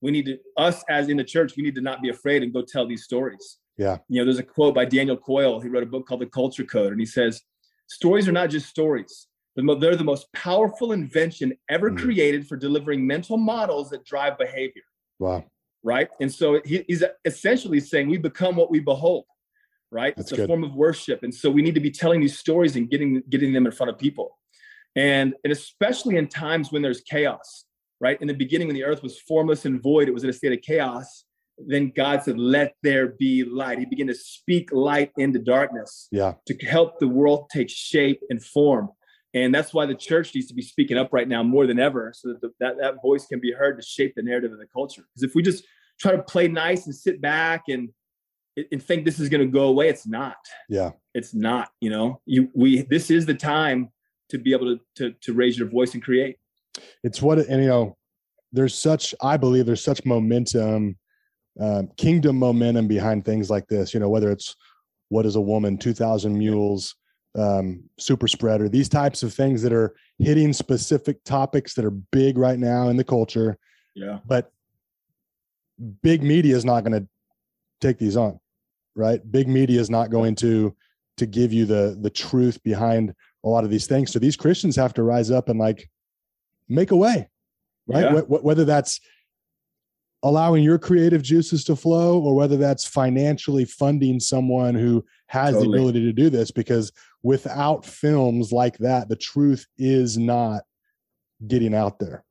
we 0.00 0.10
need 0.12 0.26
to 0.26 0.38
us 0.56 0.84
as 0.88 1.08
in 1.08 1.16
the 1.16 1.24
church, 1.24 1.56
we 1.56 1.62
need 1.62 1.74
to 1.74 1.80
not 1.80 2.02
be 2.02 2.10
afraid 2.10 2.42
and 2.42 2.52
go 2.52 2.62
tell 2.62 2.86
these 2.86 3.04
stories 3.04 3.58
yeah 3.80 3.96
you 4.08 4.18
know, 4.20 4.24
there's 4.24 4.38
a 4.38 4.42
quote 4.56 4.74
by 4.74 4.84
Daniel 4.84 5.16
Coyle. 5.16 5.60
He 5.60 5.68
wrote 5.68 5.82
a 5.82 5.86
book 5.94 6.06
called 6.06 6.20
The 6.20 6.26
Culture 6.26 6.64
Code, 6.64 6.92
and 6.92 7.00
he 7.00 7.06
says, 7.06 7.42
Stories 7.88 8.28
are 8.28 8.32
not 8.40 8.50
just 8.50 8.68
stories, 8.68 9.26
but 9.56 9.80
they're 9.80 9.96
the 9.96 10.04
most 10.04 10.26
powerful 10.32 10.92
invention 10.92 11.48
ever 11.68 11.90
Mhm. 11.90 11.98
created 11.98 12.46
for 12.46 12.56
delivering 12.56 13.06
mental 13.06 13.36
models 13.36 13.90
that 13.90 14.04
drive 14.04 14.38
behavior, 14.38 14.82
wow 15.18 15.44
right? 15.82 16.08
And 16.20 16.30
so 16.30 16.60
he, 16.64 16.84
he's 16.88 17.02
essentially 17.24 17.80
saying 17.80 18.08
we 18.08 18.18
become 18.18 18.54
what 18.54 18.70
we 18.70 18.80
behold, 18.80 19.24
right? 19.90 20.14
That's 20.16 20.30
it's 20.30 20.38
a 20.38 20.42
good. 20.42 20.46
form 20.46 20.62
of 20.62 20.74
worship. 20.74 21.22
And 21.22 21.34
so 21.34 21.50
we 21.50 21.62
need 21.62 21.74
to 21.74 21.80
be 21.80 21.90
telling 21.90 22.20
these 22.20 22.38
stories 22.38 22.76
and 22.76 22.90
getting 22.90 23.22
getting 23.30 23.52
them 23.54 23.64
in 23.66 23.72
front 23.72 23.90
of 23.90 23.98
people. 23.98 24.38
And, 24.94 25.34
and 25.44 25.52
especially 25.52 26.16
in 26.16 26.26
times 26.28 26.72
when 26.72 26.82
there's 26.82 27.00
chaos, 27.00 27.64
right? 28.00 28.20
In 28.20 28.28
the 28.28 28.34
beginning, 28.34 28.66
when 28.68 28.74
the 28.74 28.84
earth 28.84 29.02
was 29.02 29.20
formless 29.20 29.64
and 29.64 29.82
void, 29.82 30.08
it 30.08 30.14
was 30.14 30.24
in 30.24 30.30
a 30.30 30.32
state 30.32 30.52
of 30.52 30.60
chaos 30.60 31.24
then 31.66 31.92
God 31.94 32.22
said, 32.22 32.38
Let 32.38 32.74
there 32.82 33.08
be 33.08 33.44
light. 33.44 33.78
He 33.78 33.86
began 33.86 34.06
to 34.08 34.14
speak 34.14 34.70
light 34.72 35.12
into 35.16 35.38
darkness 35.38 36.08
yeah 36.10 36.34
to 36.46 36.54
help 36.66 36.98
the 36.98 37.08
world 37.08 37.48
take 37.52 37.70
shape 37.70 38.20
and 38.30 38.42
form. 38.42 38.88
And 39.32 39.54
that's 39.54 39.72
why 39.72 39.86
the 39.86 39.94
church 39.94 40.34
needs 40.34 40.48
to 40.48 40.54
be 40.54 40.62
speaking 40.62 40.98
up 40.98 41.12
right 41.12 41.28
now 41.28 41.42
more 41.44 41.66
than 41.66 41.78
ever 41.78 42.12
so 42.14 42.30
that 42.30 42.40
the, 42.40 42.50
that, 42.58 42.78
that 42.80 43.00
voice 43.00 43.26
can 43.26 43.38
be 43.38 43.52
heard 43.52 43.76
to 43.80 43.82
shape 43.86 44.14
the 44.16 44.22
narrative 44.22 44.50
of 44.50 44.58
the 44.58 44.66
culture. 44.66 45.02
Because 45.02 45.22
if 45.22 45.36
we 45.36 45.42
just 45.42 45.64
try 46.00 46.12
to 46.12 46.22
play 46.22 46.48
nice 46.48 46.86
and 46.86 46.94
sit 46.94 47.20
back 47.20 47.64
and, 47.68 47.90
and 48.72 48.82
think 48.82 49.04
this 49.04 49.20
is 49.20 49.28
going 49.28 49.40
to 49.40 49.46
go 49.46 49.68
away, 49.68 49.88
it's 49.88 50.04
not. 50.06 50.36
yeah 50.68 50.90
It's 51.14 51.32
not, 51.32 51.68
you 51.80 51.90
know, 51.90 52.20
you, 52.26 52.50
we, 52.56 52.82
this 52.82 53.08
is 53.08 53.24
the 53.24 53.34
time 53.34 53.90
to 54.30 54.38
be 54.38 54.52
able 54.52 54.76
to, 54.76 54.80
to, 54.96 55.14
to 55.20 55.32
raise 55.32 55.56
your 55.56 55.68
voice 55.68 55.94
and 55.94 56.02
create. 56.02 56.36
it's 57.04 57.22
what 57.22 57.38
and 57.38 57.62
you 57.62 57.68
know 57.68 57.96
there's 58.52 58.74
such 58.74 59.14
i 59.22 59.36
believe 59.36 59.66
there's 59.66 59.82
such 59.84 60.04
momentum 60.04 60.96
um, 61.60 61.88
kingdom 61.96 62.36
momentum 62.38 62.86
behind 62.88 63.24
things 63.24 63.50
like 63.50 63.66
this 63.68 63.92
you 63.94 64.00
know 64.00 64.08
whether 64.08 64.30
it's 64.30 64.56
what 65.10 65.26
is 65.26 65.36
a 65.36 65.40
woman 65.40 65.76
2000 65.76 66.36
mules 66.36 66.94
um, 67.38 67.82
super 67.98 68.26
spreader 68.26 68.68
these 68.68 68.88
types 68.88 69.22
of 69.22 69.32
things 69.32 69.62
that 69.62 69.72
are 69.72 69.94
hitting 70.18 70.52
specific 70.52 71.22
topics 71.24 71.74
that 71.74 71.84
are 71.84 71.90
big 71.90 72.38
right 72.38 72.58
now 72.58 72.88
in 72.88 72.96
the 72.96 73.04
culture 73.04 73.56
Yeah. 73.94 74.18
but 74.26 74.52
big 76.02 76.22
media 76.22 76.56
is 76.56 76.64
not 76.64 76.84
going 76.84 77.00
to 77.00 77.08
take 77.80 77.98
these 77.98 78.16
on 78.16 78.38
right 78.94 79.20
big 79.30 79.48
media 79.48 79.80
is 79.80 79.88
not 79.90 80.10
going 80.10 80.34
to 80.36 80.74
to 81.16 81.26
give 81.26 81.52
you 81.52 81.64
the 81.64 81.96
the 82.00 82.10
truth 82.10 82.62
behind 82.62 83.14
a 83.44 83.48
lot 83.48 83.64
of 83.64 83.70
these 83.70 83.86
things 83.86 84.10
so 84.12 84.18
these 84.18 84.36
christians 84.36 84.76
have 84.76 84.92
to 84.94 85.02
rise 85.02 85.30
up 85.30 85.48
and 85.48 85.58
like 85.58 85.88
make 86.68 86.90
a 86.90 86.96
way 86.96 87.28
right 87.86 88.04
Yeah. 88.04 88.20
Wh- 88.20 88.44
whether 88.44 88.64
that's 88.64 89.00
allowing 90.22 90.62
your 90.62 90.78
creative 90.78 91.22
juices 91.22 91.64
to 91.64 91.74
flow 91.74 92.20
or 92.20 92.34
whether 92.34 92.56
that's 92.56 92.86
financially 92.86 93.64
funding 93.64 94.20
someone 94.20 94.74
who 94.74 95.04
has 95.28 95.54
Totally. 95.54 95.64
the 95.66 95.72
ability 95.74 96.04
to 96.04 96.12
do 96.12 96.28
this 96.28 96.50
because 96.50 96.92
without 97.22 97.84
films 97.86 98.52
like 98.52 98.76
that 98.78 99.08
the 99.08 99.16
truth 99.16 99.66
is 99.78 100.18
not 100.18 100.62
getting 101.46 101.74
out 101.74 101.98
there 101.98 102.24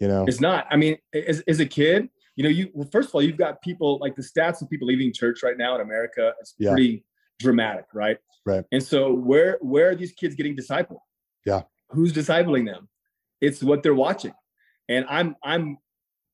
you 0.00 0.08
know 0.08 0.24
It's 0.26 0.40
not. 0.40 0.66
I 0.70 0.76
mean, 0.76 0.96
as, 1.14 1.40
as 1.46 1.60
a 1.60 1.66
kid, 1.66 2.08
you 2.34 2.42
know, 2.42 2.48
you 2.48 2.70
well, 2.72 2.88
first 2.90 3.10
of 3.10 3.14
all, 3.14 3.22
you've 3.22 3.36
got 3.36 3.60
people 3.60 3.98
like 4.00 4.16
the 4.16 4.22
stats 4.22 4.62
of 4.62 4.70
people 4.70 4.88
leaving 4.88 5.12
church 5.12 5.42
right 5.42 5.58
now 5.58 5.74
in 5.74 5.82
America. 5.82 6.32
It's 6.40 6.54
Yeah. 6.58 6.70
pretty 6.70 7.04
dramatic, 7.38 7.84
right? 7.92 8.16
Right. 8.46 8.64
And 8.72 8.82
so, 8.82 9.12
where 9.12 9.58
where 9.60 9.90
are 9.90 9.94
these 9.94 10.12
kids 10.12 10.34
getting 10.34 10.56
discipled? 10.56 11.00
Yeah. 11.44 11.62
Who's 11.90 12.14
discipling 12.14 12.64
them? 12.64 12.88
It's 13.42 13.62
what 13.62 13.82
they're 13.82 13.94
watching. 13.94 14.32
And 14.88 15.04
I'm 15.08 15.36
I'm 15.44 15.76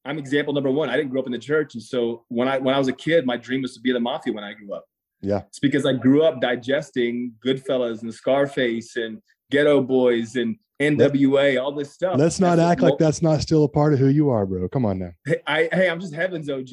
I'm 0.06 0.18
example 0.18 0.54
number 0.54 0.70
one. 0.70 0.88
I 0.88 0.96
didn't 0.96 1.10
grow 1.10 1.20
up 1.20 1.26
in 1.26 1.32
the 1.32 1.38
church, 1.38 1.74
and 1.74 1.82
so 1.82 2.24
when 2.28 2.48
I 2.48 2.58
when 2.58 2.74
I 2.74 2.78
was 2.78 2.88
a 2.88 2.92
kid, 2.92 3.26
my 3.26 3.36
dream 3.36 3.62
was 3.62 3.74
to 3.74 3.80
be 3.80 3.92
the 3.92 4.00
mafia 4.00 4.32
when 4.32 4.44
I 4.44 4.52
grew 4.54 4.72
up. 4.72 4.84
Yeah. 5.20 5.42
It's 5.48 5.58
because 5.58 5.84
I 5.84 5.94
grew 5.94 6.22
up 6.22 6.40
digesting 6.40 7.32
Goodfellas 7.44 8.02
and 8.02 8.12
Scarface 8.14 8.96
and 8.96 9.20
Geto 9.52 9.84
Boys 9.86 10.36
and 10.36 10.56
NWA, 10.80 11.60
all 11.60 11.72
this 11.72 11.92
stuff. 11.94 12.18
let's 12.18 12.38
not 12.38 12.56
That's 12.56 12.72
act 12.72 12.82
like 12.82 12.98
that's 12.98 13.22
not 13.22 13.40
still 13.40 13.64
a 13.64 13.68
part 13.68 13.94
of 13.94 13.98
who 13.98 14.08
you 14.08 14.28
are 14.28 14.44
bro 14.44 14.68
come 14.68 14.84
on 14.84 14.98
now 14.98 15.10
Hey, 15.24 15.36
I, 15.46 15.68
hey, 15.72 15.88
I'm 15.88 15.98
just 16.00 16.14
heaven's 16.14 16.50
OG. 16.50 16.68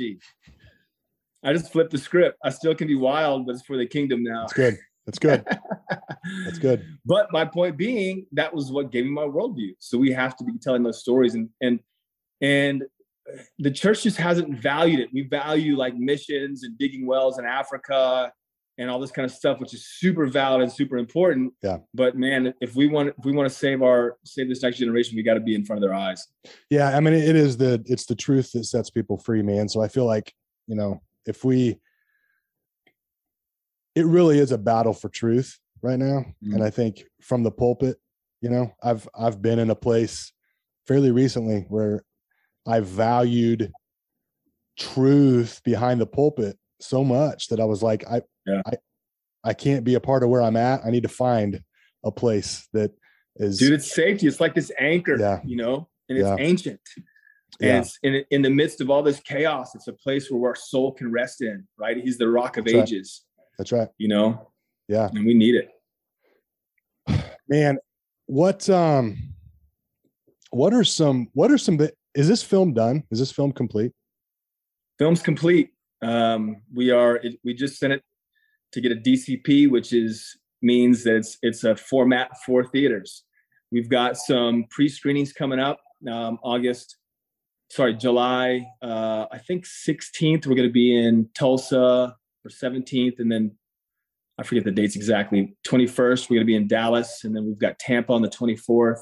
I 1.46 1.54
just 1.54 1.72
flipped 1.72 1.92
the 1.92 1.98
script. 1.98 2.38
I 2.44 2.50
still 2.50 2.76
can 2.76 2.88
be 2.88 2.96
wild, 2.96 3.46
but 3.46 3.56
it's 3.56 3.66
for 3.66 3.78
the 3.78 3.86
kingdom 3.86 4.22
now. 4.24 4.42
that's 4.42 4.54
good 4.54 4.78
that's 5.06 5.20
good 5.20 5.46
that's 6.46 6.60
good 6.60 6.86
But 7.06 7.32
my 7.32 7.46
point 7.46 7.78
being, 7.78 8.26
that 8.34 8.54
was 8.54 8.72
what 8.74 8.92
gave 8.92 9.06
me 9.06 9.12
my 9.12 9.24
worldview. 9.24 9.72
So 9.80 9.98
we 9.98 10.12
have 10.12 10.36
to 10.38 10.44
be 10.44 10.54
telling 10.62 10.84
those 10.84 11.00
stories, 11.00 11.36
and 11.36 11.48
and 11.62 11.80
and 12.42 12.84
the 13.60 13.72
church 13.72 14.04
just 14.04 14.18
hasn't 14.18 14.60
valued 14.60 15.00
it. 15.00 15.10
We 15.14 15.22
value 15.24 15.76
like 15.78 15.96
missions 15.96 16.64
and 16.64 16.78
digging 16.78 17.06
wells 17.06 17.40
in 17.40 17.46
Africa 17.46 18.32
and 18.80 18.90
all 18.90 19.00
this 19.00 19.12
kind 19.12 19.26
of 19.26 19.32
stuff, 19.32 19.60
which 19.60 19.74
is 19.74 19.86
super 19.86 20.26
valid 20.26 20.62
and 20.62 20.72
super 20.72 20.98
important. 20.98 21.54
Yeah. 21.62 21.78
But 21.94 22.18
man, 22.18 22.54
if 22.60 22.76
we 22.76 22.88
want 22.88 23.10
if 23.18 23.24
we 23.24 23.32
want 23.32 23.48
to 23.50 23.56
save 23.56 23.82
our 23.84 24.18
save 24.26 24.50
this 24.50 24.64
next 24.64 24.78
generation, 24.78 25.16
we 25.16 25.24
got 25.24 25.36
to 25.36 25.40
be 25.40 25.56
in 25.56 25.64
front 25.64 25.84
of 25.84 25.88
their 25.88 25.96
eyes. 25.98 26.28
Yeah, 26.70 26.90
I 26.96 27.00
mean, 27.00 27.14
it 27.14 27.36
is 27.36 27.56
the 27.58 27.82
it's 27.86 28.06
the 28.06 28.16
truth 28.16 28.52
that 28.54 28.66
sets 28.66 28.90
people 28.90 29.18
free, 29.18 29.42
man. 29.42 29.70
So 29.70 29.82
I 29.82 29.88
feel 29.88 30.06
like 30.06 30.34
you 30.68 30.76
know 30.76 31.02
if 31.26 31.44
we, 31.46 31.80
it 33.96 34.06
really 34.06 34.40
is 34.40 34.52
a 34.52 34.58
battle 34.58 34.94
for 34.94 35.10
truth 35.10 35.60
right 35.82 36.00
now, 36.00 36.26
Mhm. 36.44 36.56
and 36.56 36.64
I 36.64 36.70
think 36.70 37.04
from 37.22 37.44
the 37.44 37.52
pulpit, 37.52 37.98
you 38.42 38.50
know, 38.50 38.74
I've 38.82 39.08
I've 39.16 39.42
been 39.42 39.60
in 39.60 39.70
a 39.70 39.76
place 39.76 40.34
fairly 40.88 41.12
recently 41.12 41.66
where 41.70 42.04
I 42.66 42.80
valued 42.80 43.72
truth 44.78 45.62
behind 45.64 46.00
the 46.02 46.06
pulpit 46.06 46.58
so 46.80 47.04
much 47.04 47.48
that 47.50 47.60
I 47.60 47.66
was 47.66 47.84
like, 47.84 48.06
I, 48.08 48.22
Yeah. 48.46 48.62
I, 48.66 48.74
I 49.44 49.54
can't 49.54 49.84
be 49.84 49.96
a 49.96 50.00
part 50.00 50.24
of 50.24 50.30
where 50.30 50.42
I'm 50.42 50.56
at. 50.58 50.82
I 50.86 50.90
need 50.90 51.04
to 51.04 51.10
find 51.10 51.62
a 52.04 52.12
place 52.12 52.68
that 52.74 52.92
is, 53.38 53.58
Dude, 53.60 53.74
it's 53.74 53.94
safety. 53.94 54.28
It's 54.28 54.40
like 54.40 54.54
this 54.56 54.72
anchor, 54.80 55.18
Yeah. 55.20 55.42
you 55.46 55.58
know, 55.58 55.90
and 56.10 56.18
it's 56.18 56.28
Yeah. 56.28 56.36
ancient. 56.40 56.80
And 57.62 57.68
yeah, 57.70 57.80
it's 57.82 58.00
in, 58.02 58.24
in 58.32 58.42
the 58.42 58.50
midst 58.50 58.82
of 58.82 58.90
all 58.90 59.04
this 59.04 59.20
chaos, 59.20 59.76
it's 59.76 59.88
a 59.88 59.94
place 59.94 60.30
where 60.32 60.50
our 60.50 60.56
soul 60.56 60.92
can 60.92 61.12
rest 61.12 61.42
in, 61.42 61.68
right? 61.78 61.98
He's 61.98 62.18
the 62.18 62.28
rock 62.28 62.58
of 62.58 62.66
That's 62.66 62.74
right. 62.76 62.84
ages, 62.84 63.26
that's 63.58 63.72
right. 63.72 63.90
you 64.00 64.08
know, 64.08 64.50
Yeah. 64.88 65.10
and 65.14 65.26
we 65.26 65.34
need 65.36 65.56
it. 65.56 65.70
man 67.50 67.78
what 68.26 68.70
um 68.70 69.18
what 70.52 70.74
are 70.74 70.84
some 70.86 71.28
what 71.34 71.52
are 71.52 71.58
some 71.58 71.78
is 72.16 72.28
this 72.28 72.44
film 72.44 72.74
done 72.74 73.04
is 73.12 73.20
this 73.20 73.32
film 73.32 73.52
complete 73.52 73.92
Film's 75.00 75.22
complete. 75.22 75.72
Um, 76.02 76.62
we 76.74 76.92
are, 76.92 77.16
it, 77.18 77.40
we 77.44 77.54
just 77.54 77.80
sent 77.80 77.94
it 77.94 78.04
to 78.74 78.82
get 78.82 78.92
a 78.92 78.96
DCP, 78.96 79.70
which 79.70 79.94
is 79.94 80.38
means 80.62 81.04
that 81.04 81.18
it's, 81.18 81.38
it's 81.42 81.64
a 81.64 81.76
format 81.76 82.30
for 82.46 82.64
theaters. 82.64 83.24
We've 83.72 83.90
got 83.90 84.18
some 84.18 84.66
pre-screenings 84.70 85.34
coming 85.34 85.60
up 85.60 85.80
um, 86.10 86.38
August, 86.44 86.98
sorry, 87.70 87.96
July. 87.96 88.66
Uh, 88.82 89.26
I 89.32 89.40
think 89.40 89.66
16th. 89.66 90.46
We're 90.46 90.56
going 90.56 90.70
to 90.70 90.74
be 90.74 90.96
in 90.96 91.30
Tulsa 91.34 92.16
or 92.46 92.50
17th, 92.50 93.20
and 93.20 93.32
then 93.32 93.56
I 94.38 94.44
forget 94.44 94.64
the 94.64 94.72
dates 94.72 94.96
exactly. 94.96 95.56
21st, 95.68 96.30
we're 96.30 96.36
going 96.36 96.46
to 96.46 96.46
be 96.46 96.56
in 96.56 96.68
Dallas, 96.68 97.24
and 97.24 97.36
then 97.36 97.46
we've 97.46 97.60
got 97.60 97.80
Tampa 97.80 98.14
on 98.14 98.22
the 98.22 98.30
24th. 98.30 99.02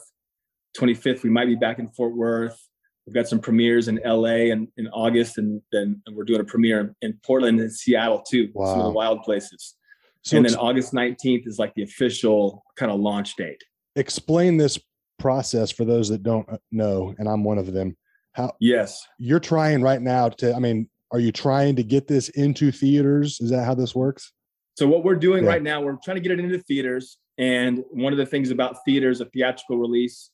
25th, 0.78 1.24
we 1.24 1.30
might 1.30 1.46
be 1.46 1.56
back 1.56 1.80
in 1.80 1.90
Fort 1.90 2.16
Worth. 2.16 2.71
We've 3.06 3.16
got 3.16 3.28
some 3.28 3.40
premieres 3.40 3.88
in 3.88 4.00
LA 4.06 4.52
in, 4.52 4.68
in 4.78 4.88
August, 4.90 5.38
and 5.38 5.62
then 5.72 6.02
and 6.06 6.16
we're 6.16 6.24
doing 6.24 6.42
a 6.42 6.46
premiere 6.46 6.96
in 7.02 7.20
Portland 7.26 7.60
and 7.60 7.72
Seattle 7.72 8.22
too. 8.22 8.50
Wow. 8.54 8.66
Some 8.66 8.80
of 8.80 8.86
the 8.86 8.92
wild 8.92 9.24
places. 9.24 9.76
So 10.24 10.38
and 10.38 10.46
then 10.46 10.56
August 10.56 10.94
19th 10.94 11.48
is 11.48 11.58
like 11.58 11.74
the 11.74 11.82
official 11.82 12.64
kind 12.76 12.92
of 12.92 13.00
launch 13.00 13.36
date. 13.36 13.62
Explain 13.96 14.58
this 14.58 14.80
process 15.18 15.72
for 15.72 15.84
those 15.84 16.10
that 16.10 16.22
don't 16.22 16.48
uh, 16.48 16.58
know, 16.72 17.16
and 17.18 17.28
I'm 17.28 17.44
one 17.44 17.58
of 17.58 17.74
them. 17.74 17.98
How 18.34 18.54
yes, 18.60 19.06
you're 19.18 19.40
trying 19.40 19.82
right 19.82 20.02
now 20.02 20.30
to, 20.30 20.54
I 20.54 20.60
mean, 20.60 20.88
are 21.12 21.20
you 21.20 21.32
trying 21.32 21.76
to 21.76 21.84
get 21.84 22.08
this 22.08 22.30
into 22.30 22.72
theaters? 22.72 23.40
Is 23.42 23.50
that 23.50 23.66
how 23.66 23.76
this 23.76 23.94
works? 23.96 24.32
So 24.78 24.88
what 24.88 25.04
we're 25.04 25.16
doing 25.16 25.44
yeah. 25.44 25.50
right 25.50 25.64
now, 25.64 25.82
we're 25.82 25.98
trying 26.04 26.16
to 26.16 26.22
get 26.22 26.32
it 26.32 26.40
into 26.40 26.58
theaters. 26.60 27.18
And 27.38 27.84
one 27.92 28.14
of 28.14 28.18
the 28.18 28.26
things 28.26 28.52
about 28.52 28.78
theaters, 28.86 29.20
a 29.20 29.26
theatrical 29.26 29.78
release, 29.78 30.32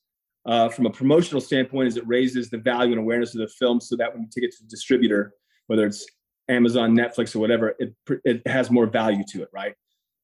uh, 0.47 0.69
from 0.69 0.85
a 0.85 0.89
promotional 0.89 1.41
standpoint, 1.41 1.89
is 1.89 1.97
it 1.97 2.07
raises 2.07 2.49
the 2.49 2.57
value 2.57 2.93
and 2.93 2.99
awareness 2.99 3.35
of 3.35 3.41
the 3.41 3.49
film, 3.49 3.81
so 3.81 3.95
that 3.97 4.13
when 4.13 4.23
you 4.23 4.29
take 4.33 4.45
it 4.45 4.55
to 4.55 4.63
the 4.63 4.69
distributor, 4.69 5.33
whether 5.67 5.85
it's 5.85 6.05
Amazon, 6.47 6.95
Netflix, 6.95 7.35
or 7.35 7.39
whatever, 7.39 7.75
it 7.79 7.93
it 8.23 8.47
has 8.47 8.71
more 8.71 8.87
value 8.87 9.23
to 9.31 9.43
it, 9.43 9.49
right? 9.53 9.75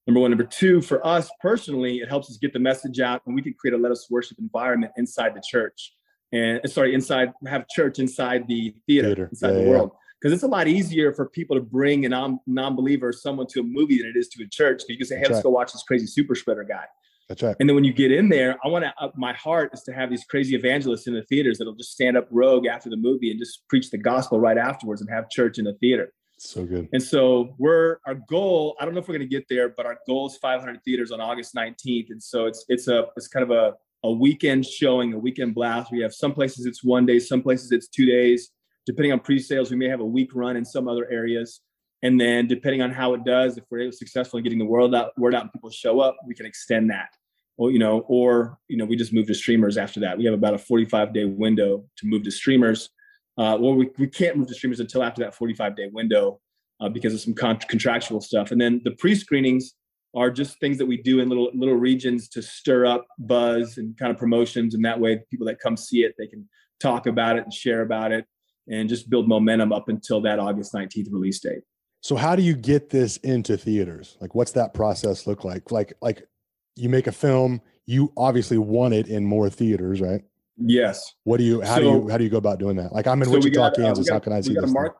Number 0.07 0.21
one. 0.21 0.31
Number 0.31 0.45
two, 0.45 0.81
for 0.81 1.05
us 1.05 1.29
personally, 1.41 1.97
it 1.97 2.07
helps 2.07 2.29
us 2.29 2.37
get 2.37 2.53
the 2.53 2.59
message 2.59 3.01
out, 3.01 3.21
and 3.25 3.35
we 3.35 3.41
can 3.41 3.53
create 3.53 3.73
a 3.73 3.77
let 3.77 3.91
us 3.91 4.07
worship 4.09 4.37
environment 4.39 4.93
inside 4.95 5.35
the 5.35 5.43
church, 5.45 5.93
and 6.31 6.61
sorry, 6.71 6.93
inside 6.93 7.33
have 7.47 7.67
church 7.67 7.99
inside 7.99 8.47
the 8.47 8.73
theater, 8.87 9.07
theater. 9.09 9.27
inside 9.29 9.49
yeah, 9.49 9.63
the 9.63 9.69
world. 9.69 9.91
Because 10.21 10.33
it's 10.33 10.43
a 10.43 10.47
lot 10.47 10.69
easier 10.69 11.11
for 11.11 11.27
people 11.27 11.57
to 11.57 11.61
bring 11.61 12.05
a 12.05 12.09
non 12.09 12.39
non-believer, 12.47 13.11
someone 13.11 13.45
to 13.47 13.59
a 13.59 13.63
movie 13.63 13.97
than 13.97 14.07
it 14.07 14.15
is 14.15 14.29
to 14.29 14.43
a 14.43 14.47
church. 14.47 14.83
Because 14.87 14.89
you 14.89 14.97
can 14.97 15.07
say, 15.07 15.15
"Hey, 15.15 15.21
That's 15.23 15.31
let's 15.31 15.37
right. 15.39 15.43
go 15.43 15.49
watch 15.49 15.73
this 15.73 15.83
crazy 15.83 16.07
super 16.07 16.33
spreader 16.33 16.63
guy." 16.63 16.85
That's 17.29 17.41
right. 17.41 17.55
And 17.59 17.69
then 17.69 17.75
when 17.75 17.83
you 17.83 17.93
get 17.93 18.11
in 18.11 18.29
there, 18.29 18.57
I 18.63 18.67
want 18.67 18.85
to. 18.85 18.93
Uh, 18.99 19.09
my 19.15 19.33
heart 19.33 19.71
is 19.73 19.81
to 19.83 19.93
have 19.93 20.09
these 20.09 20.25
crazy 20.25 20.55
evangelists 20.55 21.07
in 21.07 21.13
the 21.13 21.23
theaters 21.23 21.57
that'll 21.57 21.75
just 21.75 21.91
stand 21.91 22.17
up 22.17 22.27
rogue 22.31 22.67
after 22.67 22.89
the 22.89 22.97
movie 22.97 23.31
and 23.31 23.39
just 23.39 23.67
preach 23.69 23.89
the 23.91 23.97
gospel 23.97 24.39
right 24.39 24.57
afterwards 24.57 25.01
and 25.01 25.09
have 25.09 25.29
church 25.29 25.57
in 25.57 25.65
the 25.65 25.73
theater. 25.75 26.13
So 26.37 26.65
good. 26.65 26.89
And 26.91 27.01
so 27.01 27.55
we're 27.57 27.97
our 28.05 28.15
goal. 28.27 28.75
I 28.79 28.85
don't 28.85 28.93
know 28.93 28.99
if 28.99 29.07
we're 29.07 29.17
going 29.17 29.29
to 29.29 29.33
get 29.33 29.47
there, 29.49 29.69
but 29.69 29.85
our 29.85 29.97
goal 30.05 30.27
is 30.27 30.37
500 30.37 30.83
theaters 30.83 31.11
on 31.11 31.21
August 31.21 31.55
19th. 31.55 32.07
And 32.09 32.21
so 32.21 32.45
it's 32.45 32.65
it's 32.67 32.87
a 32.87 33.05
it's 33.15 33.27
kind 33.27 33.43
of 33.43 33.51
a 33.51 33.73
a 34.03 34.11
weekend 34.11 34.65
showing, 34.65 35.13
a 35.13 35.19
weekend 35.19 35.55
blast. 35.55 35.91
We 35.91 36.01
have 36.01 36.13
some 36.13 36.33
places 36.33 36.65
it's 36.65 36.83
one 36.83 37.05
day, 37.05 37.19
some 37.19 37.41
places 37.41 37.71
it's 37.71 37.87
two 37.87 38.05
days. 38.05 38.49
Depending 38.85 39.13
on 39.13 39.21
pre-sales, 39.21 39.71
we 39.71 39.77
may 39.77 39.87
have 39.87 40.01
a 40.01 40.05
week 40.05 40.35
run 40.35 40.57
in 40.57 40.65
some 40.65 40.89
other 40.89 41.09
areas. 41.09 41.61
And 42.03 42.19
then 42.19 42.47
depending 42.47 42.81
on 42.81 42.91
how 42.91 43.13
it 43.15 43.23
does, 43.23 43.57
if 43.57 43.63
we're 43.71 43.91
successful 43.91 44.37
in 44.37 44.43
getting 44.43 44.59
the 44.59 44.65
word 44.65 44.93
out, 44.93 45.17
word 45.17 45.33
out 45.33 45.43
and 45.43 45.51
people 45.51 45.71
show 45.71 45.99
up, 45.99 46.17
we 46.27 46.35
can 46.35 46.45
extend 46.45 46.91
that. 46.91 47.09
Or, 47.57 47.71
you 47.71 47.79
know, 47.79 47.99
or, 48.07 48.57
you 48.67 48.77
know, 48.77 48.85
we 48.85 48.95
just 48.95 49.13
move 49.13 49.27
to 49.27 49.33
streamers 49.33 49.77
after 49.77 49.99
that. 50.01 50.17
We 50.17 50.25
have 50.25 50.33
about 50.33 50.53
a 50.53 50.57
45 50.57 51.13
day 51.13 51.25
window 51.25 51.85
to 51.97 52.07
move 52.07 52.23
to 52.23 52.31
streamers 52.31 52.89
uh, 53.37 53.57
well, 53.59 53.73
we, 53.73 53.89
we 53.97 54.07
can't 54.07 54.37
move 54.37 54.47
to 54.47 54.53
streamers 54.53 54.79
until 54.79 55.03
after 55.03 55.23
that 55.23 55.33
45 55.33 55.75
day 55.75 55.89
window 55.91 56.39
uh, 56.79 56.89
because 56.89 57.13
of 57.13 57.21
some 57.21 57.33
con- 57.33 57.57
contractual 57.67 58.21
stuff. 58.21 58.51
And 58.51 58.61
then 58.61 58.81
the 58.83 58.91
pre 58.91 59.15
screenings 59.15 59.73
are 60.15 60.29
just 60.29 60.59
things 60.59 60.77
that 60.77 60.85
we 60.85 60.97
do 60.97 61.19
in 61.19 61.29
little 61.29 61.49
little 61.55 61.75
regions 61.75 62.29
to 62.29 62.41
stir 62.41 62.85
up 62.85 63.07
buzz 63.17 63.77
and 63.77 63.97
kind 63.97 64.11
of 64.11 64.17
promotions. 64.17 64.75
And 64.75 64.85
that 64.85 64.99
way, 64.99 65.21
people 65.31 65.47
that 65.47 65.59
come 65.59 65.75
see 65.75 66.03
it, 66.03 66.13
they 66.17 66.27
can 66.27 66.47
talk 66.79 67.07
about 67.07 67.37
it 67.37 67.43
and 67.43 67.53
share 67.53 67.81
about 67.81 68.11
it 68.11 68.25
and 68.69 68.87
just 68.87 69.09
build 69.09 69.27
momentum 69.27 69.73
up 69.73 69.89
until 69.89 70.21
that 70.21 70.39
August 70.39 70.73
19th 70.73 71.11
release 71.11 71.39
date. 71.39 71.63
So 72.03 72.17
how 72.17 72.35
do 72.35 72.43
you 72.43 72.53
get 72.53 72.89
this 72.89 73.15
into 73.17 73.55
theaters? 73.55 74.17
Like 74.19 74.35
what's 74.35 74.51
that 74.51 74.73
process 74.73 75.25
look 75.25 75.45
like? 75.45 75.71
Like 75.71 75.93
like 76.01 76.27
you 76.75 76.89
make 76.89 77.07
a 77.07 77.13
film, 77.13 77.61
you 77.85 78.11
obviously 78.17 78.57
want 78.57 78.93
it 78.93 79.07
in 79.07 79.25
more 79.25 79.49
theaters, 79.49 80.01
right? 80.01 80.21
Yes. 80.57 81.13
What 81.23 81.37
do 81.37 81.45
you? 81.45 81.61
How 81.61 81.75
so, 81.75 81.81
do 81.81 81.87
you? 81.87 82.09
How 82.09 82.17
do 82.17 82.25
you 82.25 82.29
go 82.29 82.37
about 82.37 82.59
doing 82.59 82.75
that? 82.75 82.91
Like 82.91 83.07
I'm 83.07 83.21
in 83.21 83.29
so 83.29 83.35
Wichita, 83.35 83.55
got, 83.55 83.75
Kansas. 83.75 84.07
Uh, 84.07 84.11
got, 84.11 84.13
how 84.15 84.19
can 84.19 84.33
I 84.33 84.41
see 84.41 84.53
this? 84.53 84.71
Mark, 84.71 84.97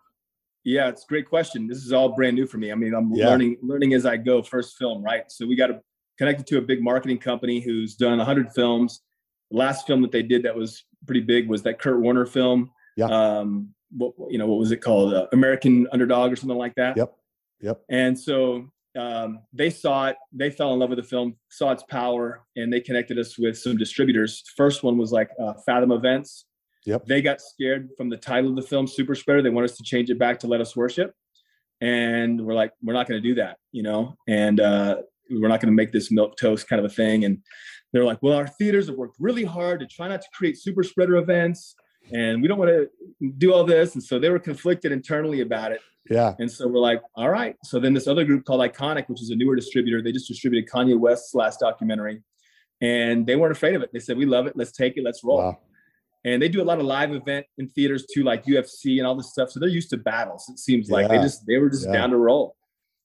yeah, 0.64 0.88
it's 0.88 1.04
a 1.04 1.08
great 1.08 1.28
question. 1.28 1.68
This 1.68 1.80
is 1.80 1.92
all 1.92 2.16
brand 2.16 2.38
new 2.38 2.48
for 2.48 2.58
me. 2.58 2.72
I 2.72 2.76
mean, 2.76 2.94
I'm 2.94 3.14
yeah. 3.14 3.28
learning 3.28 3.58
learning 3.62 3.94
as 3.94 4.06
I 4.06 4.16
go. 4.16 4.42
First 4.42 4.78
film, 4.78 5.04
right? 5.04 5.30
So 5.30 5.46
we 5.46 5.58
got 5.58 5.68
to 5.68 5.82
connected 6.18 6.48
to 6.48 6.58
a 6.58 6.62
big 6.62 6.82
marketing 6.82 7.18
company 7.18 7.60
who's 7.60 7.96
done 7.96 8.18
100 8.18 8.52
films. 8.54 9.02
The 9.52 9.58
last 9.58 9.86
film 9.86 10.02
that 10.04 10.12
they 10.12 10.24
did 10.24 10.44
that 10.44 10.56
was 10.56 10.86
pretty 11.06 11.22
big 11.22 11.50
was 11.50 11.64
that 11.64 11.80
Kurt 11.80 12.00
Warner 12.00 12.26
film. 12.26 12.72
Yeah. 12.96 13.08
Um, 13.08 13.74
what 13.96 14.14
you 14.30 14.38
know, 14.38 14.48
what 14.48 14.60
was 14.60 14.72
it 14.72 14.78
called? 14.78 15.14
Uh, 15.14 15.28
American 15.32 15.88
Underdog 15.92 16.32
or 16.32 16.36
something 16.36 16.58
like 16.58 16.76
that. 16.76 16.98
Yep. 16.98 17.14
Yep. 17.62 17.82
And 17.90 18.20
so 18.20 18.70
um, 18.98 19.40
they 19.54 19.70
saw 19.70 20.08
it, 20.08 20.18
they 20.32 20.50
fell 20.50 20.74
in 20.74 20.80
love 20.80 20.90
with 20.90 21.00
the 21.00 21.04
film, 21.04 21.36
saw 21.50 21.72
its 21.72 21.84
power, 21.84 22.44
and 22.56 22.72
they 22.72 22.82
connected 22.82 23.18
us 23.18 23.38
with 23.38 23.58
some 23.58 23.78
distributors. 23.78 24.44
First 24.56 24.84
one 24.84 24.98
was 24.98 25.12
like 25.12 25.30
uh, 25.40 25.54
Fathom 25.66 25.92
Events. 25.92 26.46
Yep. 26.86 27.06
They 27.06 27.22
got 27.22 27.40
scared 27.40 27.90
from 27.96 28.10
the 28.10 28.18
title 28.18 28.50
of 28.50 28.56
the 28.58 28.62
film, 28.62 28.88
Super 28.88 29.16
Spreader. 29.16 29.42
They 29.42 29.50
want 29.50 29.66
us 29.66 29.78
to 29.78 29.84
change 29.84 30.10
it 30.10 30.20
back 30.20 30.40
to 30.40 30.48
Let 30.48 30.60
Us 30.60 30.76
Worship, 30.76 31.14
and 31.80 32.46
we're 32.46 32.54
like, 32.54 32.74
we're 32.84 32.94
not 32.94 33.08
going 33.08 33.22
to 33.22 33.28
do 33.28 33.36
that, 33.36 33.58
you 33.72 33.84
know, 33.84 34.16
and 34.28 34.60
uh, 34.60 34.98
we're 35.30 35.48
not 35.48 35.62
going 35.62 35.72
to 35.72 35.76
make 35.76 35.92
this 35.92 36.12
milk 36.12 36.36
toast 36.38 36.68
kind 36.68 36.84
of 36.84 36.92
a 36.92 36.94
thing. 36.94 37.24
And 37.24 37.40
they're 37.94 38.04
like, 38.04 38.22
well, 38.22 38.38
our 38.38 38.48
theaters 38.48 38.88
have 38.88 38.98
worked 38.98 39.16
really 39.20 39.46
hard 39.46 39.80
to 39.80 39.88
try 39.88 40.08
not 40.08 40.22
to 40.22 40.28
create 40.34 40.58
super 40.58 40.84
spreader 40.84 41.16
events, 41.16 41.76
and 42.12 42.42
we 42.42 42.48
don't 42.48 42.60
want 42.60 42.70
to 42.70 42.90
do 43.38 43.54
all 43.54 43.64
this. 43.64 43.94
And 43.96 44.04
so 44.04 44.20
they 44.20 44.30
were 44.30 44.40
conflicted 44.40 44.92
internally 44.92 45.42
about 45.42 45.72
it. 45.72 45.82
Yeah. 46.10 46.34
And 46.40 46.52
so 46.52 46.68
we're 46.68 46.80
like, 46.80 47.02
all 47.16 47.30
right. 47.30 47.56
So 47.64 47.80
then 47.80 47.94
this 47.94 48.08
other 48.08 48.26
group 48.26 48.46
called 48.46 48.60
Iconic, 48.60 49.08
which 49.08 49.22
is 49.22 49.30
a 49.30 49.36
newer 49.36 49.56
distributor, 49.56 50.02
they 50.02 50.12
just 50.12 50.28
distributed 50.28 50.70
Kanye 50.70 51.00
West's 51.00 51.34
last 51.34 51.60
documentary. 51.60 52.22
And 52.82 53.26
they 53.26 53.38
weren't 53.38 53.54
afraid 53.54 53.76
of 53.76 53.82
it. 53.82 53.92
They 53.94 54.00
said, 54.00 54.18
we 54.18 54.26
love 54.26 54.46
it. 54.46 54.58
Let's 54.58 54.74
take 54.74 54.98
it. 54.98 55.04
Let's 55.04 55.24
roll. 55.24 55.38
Wow. 55.38 55.60
And 56.26 56.42
they 56.42 56.50
do 56.50 56.62
a 56.62 56.64
lot 56.64 56.80
of 56.80 56.86
live 56.86 57.14
event 57.14 57.46
in 57.58 57.68
theaters 57.68 58.06
too, 58.14 58.24
like 58.24 58.46
UFC 58.46 58.98
and 58.98 59.06
all 59.06 59.16
this 59.16 59.32
stuff. 59.32 59.52
So 59.52 59.60
they're 59.60 59.70
used 59.70 59.90
to 59.90 59.98
battles. 59.98 60.48
It 60.50 60.60
seems 60.60 60.90
like 60.90 61.10
yeah. 61.10 61.18
they 61.18 61.24
just 61.24 61.46
they 61.46 61.58
were 61.58 61.70
just 61.70 61.86
yeah. 61.86 61.94
down 61.94 62.12
to 62.12 62.18
roll. 62.18 62.56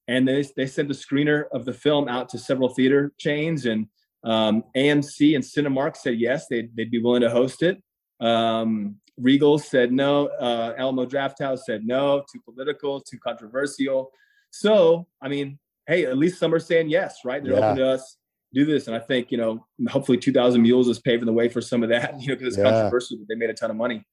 And 0.06 0.26
they 0.26 0.44
they 0.56 0.66
sent 0.66 0.88
the 0.88 0.94
screener 0.94 1.44
of 1.52 1.64
the 1.64 1.72
film 1.72 2.08
out 2.08 2.28
to 2.30 2.38
several 2.38 2.68
theater 2.68 3.12
chains, 3.18 3.66
and 3.66 3.88
um, 4.24 4.64
AMC 4.74 5.34
and 5.34 5.44
Cinemark 5.44 5.96
said 5.96 6.18
yes, 6.18 6.46
they'd 6.48 6.74
they'd 6.76 6.90
be 6.90 7.02
willing 7.02 7.20
to 7.22 7.30
host 7.30 7.62
it. 7.62 7.82
Um, 8.20 8.96
Regal 9.16 9.58
said 9.58 9.92
no. 9.92 10.26
Uh, 10.26 10.74
Alamo 10.78 11.06
Drafthouse 11.06 11.60
said 11.66 11.84
no. 11.84 12.24
Too 12.32 12.40
political. 12.44 13.00
Too 13.00 13.18
controversial. 13.18 14.12
So, 14.50 15.06
I 15.20 15.28
mean, 15.28 15.58
hey, 15.86 16.04
at 16.04 16.16
least 16.16 16.38
some 16.38 16.54
are 16.54 16.60
saying 16.60 16.88
yes, 16.88 17.18
right? 17.24 17.42
They're 17.42 17.54
yeah. 17.54 17.70
open 17.70 17.76
to 17.78 17.88
us 17.88 18.18
do 18.52 18.64
this, 18.64 18.86
and 18.86 18.96
I 18.96 18.98
think 18.98 19.30
you 19.30 19.38
know, 19.38 19.66
hopefully, 19.88 20.18
2,000 20.18 20.62
Mules 20.62 20.88
is 20.88 20.98
paving 20.98 21.26
the 21.26 21.32
way 21.32 21.48
for 21.48 21.60
some 21.60 21.82
of 21.82 21.88
that. 21.90 22.14
You 22.20 22.28
know, 22.28 22.34
because 22.34 22.48
it's 22.48 22.56
yeah. 22.56 22.70
controversial, 22.70 23.18
but 23.18 23.28
they 23.28 23.34
made 23.34 23.50
a 23.50 23.54
ton 23.54 23.70
of 23.70 23.76
money. 23.76 24.04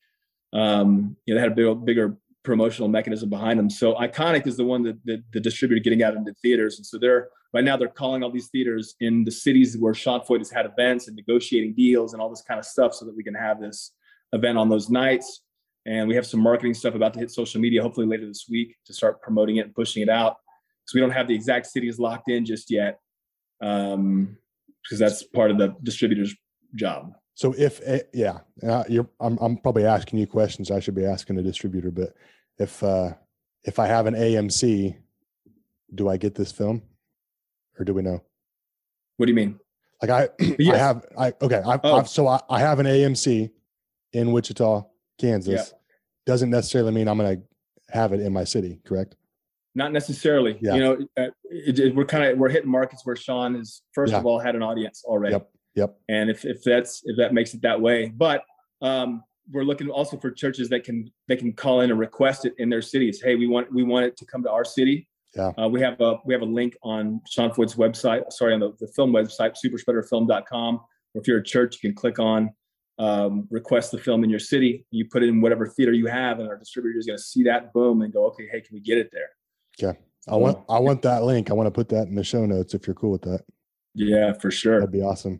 Um, 0.54 1.16
you 1.26 1.34
know, 1.34 1.40
they 1.40 1.44
had 1.44 1.52
a 1.52 1.56
bigger, 1.56 1.76
bigger 1.76 2.18
promotional 2.44 2.88
mechanism 2.88 3.30
behind 3.30 3.58
them. 3.58 3.70
So 3.70 3.96
Iconic 3.96 4.46
is 4.46 4.58
the 4.58 4.64
one 4.64 4.84
that, 4.84 4.98
that 5.06 5.24
the 5.34 5.40
distributor 5.40 5.82
getting 5.82 6.04
out 6.04 6.16
into 6.16 6.34
theaters, 6.42 6.78
and 6.78 6.86
so 6.86 6.98
they're 6.98 7.30
right 7.56 7.64
now 7.64 7.78
they're 7.78 7.88
calling 7.88 8.22
all 8.22 8.30
these 8.30 8.50
theaters 8.50 8.96
in 9.00 9.24
the 9.24 9.32
cities 9.32 9.78
where 9.78 9.94
Sean 9.94 10.20
Feucht 10.20 10.40
has 10.40 10.52
had 10.52 10.66
events 10.66 11.08
and 11.08 11.16
negotiating 11.16 11.74
deals 11.74 12.12
and 12.12 12.22
all 12.22 12.30
this 12.30 12.44
kind 12.46 12.60
of 12.60 12.66
stuff, 12.66 12.94
so 12.94 13.06
that 13.06 13.16
we 13.16 13.24
can 13.24 13.34
have 13.34 13.62
this 13.62 13.94
event 14.34 14.58
on 14.58 14.68
those 14.68 14.90
nights. 14.90 15.42
And 15.86 16.10
we 16.10 16.16
have 16.16 16.26
some 16.26 16.42
marketing 16.42 16.74
stuff 16.74 16.96
about 16.96 17.14
to 17.14 17.20
hit 17.20 17.32
social 17.32 17.62
media, 17.62 17.82
hopefully 17.82 18.08
later 18.08 18.28
this 18.28 18.48
week, 18.50 18.76
to 18.86 18.94
start 18.94 19.22
promoting 19.22 19.56
it 19.56 19.68
and 19.68 19.74
pushing 19.74 20.04
it 20.04 20.10
out. 20.10 20.36
Because 20.82 20.96
we 20.96 21.00
don't 21.00 21.12
have 21.12 21.30
the 21.30 21.34
exact 21.34 21.68
cities 21.68 21.98
locked 21.98 22.30
in 22.30 22.44
just 22.44 22.70
yet, 22.70 23.00
um, 23.62 24.38
because 24.84 25.00
that's 25.00 25.24
part 25.24 25.50
of 25.50 25.58
the 25.58 25.76
distributor's 25.82 26.36
job. 26.76 27.14
So 27.36 27.54
if 27.58 27.80
eh, 27.86 28.02
yeah, 28.14 28.40
you're, 28.90 29.08
I'm 29.22 29.38
I'm 29.40 29.58
probably 29.58 29.86
asking 29.86 30.20
you 30.20 30.28
questions 30.28 30.72
I 30.72 30.82
should 30.82 30.96
be 30.96 31.06
asking 31.06 31.38
a 31.38 31.44
distributor, 31.44 31.92
but 31.92 32.14
if 32.58 32.84
uh, 32.84 33.14
if 33.64 33.80
I 33.80 33.88
have 33.88 34.08
an 34.08 34.16
AMC, 34.16 34.98
do 35.94 36.10
I 36.10 36.18
get 36.18 36.36
this 36.36 36.52
film, 36.52 36.82
or 37.80 37.86
do 37.86 37.94
we 37.94 38.02
know? 38.02 38.22
What 39.18 39.26
do 39.28 39.32
you 39.32 39.36
mean? 39.36 39.60
Like 40.02 40.12
I, 40.12 40.30
yes. 40.60 40.76
I 40.76 40.78
have 40.78 41.06
I 41.18 41.34
okay 41.42 41.62
I've, 41.66 41.80
oh. 41.84 41.98
I've 41.98 42.10
so 42.10 42.28
I, 42.28 42.40
I 42.50 42.60
have 42.60 42.80
an 42.80 42.86
AMC 42.86 43.52
in 44.14 44.32
Wichita, 44.32 44.84
Kansas, 45.20 45.72
yeah. 45.72 45.78
doesn't 46.26 46.50
necessarily 46.50 46.92
mean 46.92 47.08
I'm 47.08 47.18
going 47.18 47.38
to 47.38 47.44
have 47.94 48.14
it 48.14 48.22
in 48.22 48.34
my 48.34 48.44
city. 48.44 48.80
Correct? 48.86 49.16
Not 49.76 49.92
necessarily. 49.92 50.58
Yeah. 50.62 50.76
You 50.76 50.80
know, 50.80 50.94
uh, 51.18 51.28
it, 51.44 51.80
it, 51.80 51.96
we're 51.96 52.06
kind 52.06 52.24
of 52.24 52.38
we're 52.38 52.50
hitting 52.50 52.72
markets 52.72 53.06
where 53.06 53.16
Sean 53.16 53.56
is 53.56 53.82
first 53.94 54.14
yeah. 54.14 54.20
of 54.20 54.26
all 54.26 54.40
had 54.40 54.56
an 54.56 54.64
audience 54.64 55.04
already. 55.06 55.34
Yep. 55.34 55.50
Yep. 55.76 55.98
And 56.08 56.30
if 56.30 56.46
if 56.46 56.64
that's 56.64 57.02
if 57.06 57.18
that 57.18 57.34
makes 57.34 57.54
it 57.54 57.62
that 57.64 57.80
way, 57.80 58.08
but 58.16 58.44
um, 58.82 59.24
we're 59.52 59.64
looking 59.64 59.90
also 59.90 60.18
for 60.18 60.32
churches 60.32 60.70
that 60.70 60.84
can 60.86 61.12
they 61.28 61.36
can 61.36 61.52
call 61.52 61.82
in 61.82 61.92
and 61.92 62.00
request 62.00 62.46
it 62.46 62.54
in 62.58 62.70
their 62.70 62.82
cities. 62.82 63.22
Hey, 63.22 63.36
we 63.36 63.48
want 63.48 63.72
we 63.74 63.84
want 63.84 64.06
it 64.06 64.18
to 64.18 64.26
come 64.26 64.42
to 64.44 64.52
our 64.52 64.64
city. 64.64 65.08
Yeah. 65.36 65.52
Uh, 65.58 65.68
we 65.68 65.82
have 65.82 66.00
a 66.00 66.18
we 66.26 66.34
have 66.34 66.42
a 66.42 66.46
link 66.46 66.78
on 66.82 67.22
Sean 67.28 67.52
Feucht's 67.52 67.76
website. 67.76 68.32
Sorry, 68.32 68.54
on 68.54 68.62
the, 68.62 68.74
the 68.80 68.88
film 68.88 69.12
website, 69.12 69.56
superspreaderfilm.com 69.64 70.76
or 71.16 71.22
if 71.22 71.28
you're 71.28 71.40
a 71.40 71.44
church, 71.44 71.76
you 71.82 71.90
can 71.90 71.96
click 71.96 72.20
on 72.20 72.52
um, 72.98 73.48
request 73.50 73.92
the 73.92 73.98
film 73.98 74.24
in 74.24 74.30
your 74.30 74.40
city. 74.40 74.86
You 74.92 75.06
put 75.10 75.24
it 75.24 75.30
in 75.30 75.42
whatever 75.42 75.68
theater 75.68 75.94
you 75.94 76.08
have, 76.08 76.40
and 76.40 76.48
our 76.48 76.58
distributor 76.58 76.98
is 77.00 77.06
going 77.06 77.18
to 77.18 77.24
see 77.24 77.44
that 77.44 77.74
boom 77.74 78.02
and 78.02 78.14
go, 78.14 78.26
okay, 78.28 78.48
hey, 78.52 78.62
can 78.62 78.74
we 78.74 78.82
get 78.82 78.98
it 78.98 79.10
there? 79.12 79.30
Okay. 79.82 80.00
I 80.28 80.36
want 80.36 80.64
I 80.70 80.80
want 80.80 81.04
that 81.04 81.24
link. 81.24 81.52
I 81.52 81.54
want 81.54 81.68
to 81.68 81.72
put 81.72 81.90
that 81.90 82.08
in 82.08 82.16
the 82.16 82.24
show 82.24 82.46
notes 82.46 82.74
if 82.74 82.88
you're 82.88 82.96
cool 82.96 83.12
with 83.12 83.22
that. 83.24 83.44
Yeah, 83.94 84.34
for 84.34 84.50
sure. 84.50 84.80
That'd 84.80 84.92
be 84.92 85.04
awesome. 85.04 85.40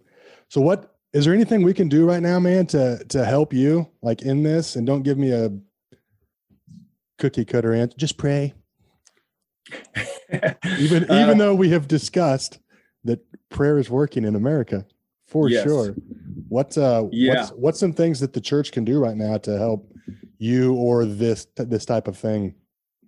So 0.50 0.62
what 0.62 0.96
is 1.12 1.26
there 1.26 1.34
anything 1.34 1.64
we 1.64 1.74
can 1.74 1.90
do 1.90 2.06
right 2.06 2.22
now, 2.22 2.40
man, 2.40 2.68
to 2.68 3.04
to 3.06 3.26
help 3.26 3.52
you 3.52 3.90
like 4.04 4.22
in 4.22 4.44
this? 4.44 4.76
And 4.76 4.86
don't 4.86 5.02
give 5.02 5.18
me 5.18 5.32
a 5.32 5.50
cookie 7.18 7.46
cutter 7.46 7.74
answer. 7.74 7.98
Just 7.98 8.18
pray. 8.18 8.54
even 10.80 11.10
uh, 11.10 11.22
even 11.24 11.38
though 11.38 11.56
we 11.56 11.70
have 11.70 11.88
discussed 11.88 12.60
that 13.04 13.20
prayer 13.50 13.78
is 13.78 13.90
working 13.90 14.26
in 14.26 14.36
America 14.36 14.86
for 15.28 15.50
yes. 15.50 15.64
sure. 15.64 15.96
What 16.50 16.78
uh 16.78 17.06
yeah. 17.12 17.34
what's 17.34 17.50
what's 17.52 17.80
some 17.80 17.94
things 17.94 18.20
that 18.20 18.34
the 18.34 18.42
church 18.42 18.72
can 18.72 18.86
do 18.86 19.00
right 19.00 19.16
now 19.16 19.38
to 19.40 19.58
help 19.58 19.92
you 20.38 20.76
or 20.76 21.06
this 21.06 21.48
this 21.56 21.86
type 21.86 22.08
of 22.08 22.18
thing 22.18 22.56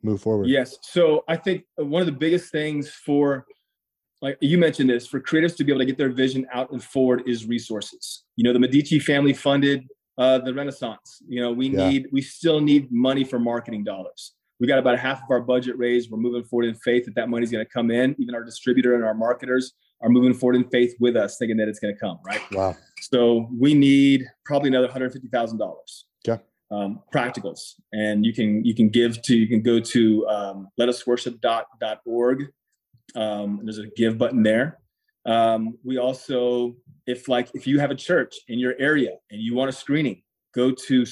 move 0.04 0.22
forward? 0.22 0.48
Yes. 0.48 0.78
So 0.82 1.24
I 1.28 1.36
think 1.36 1.64
one 1.76 2.02
of 2.02 2.06
the 2.06 2.12
biggest 2.12 2.52
things 2.52 2.90
for 2.90 3.46
like 4.22 4.38
you 4.42 4.58
mentioned 4.58 4.90
this 4.90 5.06
for 5.06 5.22
creatives 5.22 5.56
to 5.58 5.64
be 5.64 5.72
able 5.72 5.80
to 5.80 5.86
get 5.86 5.98
their 5.98 6.10
vision 6.10 6.48
out 6.52 6.72
and 6.72 6.84
forward 6.84 7.24
is 7.28 7.46
resources. 7.46 8.24
You 8.36 8.44
know, 8.44 8.54
the 8.54 8.60
Medici 8.60 9.00
family 9.00 9.34
funded 9.34 9.86
uh, 10.18 10.40
the 10.40 10.54
Renaissance. 10.54 11.22
You 11.28 11.42
know, 11.42 11.52
we 11.52 11.70
yeah. 11.70 11.90
need 11.90 12.08
we 12.12 12.22
still 12.22 12.60
need 12.60 12.92
money 12.92 13.24
for 13.24 13.40
marketing 13.40 13.84
dollars. 13.84 14.34
We 14.60 14.68
got 14.68 14.80
about 14.80 14.98
half 14.98 15.18
of 15.18 15.30
our 15.30 15.42
budget 15.42 15.78
raised. 15.78 16.10
We're 16.10 16.18
moving 16.18 16.44
forward 16.44 16.68
in 16.68 16.76
faith 16.76 17.06
that 17.06 17.16
that 17.16 17.30
money's 17.30 17.52
going 17.52 17.64
to 17.66 17.72
come 17.72 17.92
in. 17.92 18.16
Even 18.20 18.34
our 18.34 18.44
distributor 18.44 18.96
and 18.96 19.04
our 19.04 19.14
marketers 19.14 19.74
are 20.02 20.10
moving 20.10 20.34
forward 20.34 20.56
in 20.56 20.70
faith 20.70 20.96
with 21.00 21.16
us, 21.16 21.38
thinking 21.38 21.58
that 21.58 21.68
it's 21.68 21.80
going 21.80 21.94
to 21.94 22.00
come. 22.00 22.20
Right. 22.26 22.42
Wow. 22.52 22.76
So 23.02 23.50
we 23.56 23.74
need 23.74 24.26
probably 24.46 24.70
another 24.70 24.88
hundred 24.88 25.14
fifty 25.14 25.28
thousand 25.28 25.60
dollars. 25.60 26.06
Okay 26.28 26.42
um, 26.72 27.02
practicals 27.14 27.76
and 27.94 28.26
you 28.26 28.34
can 28.34 28.64
you 28.66 28.76
can 28.76 28.90
give 28.90 29.22
to 29.24 29.36
you 29.36 29.48
can 29.48 29.62
go 29.62 29.80
to 29.80 30.28
um, 30.28 30.68
letusworship.org 30.80 32.48
um, 33.16 33.62
there's 33.64 33.78
a 33.78 33.88
give 33.96 34.18
button 34.18 34.44
there 34.44 34.80
um, 35.26 35.78
we 35.84 35.98
also 35.98 36.76
if 37.06 37.28
like 37.28 37.50
if 37.54 37.66
you 37.68 37.80
have 37.80 37.92
a 37.92 37.96
church 37.96 38.36
in 38.48 38.60
your 38.60 38.76
area 38.80 39.12
and 39.32 39.42
you 39.42 39.56
want 39.56 39.70
a 39.70 39.74
screening 39.74 40.22
go 40.54 40.72
to 40.72 41.06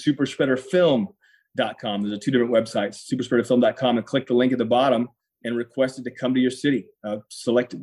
superspreaderfilm.com 1.58 2.02
there's 2.02 2.14
a 2.14 2.18
two 2.18 2.32
different 2.32 2.52
websites 2.52 3.04
superspreaderfilm.com 3.12 3.98
and 3.98 4.06
click 4.06 4.28
the 4.28 4.34
link 4.34 4.52
at 4.52 4.58
the 4.58 4.66
bottom 4.66 5.08
and 5.44 5.56
request 5.56 6.00
it 6.00 6.04
to 6.04 6.12
come 6.12 6.34
to 6.34 6.40
your 6.40 6.52
city 6.52 6.86
uh, 7.04 7.18
select 7.30 7.76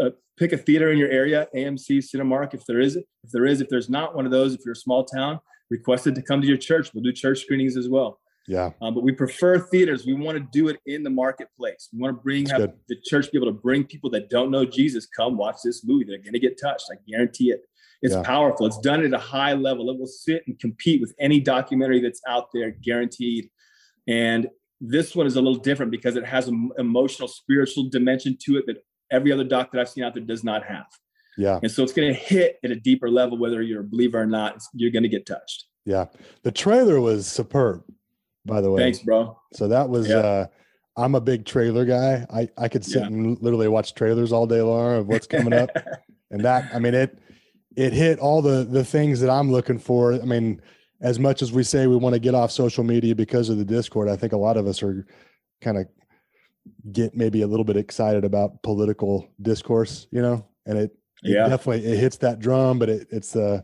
uh, 0.00 0.10
pick 0.36 0.52
a 0.52 0.58
theater 0.58 0.90
in 0.90 0.98
your 0.98 1.10
area 1.10 1.46
amc 1.54 1.88
cinemark 1.88 2.54
if 2.54 2.64
there 2.66 2.80
is 2.80 2.96
if 2.96 3.30
there 3.32 3.46
is 3.46 3.60
if 3.60 3.68
there's 3.68 3.88
not 3.88 4.14
one 4.14 4.24
of 4.24 4.32
those 4.32 4.54
if 4.54 4.60
you're 4.64 4.72
a 4.72 4.76
small 4.76 5.04
town 5.04 5.40
requested 5.70 6.14
to 6.14 6.22
come 6.22 6.40
to 6.40 6.46
your 6.46 6.56
church. 6.56 6.92
We'll 6.94 7.02
do 7.02 7.12
church 7.12 7.40
screenings 7.40 7.76
as 7.76 7.88
well. 7.88 8.20
Yeah. 8.48 8.70
Um, 8.80 8.94
but 8.94 9.02
we 9.02 9.10
prefer 9.10 9.58
theaters. 9.58 10.06
We 10.06 10.14
want 10.14 10.38
to 10.38 10.46
do 10.52 10.68
it 10.68 10.78
in 10.86 11.02
the 11.02 11.10
marketplace. 11.10 11.88
We 11.92 11.98
want 11.98 12.16
to 12.16 12.22
bring 12.22 12.46
have 12.46 12.74
the 12.88 12.96
church 13.04 13.32
be 13.32 13.38
able 13.38 13.48
to 13.48 13.60
bring 13.60 13.84
people 13.84 14.08
that 14.10 14.30
don't 14.30 14.52
know 14.52 14.64
Jesus 14.64 15.06
come 15.06 15.36
watch 15.36 15.56
this 15.64 15.84
movie. 15.84 16.04
They're 16.04 16.18
going 16.18 16.32
to 16.32 16.38
get 16.38 16.60
touched. 16.60 16.86
I 16.92 16.96
guarantee 17.08 17.50
it. 17.50 17.62
It's 18.02 18.14
yeah. 18.14 18.22
powerful. 18.22 18.66
It's 18.66 18.78
done 18.78 19.04
at 19.04 19.12
a 19.12 19.18
high 19.18 19.54
level. 19.54 19.90
It 19.90 19.98
will 19.98 20.06
sit 20.06 20.42
and 20.46 20.58
compete 20.58 21.00
with 21.00 21.14
any 21.18 21.40
documentary 21.40 22.00
that's 22.00 22.20
out 22.28 22.48
there, 22.52 22.70
guaranteed. 22.82 23.50
And 24.06 24.48
this 24.80 25.16
one 25.16 25.26
is 25.26 25.36
a 25.36 25.40
little 25.40 25.58
different 25.58 25.90
because 25.90 26.16
it 26.16 26.24
has 26.24 26.48
an 26.48 26.70
emotional, 26.78 27.28
spiritual 27.28 27.88
dimension 27.88 28.36
to 28.44 28.58
it 28.58 28.66
that 28.66 28.76
every 29.10 29.32
other 29.32 29.44
doc 29.44 29.72
that 29.72 29.80
I've 29.80 29.88
seen 29.88 30.04
out 30.04 30.14
there 30.14 30.22
does 30.22 30.44
not 30.44 30.64
have. 30.64 30.86
Yeah. 31.38 31.58
And 31.62 31.70
so 31.70 31.82
it's 31.82 31.92
going 31.92 32.08
to 32.08 32.18
hit 32.18 32.58
at 32.64 32.70
a 32.70 32.76
deeper 32.76 33.10
level, 33.10 33.38
whether 33.38 33.62
you're 33.62 33.82
a 33.82 33.84
believer 33.84 34.20
or 34.20 34.26
not, 34.26 34.62
you're 34.74 34.90
going 34.90 35.02
to 35.02 35.08
get 35.08 35.26
touched. 35.26 35.66
Yeah. 35.84 36.06
The 36.42 36.52
trailer 36.52 37.00
was 37.00 37.26
superb, 37.26 37.82
by 38.44 38.60
the 38.60 38.70
way. 38.70 38.82
Thanks, 38.82 39.00
bro. 39.00 39.38
So 39.52 39.68
that 39.68 39.88
was, 39.88 40.08
yeah. 40.08 40.16
uh, 40.16 40.46
I'm 40.96 41.14
a 41.14 41.20
big 41.20 41.44
trailer 41.44 41.84
guy. 41.84 42.26
I, 42.30 42.48
I 42.56 42.68
could 42.68 42.84
sit 42.84 43.00
yeah. 43.00 43.06
and 43.06 43.40
literally 43.42 43.68
watch 43.68 43.94
trailers 43.94 44.32
all 44.32 44.46
day 44.46 44.62
long 44.62 44.96
of 44.96 45.08
what's 45.08 45.26
coming 45.26 45.52
up. 45.52 45.70
and 46.30 46.42
that, 46.42 46.74
I 46.74 46.78
mean, 46.78 46.94
it, 46.94 47.18
it 47.76 47.92
hit 47.92 48.18
all 48.18 48.42
the, 48.42 48.64
the 48.64 48.84
things 48.84 49.20
that 49.20 49.30
I'm 49.30 49.52
looking 49.52 49.78
for. 49.78 50.14
I 50.14 50.24
mean, 50.24 50.60
as 51.00 51.18
much 51.18 51.42
as 51.42 51.52
we 51.52 51.62
say 51.62 51.86
we 51.86 51.96
want 51.96 52.14
to 52.14 52.18
get 52.18 52.34
off 52.34 52.50
social 52.50 52.82
media 52.82 53.14
because 53.14 53.50
of 53.50 53.58
the 53.58 53.64
discord, 53.64 54.08
I 54.08 54.16
think 54.16 54.32
a 54.32 54.38
lot 54.38 54.56
of 54.56 54.66
us 54.66 54.82
are 54.82 55.06
kind 55.60 55.76
of 55.76 55.86
get 56.90 57.14
maybe 57.14 57.42
a 57.42 57.46
little 57.46 57.64
bit 57.64 57.76
excited 57.76 58.24
about 58.24 58.62
political 58.62 59.28
discourse, 59.40 60.06
you 60.10 60.22
know, 60.22 60.46
and 60.64 60.78
it, 60.78 60.96
yeah, 61.22 61.48
definitely 61.48 61.84
it 61.84 61.98
hits 61.98 62.16
that 62.18 62.38
drum, 62.38 62.78
but 62.78 62.88
it, 62.88 63.08
it's 63.10 63.36
uh 63.36 63.60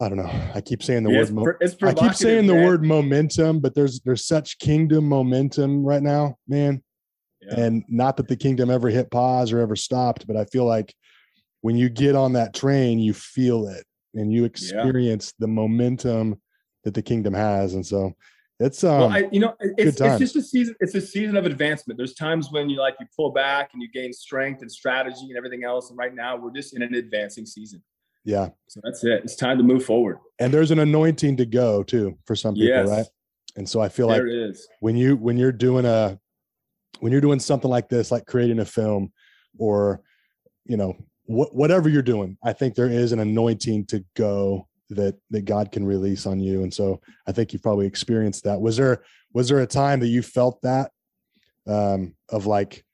I 0.00 0.08
don't 0.08 0.18
know. 0.18 0.50
I 0.54 0.60
keep 0.60 0.82
saying 0.82 1.04
the 1.04 1.12
yeah, 1.12 1.20
word. 1.20 1.32
Mo- 1.32 1.88
I 1.88 1.94
keep 1.94 2.14
saying 2.14 2.46
the 2.46 2.54
man. 2.54 2.64
word 2.64 2.84
momentum, 2.84 3.60
but 3.60 3.74
there's 3.74 4.00
there's 4.00 4.26
such 4.26 4.58
kingdom 4.58 5.08
momentum 5.08 5.84
right 5.84 6.02
now, 6.02 6.36
man. 6.48 6.82
Yeah. 7.40 7.60
And 7.60 7.84
not 7.88 8.16
that 8.16 8.28
the 8.28 8.36
kingdom 8.36 8.70
ever 8.70 8.88
hit 8.88 9.10
pause 9.10 9.52
or 9.52 9.60
ever 9.60 9.76
stopped, 9.76 10.26
but 10.26 10.36
I 10.36 10.44
feel 10.46 10.64
like 10.64 10.94
when 11.62 11.76
you 11.76 11.88
get 11.88 12.14
on 12.14 12.34
that 12.34 12.54
train, 12.54 12.98
you 12.98 13.14
feel 13.14 13.66
it 13.66 13.84
and 14.14 14.32
you 14.32 14.44
experience 14.44 15.32
yeah. 15.32 15.46
the 15.46 15.48
momentum 15.48 16.40
that 16.84 16.94
the 16.94 17.02
kingdom 17.02 17.32
has. 17.32 17.74
And 17.74 17.86
so 17.86 18.12
it's 18.60 18.84
um, 18.84 19.00
well, 19.00 19.12
I, 19.12 19.28
you 19.32 19.40
know, 19.40 19.54
it's, 19.60 20.00
it's 20.00 20.18
just 20.18 20.36
a 20.36 20.42
season. 20.42 20.76
It's 20.80 20.94
a 20.94 21.00
season 21.00 21.36
of 21.36 21.46
advancement. 21.46 21.96
There's 21.96 22.14
times 22.14 22.48
when 22.52 22.68
you 22.68 22.78
like 22.78 22.94
you 23.00 23.06
pull 23.16 23.32
back 23.32 23.70
and 23.72 23.82
you 23.82 23.88
gain 23.90 24.12
strength 24.12 24.60
and 24.60 24.70
strategy 24.70 25.26
and 25.28 25.36
everything 25.36 25.64
else. 25.64 25.90
And 25.90 25.98
right 25.98 26.14
now, 26.14 26.36
we're 26.36 26.52
just 26.52 26.76
in 26.76 26.82
an 26.82 26.94
advancing 26.94 27.46
season. 27.46 27.82
Yeah. 28.24 28.50
So 28.68 28.80
that's 28.84 29.02
it. 29.02 29.22
It's 29.24 29.34
time 29.34 29.58
to 29.58 29.64
move 29.64 29.84
forward. 29.84 30.18
And 30.38 30.54
there's 30.54 30.70
an 30.70 30.78
anointing 30.78 31.38
to 31.38 31.46
go 31.46 31.82
too 31.82 32.18
for 32.24 32.36
some 32.36 32.54
people, 32.54 32.68
yes. 32.68 32.88
right? 32.88 33.06
And 33.56 33.68
so 33.68 33.80
I 33.80 33.88
feel 33.88 34.08
there 34.08 34.26
like 34.26 34.56
when 34.80 34.96
you 34.96 35.16
when 35.16 35.36
you're 35.36 35.52
doing 35.52 35.84
a 35.84 36.18
when 37.00 37.10
you're 37.10 37.20
doing 37.20 37.40
something 37.40 37.70
like 37.70 37.88
this, 37.88 38.12
like 38.12 38.26
creating 38.26 38.60
a 38.60 38.64
film 38.64 39.12
or 39.58 40.02
you 40.64 40.76
know 40.76 40.96
wh- 41.32 41.54
whatever 41.54 41.88
you're 41.88 42.02
doing, 42.02 42.36
I 42.42 42.52
think 42.52 42.74
there 42.74 42.88
is 42.88 43.12
an 43.12 43.20
anointing 43.20 43.86
to 43.86 44.04
go 44.16 44.68
that 44.90 45.16
that 45.30 45.44
God 45.44 45.72
can 45.72 45.84
release 45.84 46.26
on 46.26 46.40
you. 46.40 46.62
And 46.62 46.72
so 46.72 47.00
I 47.26 47.32
think 47.32 47.52
you've 47.52 47.62
probably 47.62 47.86
experienced 47.86 48.44
that. 48.44 48.60
Was 48.60 48.76
there 48.76 49.02
was 49.32 49.48
there 49.48 49.60
a 49.60 49.66
time 49.66 50.00
that 50.00 50.08
you 50.08 50.22
felt 50.22 50.60
that 50.62 50.90
um 51.66 52.14
of 52.28 52.46
like 52.46 52.84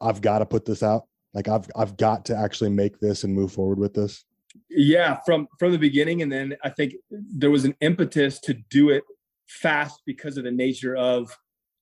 I've 0.00 0.20
got 0.20 0.40
to 0.40 0.46
put 0.46 0.64
this 0.64 0.82
out? 0.82 1.04
Like 1.34 1.48
I've 1.48 1.68
I've 1.76 1.96
got 1.96 2.26
to 2.26 2.36
actually 2.36 2.70
make 2.70 2.98
this 3.00 3.24
and 3.24 3.34
move 3.34 3.52
forward 3.52 3.78
with 3.78 3.94
this? 3.94 4.24
Yeah, 4.70 5.18
from 5.26 5.48
from 5.58 5.72
the 5.72 5.78
beginning 5.78 6.22
and 6.22 6.32
then 6.32 6.56
I 6.62 6.70
think 6.70 6.94
there 7.10 7.50
was 7.50 7.64
an 7.64 7.74
impetus 7.80 8.40
to 8.40 8.54
do 8.54 8.90
it 8.90 9.04
fast 9.46 10.02
because 10.04 10.36
of 10.36 10.44
the 10.44 10.50
nature 10.50 10.96
of 10.96 11.36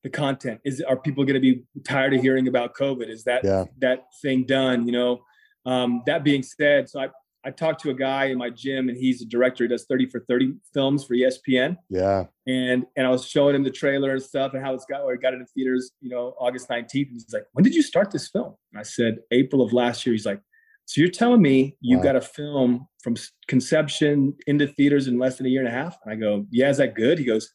the 0.06 0.10
content. 0.10 0.60
Is 0.64 0.80
are 0.82 0.96
people 0.96 1.24
going 1.24 1.34
to 1.34 1.40
be 1.40 1.64
tired 1.82 2.14
of 2.14 2.22
hearing 2.22 2.46
about 2.46 2.76
COVID? 2.76 3.08
Is 3.08 3.24
that 3.24 3.42
yeah. 3.42 3.64
that 3.78 4.04
thing 4.22 4.44
done, 4.44 4.86
you 4.86 4.92
know? 4.92 5.22
Um, 5.66 6.04
that 6.06 6.22
being 6.22 6.44
said, 6.44 6.88
so 6.88 7.00
I 7.00 7.08
I 7.44 7.50
talked 7.50 7.82
to 7.82 7.90
a 7.90 7.94
guy 7.94 8.26
in 8.26 8.38
my 8.38 8.50
gym 8.50 8.88
and 8.88 8.96
he's 8.96 9.20
a 9.20 9.24
director. 9.24 9.64
He 9.64 9.68
does 9.68 9.84
30 9.84 10.10
for 10.10 10.20
30 10.28 10.54
films 10.72 11.04
for 11.04 11.14
ESPN. 11.14 11.76
Yeah. 11.90 12.26
And 12.46 12.86
and 12.96 13.04
I 13.04 13.10
was 13.10 13.26
showing 13.26 13.56
him 13.56 13.64
the 13.64 13.70
trailer 13.70 14.12
and 14.12 14.22
stuff 14.22 14.54
and 14.54 14.64
how 14.64 14.74
it's 14.74 14.86
got 14.86 15.04
where 15.04 15.14
it 15.14 15.22
got 15.22 15.34
into 15.34 15.46
theaters, 15.46 15.90
you 16.00 16.10
know, 16.10 16.36
August 16.38 16.68
19th. 16.68 17.08
And 17.08 17.12
he's 17.12 17.32
like, 17.32 17.46
when 17.52 17.64
did 17.64 17.74
you 17.74 17.82
start 17.82 18.12
this 18.12 18.28
film? 18.28 18.54
And 18.72 18.78
I 18.78 18.84
said, 18.84 19.18
April 19.32 19.60
of 19.60 19.72
last 19.72 20.06
year. 20.06 20.12
He's 20.14 20.26
like, 20.26 20.40
so 20.84 21.00
you're 21.00 21.10
telling 21.10 21.42
me 21.42 21.76
you 21.80 21.96
wow. 21.96 22.04
got 22.04 22.16
a 22.16 22.20
film 22.20 22.86
from 23.02 23.16
conception 23.48 24.36
into 24.46 24.68
theaters 24.68 25.08
in 25.08 25.18
less 25.18 25.36
than 25.36 25.46
a 25.46 25.50
year 25.50 25.64
and 25.64 25.68
a 25.68 25.76
half? 25.76 25.98
And 26.04 26.12
I 26.12 26.16
go, 26.16 26.46
yeah, 26.52 26.70
is 26.70 26.76
that 26.76 26.94
good? 26.94 27.18
He 27.18 27.24
goes, 27.24 27.52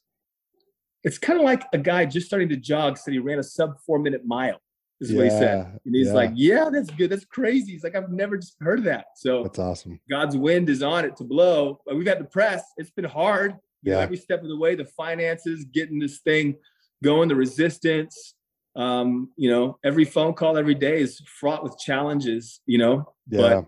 it's 1.03 1.17
kind 1.17 1.39
of 1.39 1.45
like 1.45 1.63
a 1.73 1.77
guy 1.77 2.05
just 2.05 2.27
starting 2.27 2.49
to 2.49 2.57
jog 2.57 2.97
said 2.97 3.13
he 3.13 3.19
ran 3.19 3.39
a 3.39 3.43
sub 3.43 3.79
four 3.85 3.99
minute 3.99 4.25
mile 4.25 4.59
is 5.01 5.11
yeah, 5.11 5.17
what 5.17 5.23
he 5.23 5.29
said. 5.31 5.79
And 5.85 5.95
he's 5.95 6.07
yeah. 6.07 6.13
like, 6.13 6.31
Yeah, 6.35 6.69
that's 6.71 6.91
good. 6.91 7.09
That's 7.09 7.25
crazy. 7.25 7.73
He's 7.73 7.83
like, 7.83 7.95
I've 7.95 8.11
never 8.11 8.37
just 8.37 8.55
heard 8.61 8.79
of 8.79 8.85
that. 8.85 9.07
So 9.15 9.43
that's 9.43 9.59
awesome. 9.59 9.99
God's 10.09 10.37
wind 10.37 10.69
is 10.69 10.83
on 10.83 11.03
it 11.03 11.17
to 11.17 11.23
blow. 11.23 11.81
But 11.85 11.97
we've 11.97 12.07
had 12.07 12.19
the 12.19 12.25
press. 12.25 12.63
It's 12.77 12.91
been 12.91 13.05
hard. 13.05 13.55
Yeah. 13.83 13.97
Every 13.97 14.17
step 14.17 14.43
of 14.43 14.47
the 14.47 14.57
way, 14.57 14.75
the 14.75 14.85
finances, 14.85 15.65
getting 15.65 15.99
this 15.99 16.19
thing 16.19 16.55
going, 17.03 17.27
the 17.27 17.35
resistance. 17.35 18.35
Um, 18.75 19.31
you 19.35 19.49
know, 19.49 19.79
every 19.83 20.05
phone 20.05 20.33
call 20.33 20.57
every 20.57 20.75
day 20.75 21.01
is 21.01 21.19
fraught 21.39 21.63
with 21.63 21.77
challenges, 21.77 22.61
you 22.67 22.77
know. 22.77 23.11
Yeah. 23.27 23.39
But 23.41 23.65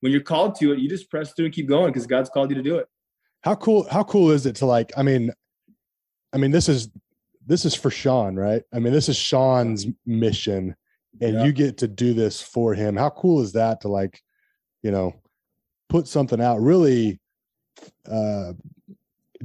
when 0.00 0.12
you're 0.12 0.22
called 0.22 0.54
to 0.60 0.72
it, 0.72 0.78
you 0.78 0.88
just 0.88 1.10
press 1.10 1.32
through 1.34 1.46
and 1.46 1.54
keep 1.54 1.68
going 1.68 1.88
because 1.88 2.06
God's 2.06 2.30
called 2.30 2.50
you 2.50 2.56
to 2.56 2.62
do 2.62 2.76
it. 2.76 2.86
How 3.42 3.56
cool, 3.56 3.86
how 3.90 4.04
cool 4.04 4.30
is 4.30 4.46
it 4.46 4.56
to 4.56 4.66
like, 4.66 4.92
I 4.96 5.02
mean, 5.02 5.32
I 6.32 6.36
mean, 6.36 6.50
this 6.50 6.68
is 6.68 6.88
this 7.46 7.64
is 7.64 7.74
for 7.74 7.90
Sean, 7.90 8.36
right? 8.36 8.62
I 8.72 8.78
mean, 8.78 8.92
this 8.92 9.08
is 9.08 9.16
Sean's 9.16 9.86
mission 10.04 10.76
and 11.20 11.34
yeah. 11.34 11.44
you 11.44 11.52
get 11.52 11.78
to 11.78 11.88
do 11.88 12.14
this 12.14 12.40
for 12.40 12.74
him. 12.74 12.96
How 12.96 13.10
cool 13.10 13.40
is 13.40 13.52
that 13.52 13.80
to 13.82 13.88
like, 13.88 14.22
you 14.82 14.90
know, 14.90 15.14
put 15.88 16.06
something 16.06 16.40
out 16.40 16.60
really 16.60 17.20
uh 18.10 18.52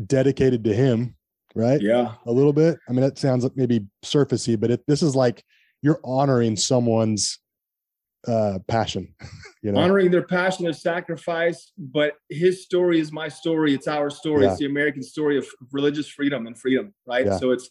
dedicated 0.06 0.64
to 0.66 0.74
him, 0.74 1.16
right? 1.56 1.82
Yeah. 1.82 2.14
A 2.26 2.32
little 2.32 2.54
bit. 2.54 2.78
I 2.90 2.92
mean, 2.92 3.02
that 3.02 3.18
sounds 3.18 3.48
maybe 3.56 3.86
surfacey, 4.04 4.60
but 4.60 4.72
it, 4.72 4.84
this 4.88 5.02
is 5.02 5.16
like 5.16 5.44
you're 5.82 6.02
honoring 6.04 6.56
someone's 6.56 7.40
uh, 8.28 8.60
passion. 8.68 9.14
You 9.66 9.72
know, 9.72 9.80
honoring 9.80 10.12
their 10.12 10.24
passion, 10.24 10.66
their 10.66 10.74
sacrifice. 10.74 11.72
But 11.78 12.16
his 12.30 12.66
story 12.66 13.00
is 13.00 13.14
my 13.14 13.30
story. 13.30 13.74
It's 13.74 13.88
our 13.88 14.10
story. 14.10 14.44
Yeah. 14.44 14.50
It's 14.52 14.60
the 14.60 14.66
American 14.66 15.02
story 15.02 15.38
of 15.38 15.48
religious 15.72 16.10
freedom 16.10 16.48
and 16.48 16.60
freedom, 16.60 16.94
right? 17.08 17.26
Yeah. 17.26 17.38
So 17.38 17.52
it's 17.52 17.70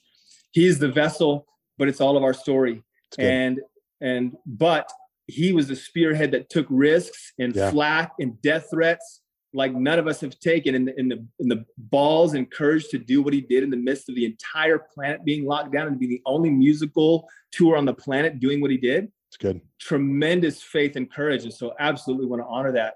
he's 0.52 0.78
the 0.78 0.88
vessel, 0.88 1.46
but 1.76 1.88
it's 1.88 2.00
all 2.00 2.16
of 2.16 2.22
our 2.22 2.32
story. 2.32 2.82
And 3.18 3.60
and 4.00 4.32
but 4.46 4.90
he 5.26 5.52
was 5.52 5.68
the 5.68 5.76
spearhead 5.76 6.30
that 6.30 6.48
took 6.48 6.64
risks 6.70 7.34
and 7.38 7.54
Yeah. 7.54 7.70
flack 7.70 8.12
and 8.18 8.40
death 8.40 8.68
threats 8.70 9.20
like 9.52 9.74
none 9.74 9.98
of 9.98 10.06
us 10.06 10.18
have 10.22 10.38
taken 10.40 10.74
in 10.74 10.86
the, 10.86 10.98
in 10.98 11.08
the 11.10 11.26
in 11.40 11.48
the 11.48 11.62
balls 11.76 12.32
and 12.32 12.50
courage 12.50 12.88
to 12.88 12.96
do 12.98 13.20
what 13.20 13.34
he 13.34 13.42
did 13.42 13.62
in 13.62 13.68
the 13.68 13.76
midst 13.76 14.08
of 14.08 14.14
the 14.14 14.24
entire 14.24 14.78
planet 14.78 15.24
being 15.26 15.44
locked 15.44 15.72
down 15.74 15.88
and 15.88 15.98
be 15.98 16.06
the 16.06 16.22
only 16.24 16.48
musical 16.48 17.28
tour 17.50 17.76
on 17.76 17.84
the 17.84 17.92
planet 17.92 18.40
doing 18.40 18.62
what 18.62 18.70
he 18.70 18.78
did 18.78 19.12
it's 19.32 19.38
good. 19.38 19.62
tremendous 19.80 20.62
faith 20.62 20.94
and 20.96 21.10
courage 21.10 21.42
and 21.44 21.52
so 21.52 21.72
absolutely 21.80 22.26
want 22.26 22.42
to 22.42 22.46
honor 22.46 22.70
that 22.72 22.94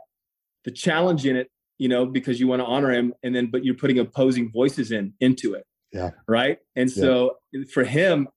the 0.67 0.71
challenge 0.71 1.25
in 1.25 1.35
it 1.35 1.51
you 1.79 1.89
know 1.89 2.05
because 2.05 2.39
you 2.39 2.47
want 2.47 2.61
to 2.61 2.67
honor 2.67 2.93
him 2.93 3.15
and 3.23 3.35
then 3.35 3.47
but 3.51 3.65
you're 3.65 3.75
putting 3.75 3.99
opposing 4.01 4.51
voices 4.53 4.93
in 4.93 5.15
into 5.21 5.55
it 5.55 5.65
Yeah. 5.95 6.11
right 6.29 6.59
and 6.77 6.91
so 6.91 7.37
for 7.73 7.85
him 7.85 8.29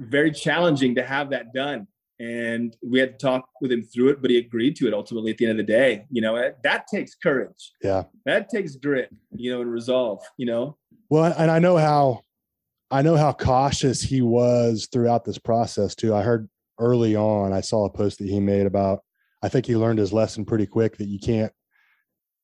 very 0.00 0.32
challenging 0.32 0.96
to 0.96 1.04
have 1.04 1.30
that 1.30 1.52
done 1.54 1.86
and 2.18 2.76
we 2.82 2.98
had 2.98 3.16
to 3.18 3.26
talk 3.26 3.44
with 3.60 3.70
him 3.70 3.84
through 3.84 4.08
it 4.08 4.20
but 4.20 4.30
he 4.32 4.38
agreed 4.38 4.74
to 4.76 4.88
it 4.88 4.94
ultimately 4.94 5.30
at 5.30 5.38
the 5.38 5.44
end 5.46 5.52
of 5.60 5.64
the 5.66 5.72
day 5.72 6.04
you 6.10 6.20
know 6.20 6.34
that, 6.36 6.60
that 6.64 6.86
takes 6.92 7.14
courage 7.14 7.72
Yeah. 7.80 8.04
that 8.26 8.48
takes 8.48 8.74
grit 8.74 9.08
you 9.36 9.52
know 9.52 9.60
and 9.60 9.70
resolve 9.70 10.20
you 10.36 10.46
know 10.46 10.76
Well, 11.10 11.32
and 11.38 11.48
I 11.48 11.60
know 11.60 11.76
how 11.76 12.22
I 12.90 13.02
know 13.02 13.16
how 13.16 13.32
cautious 13.32 14.02
he 14.02 14.20
was 14.20 14.88
throughout 14.92 15.24
this 15.24 15.38
process 15.38 15.94
too. 15.96 16.14
I 16.14 16.22
heard 16.22 16.48
early 16.78 17.14
on, 17.16 17.52
I 17.52 17.60
saw 17.60 17.84
a 17.84 17.90
post 17.90 18.18
that 18.18 18.28
he 18.28 18.40
made 18.40 18.66
about 18.66 19.00
I 19.42 19.48
think 19.48 19.66
he 19.66 19.76
learned 19.76 19.98
his 19.98 20.12
lesson 20.12 20.44
pretty 20.46 20.66
quick 20.66 20.96
that 20.96 21.06
you 21.08 21.18
can't 21.18 21.52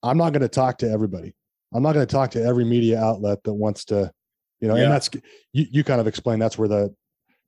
I'm 0.03 0.19
not 0.19 0.33
going 0.33 0.43
to 0.43 0.49
talk 0.49 0.79
to 0.79 0.91
everybody. 0.91 1.35
I'm 1.75 1.83
not 1.83 1.93
going 1.95 2.07
to 2.07 2.13
talk 2.13 2.31
to 2.33 2.43
every 2.43 2.65
media 2.65 2.99
outlet 3.01 3.43
that 3.45 3.53
wants 3.55 3.85
to, 3.87 4.11
you 4.61 4.69
know, 4.69 4.77
Yeah. 4.77 4.85
and 4.85 4.93
that's 4.93 5.11
you 5.53 5.67
you 5.71 5.85
kind 5.85 6.01
of 6.01 6.07
explained 6.07 6.41
that's 6.43 6.59
where 6.59 6.69
the 6.69 6.95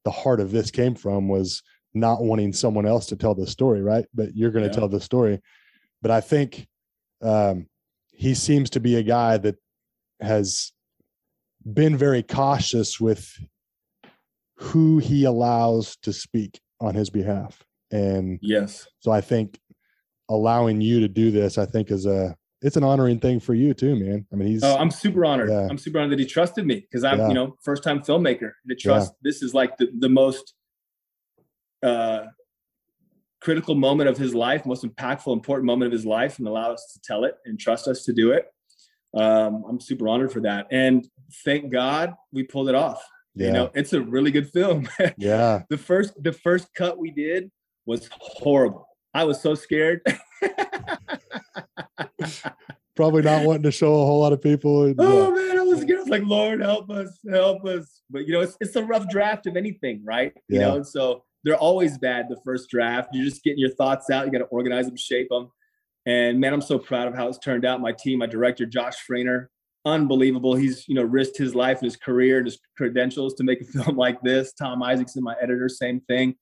the 0.05 0.11
heart 0.11 0.41
of 0.41 0.51
this 0.51 0.71
came 0.71 0.95
from 0.95 1.29
was 1.29 1.63
not 1.95 2.23
wanting 2.23 2.53
someone 2.53 2.87
else 2.87 3.07
to 3.07 3.17
tell 3.17 3.35
the 3.35 3.47
story, 3.47 3.83
right? 3.83 4.07
But 4.15 4.35
you're 4.35 4.51
going 4.51 4.65
to 4.65 4.71
Yeah. 4.71 4.79
tell 4.81 4.89
the 4.89 5.01
story. 5.01 5.41
But 6.01 6.11
I 6.11 6.21
think 6.21 6.67
um 7.23 7.67
he 8.13 8.35
seems 8.35 8.71
to 8.71 8.81
be 8.81 8.97
a 8.97 9.03
guy 9.03 9.37
that 9.39 9.57
has 10.21 10.73
been 11.65 11.97
very 11.97 12.23
cautious 12.23 13.01
with 13.01 13.29
who 14.57 14.99
he 14.99 15.25
allows 15.25 15.97
to 16.03 16.13
speak 16.13 16.61
on 16.83 16.95
his 16.95 17.09
behalf. 17.11 17.63
And 17.91 18.39
yes 18.43 18.87
so 19.01 19.11
I 19.11 19.21
think 19.21 19.61
allowing 20.29 20.81
you 20.81 21.01
to 21.01 21.09
do 21.09 21.31
this, 21.31 21.59
I 21.59 21.67
think 21.67 21.91
is 21.91 22.07
a 22.07 22.37
it's 22.63 22.77
an 22.77 22.85
honoring 22.85 23.19
thing 23.19 23.41
for 23.41 23.55
you 23.55 23.75
too, 23.75 23.97
man. 23.97 24.25
I 24.33 24.37
mean, 24.37 24.49
he's 24.49 24.63
Oh, 24.63 24.77
I'm 24.77 24.91
super 24.91 25.25
honored. 25.25 25.51
Yeah. 25.51 25.67
I'm 25.69 25.79
super 25.79 25.99
honored 25.99 26.13
that 26.13 26.21
he 26.21 26.27
trusted 26.27 26.65
me 26.65 26.77
because 26.81 27.03
I'm, 27.03 27.19
Yeah. 27.19 27.29
you 27.29 27.35
know, 27.35 27.57
first 27.63 27.83
time 27.83 28.01
filmmaker. 28.01 28.53
To 28.69 28.75
trust 28.77 29.15
this 29.23 29.43
is 29.43 29.53
like 29.53 29.77
the, 29.79 29.89
the 29.99 30.09
most 30.09 30.55
uh, 31.83 32.27
critical 33.41 33.75
moment 33.75 34.09
of 34.09 34.17
his 34.17 34.33
life, 34.33 34.65
most 34.65 34.85
impactful, 34.85 35.33
important 35.33 35.67
moment 35.67 35.87
of 35.89 35.93
his 35.93 36.07
life, 36.07 36.39
and 36.39 36.47
allow 36.47 36.71
us 36.73 36.93
to 36.95 37.01
tell 37.01 37.25
it 37.25 37.35
and 37.45 37.59
trust 37.59 37.89
us 37.89 38.05
to 38.05 38.13
do 38.13 38.31
it. 38.31 38.47
Um, 39.15 39.65
I'm 39.69 39.81
super 39.81 40.07
honored 40.09 40.33
for 40.33 40.41
that, 40.43 40.69
and 40.71 41.07
thank 41.45 41.71
God 41.73 42.15
we 42.33 42.45
pulled 42.45 42.69
it 42.69 42.75
off. 42.77 43.05
Yeah, 43.35 43.47
You 43.47 43.53
know, 43.53 43.71
it's 43.75 43.93
a 43.93 44.01
really 44.01 44.31
good 44.31 44.51
film. 44.51 44.89
yeah, 45.17 45.63
the 45.71 45.79
first 45.79 46.15
the 46.23 46.33
first 46.33 46.69
cut 46.75 46.99
we 46.99 47.11
did 47.11 47.51
was 47.87 48.09
horrible. 48.13 48.87
I 49.15 49.25
was 49.25 49.41
so 49.41 49.55
scared. 49.55 50.03
probably 52.95 53.23
not 53.23 53.45
wanting 53.45 53.63
to 53.63 53.71
show 53.71 53.95
a 53.95 54.07
whole 54.07 54.21
lot 54.21 54.33
of 54.33 54.41
people. 54.43 54.85
and, 54.85 54.95
oh 54.99 55.35
yeah, 55.35 55.49
man, 55.49 55.59
I 55.59 55.63
was 55.63 55.81
scared. 55.81 55.99
I 55.99 56.03
was 56.03 56.11
like, 56.11 56.25
Lord, 56.25 56.61
help 56.61 56.91
us, 56.91 57.19
help 57.31 57.65
us. 57.65 58.03
But 58.11 58.27
you 58.27 58.33
know, 58.35 58.41
it's 58.41 58.57
it's 58.61 58.77
a 58.77 58.85
rough 58.85 59.09
draft 59.09 59.47
of 59.47 59.57
anything, 59.57 60.03
right? 60.05 60.33
You 60.49 60.59
know, 60.59 60.77
and 60.77 60.87
so 60.87 61.25
they're 61.45 61.57
always 61.57 61.99
bad 61.99 62.27
the 62.29 62.41
first 62.45 62.69
draft. 62.71 63.11
You're 63.13 63.25
just 63.25 63.43
getting 63.43 63.59
your 63.59 63.75
thoughts 63.75 64.11
out. 64.11 64.27
You 64.27 64.33
got 64.33 64.39
to 64.39 64.45
organize 64.45 64.87
them, 64.87 64.97
shape 64.97 65.29
them. 65.31 65.51
And 66.07 66.41
man, 66.41 66.53
I'm 66.53 66.61
so 66.61 66.79
proud 66.79 67.09
of 67.09 67.15
how 67.15 67.29
it's 67.29 67.39
turned 67.39 67.65
out. 67.65 67.81
My 67.81 67.93
team, 67.93 68.19
my 68.19 68.27
director, 68.27 68.67
Josh 68.67 68.97
Frainer, 69.09 69.47
unbelievable. 69.85 70.55
He's 70.55 70.89
you 70.89 70.95
know 70.95 71.03
risked 71.03 71.37
his 71.37 71.55
life 71.55 71.79
and 71.79 71.85
his 71.87 71.97
career 71.97 72.39
and 72.39 72.47
his 72.47 72.59
credentials 72.77 73.35
to 73.35 73.45
make 73.45 73.61
a 73.61 73.65
film 73.85 73.97
like 73.97 74.21
this. 74.23 74.53
Tom 74.53 74.83
Isaacs 74.83 75.01
Isaacson, 75.01 75.23
my 75.25 75.35
editor, 75.41 75.69
same 75.69 76.01
thing. 76.01 76.35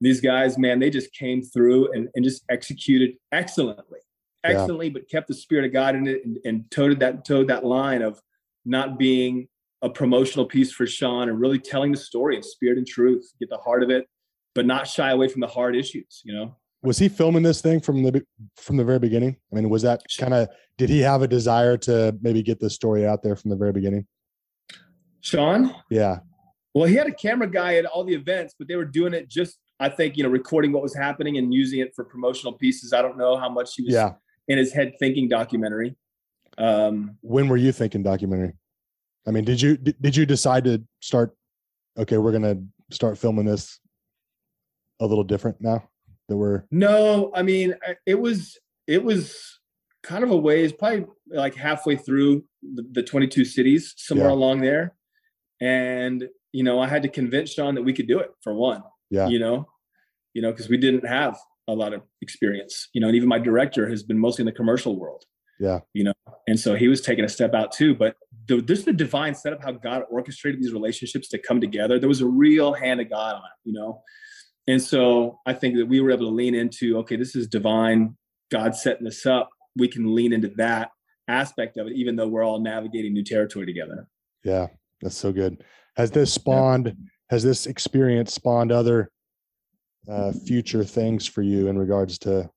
These 0.00 0.20
guys, 0.20 0.56
man, 0.58 0.78
they 0.78 0.88
just 0.90 1.12
came 1.12 1.42
through 1.42 1.92
and, 1.92 2.08
and 2.14 2.24
just 2.24 2.44
executed 2.48 3.16
excellently, 3.32 3.98
Yeah. 4.44 4.50
excellently, 4.52 4.88
but 4.88 5.08
kept 5.10 5.28
the 5.28 5.34
spirit 5.34 5.66
of 5.66 5.72
God 5.72 5.94
in 5.94 6.06
it 6.08 6.24
and, 6.24 6.38
and 6.44 6.70
toed 6.70 6.98
that 7.00 7.24
toed 7.24 7.48
that 7.48 7.64
line 7.64 8.02
of 8.02 8.20
not 8.64 8.98
being 8.98 9.48
a 9.82 9.88
promotional 9.90 10.44
piece 10.46 10.72
for 10.72 10.86
Sean 10.86 11.28
and 11.28 11.40
really 11.40 11.58
telling 11.58 11.90
the 11.90 11.96
story 11.98 12.36
in 12.36 12.42
spirit 12.42 12.78
and 12.78 12.86
truth, 12.86 13.32
get 13.40 13.48
the 13.48 13.56
heart 13.58 13.82
of 13.82 13.90
it, 13.90 14.06
but 14.54 14.66
not 14.66 14.86
shy 14.86 15.10
away 15.10 15.28
from 15.28 15.40
the 15.40 15.46
hard 15.46 15.76
issues. 15.76 16.22
You 16.24 16.34
know, 16.34 16.56
was 16.82 16.98
he 16.98 17.08
filming 17.08 17.42
this 17.42 17.60
thing 17.60 17.80
from 17.80 18.02
the 18.02 18.24
from 18.56 18.76
the 18.76 18.84
very 18.84 18.98
beginning? 18.98 19.36
I 19.52 19.56
mean, 19.56 19.68
was 19.68 19.82
that 19.82 20.02
kind 20.18 20.34
of 20.34 20.48
did 20.78 20.88
he 20.88 21.00
have 21.00 21.22
a 21.22 21.28
desire 21.28 21.76
to 21.78 22.16
maybe 22.22 22.42
get 22.42 22.60
this 22.60 22.74
story 22.74 23.06
out 23.06 23.22
there 23.22 23.36
from 23.36 23.50
the 23.50 23.56
very 23.56 23.72
beginning? 23.72 24.06
Sean. 25.20 25.74
Yeah, 25.90 26.20
Well, 26.74 26.86
he 26.86 26.94
had 26.94 27.06
a 27.06 27.12
camera 27.12 27.50
guy 27.50 27.74
at 27.74 27.84
all 27.84 28.04
the 28.04 28.14
events, 28.14 28.54
but 28.58 28.68
they 28.68 28.76
were 28.76 28.86
doing 28.86 29.12
it 29.12 29.28
just, 29.28 29.58
I 29.78 29.90
think, 29.90 30.16
you 30.16 30.22
know, 30.22 30.30
recording 30.30 30.72
what 30.72 30.82
was 30.82 30.94
happening 30.94 31.36
and 31.36 31.52
using 31.52 31.80
it 31.80 31.94
for 31.94 32.04
promotional 32.04 32.54
pieces. 32.54 32.94
I 32.94 33.02
don't 33.02 33.18
know 33.18 33.36
how 33.36 33.50
much 33.50 33.74
he 33.74 33.82
was 33.82 33.92
yeah. 33.92 34.12
in 34.48 34.56
his 34.56 34.72
head 34.72 34.94
thinking 34.98 35.28
documentary. 35.28 35.94
Um, 36.56 37.18
When 37.20 37.48
were 37.48 37.58
you 37.58 37.72
thinking 37.72 38.02
documentary? 38.02 38.54
I 39.26 39.32
mean, 39.32 39.44
did 39.44 39.60
you 39.60 39.76
did, 39.76 40.00
did 40.00 40.16
you 40.16 40.24
decide 40.24 40.64
to 40.64 40.82
start? 41.00 41.36
Okay, 41.98 42.16
we're 42.16 42.32
gonna 42.32 42.56
start 42.90 43.18
filming 43.18 43.44
this 43.44 43.78
a 45.00 45.06
little 45.06 45.24
different 45.24 45.60
now 45.60 45.89
that 46.30 46.36
we're 46.36 46.64
no, 46.70 47.30
I 47.34 47.42
mean, 47.42 47.74
it 48.06 48.18
was, 48.18 48.56
it 48.86 49.04
was 49.04 49.58
kind 50.02 50.24
of 50.24 50.30
a 50.30 50.36
ways, 50.36 50.72
probably 50.72 51.04
like 51.28 51.54
halfway 51.54 51.96
through 51.96 52.44
the, 52.62 52.84
the 52.92 53.02
22 53.02 53.44
cities, 53.44 53.94
somewhere 53.98 54.28
Yeah. 54.28 54.34
along 54.34 54.60
there. 54.60 54.94
And, 55.60 56.28
you 56.52 56.62
know, 56.64 56.80
I 56.80 56.86
had 56.86 57.02
to 57.02 57.08
convince 57.08 57.50
Sean 57.50 57.74
that 57.74 57.82
we 57.82 57.92
could 57.92 58.06
do 58.08 58.18
it 58.20 58.30
for 58.42 58.54
one. 58.54 58.82
Yeah. 59.10 59.26
you 59.26 59.40
know, 59.40 59.66
you 60.34 60.40
know, 60.40 60.52
because 60.52 60.68
we 60.68 60.76
didn't 60.76 61.04
have 61.04 61.36
a 61.66 61.74
lot 61.74 61.92
of 61.92 62.02
experience, 62.22 62.88
you 62.94 63.00
know, 63.00 63.08
and 63.08 63.16
even 63.16 63.28
my 63.28 63.40
director 63.40 63.88
has 63.88 64.04
been 64.04 64.18
mostly 64.18 64.42
in 64.42 64.46
the 64.46 64.52
commercial 64.52 64.98
world. 64.98 65.24
Yeah. 65.58 65.80
You 65.92 66.04
know, 66.04 66.12
and 66.46 66.58
so 66.58 66.76
he 66.76 66.86
was 66.88 67.00
taking 67.00 67.24
a 67.24 67.28
step 67.28 67.52
out 67.52 67.72
too. 67.72 67.94
But 67.94 68.14
the, 68.46 68.60
this 68.60 68.78
is 68.78 68.84
the 68.84 68.92
divine 68.92 69.34
setup, 69.34 69.62
how 69.62 69.72
God 69.72 70.04
orchestrated 70.08 70.62
these 70.62 70.72
relationships 70.72 71.28
to 71.28 71.38
come 71.38 71.60
together. 71.60 71.98
There 71.98 72.08
was 72.08 72.20
a 72.22 72.26
real 72.26 72.72
hand 72.72 73.00
of 73.00 73.10
God 73.10 73.34
on 73.34 73.42
it, 73.42 73.68
you 73.68 73.72
know. 73.72 74.00
And 74.70 74.80
so 74.80 75.40
I 75.46 75.52
think 75.52 75.76
that 75.78 75.86
we 75.86 76.00
were 76.00 76.12
able 76.12 76.26
to 76.26 76.34
lean 76.34 76.54
into, 76.54 76.96
okay, 76.98 77.16
this 77.16 77.34
is 77.34 77.48
divine, 77.48 78.16
God 78.52 78.76
setting 78.76 79.04
this 79.04 79.26
up. 79.26 79.50
We 79.76 79.88
can 79.88 80.14
lean 80.14 80.32
into 80.32 80.46
that 80.58 80.90
aspect 81.26 81.76
of 81.76 81.88
it, 81.88 81.94
even 81.94 82.14
though 82.14 82.28
we're 82.28 82.44
all 82.44 82.60
navigating 82.60 83.12
new 83.12 83.24
territory 83.24 83.66
together. 83.66 84.06
Yeah, 84.44 84.68
that's 85.02 85.16
so 85.16 85.32
good. 85.32 85.64
Has 85.96 86.12
this 86.12 86.32
spawned? 86.32 86.96
Has 87.30 87.42
this 87.42 87.66
experience 87.66 88.32
spawned 88.32 88.70
other 88.70 89.10
uh, 90.08 90.30
future 90.46 90.84
things 90.84 91.26
for 91.26 91.42
you 91.42 91.66
in 91.66 91.76
regards 91.76 92.16
to 92.20 92.48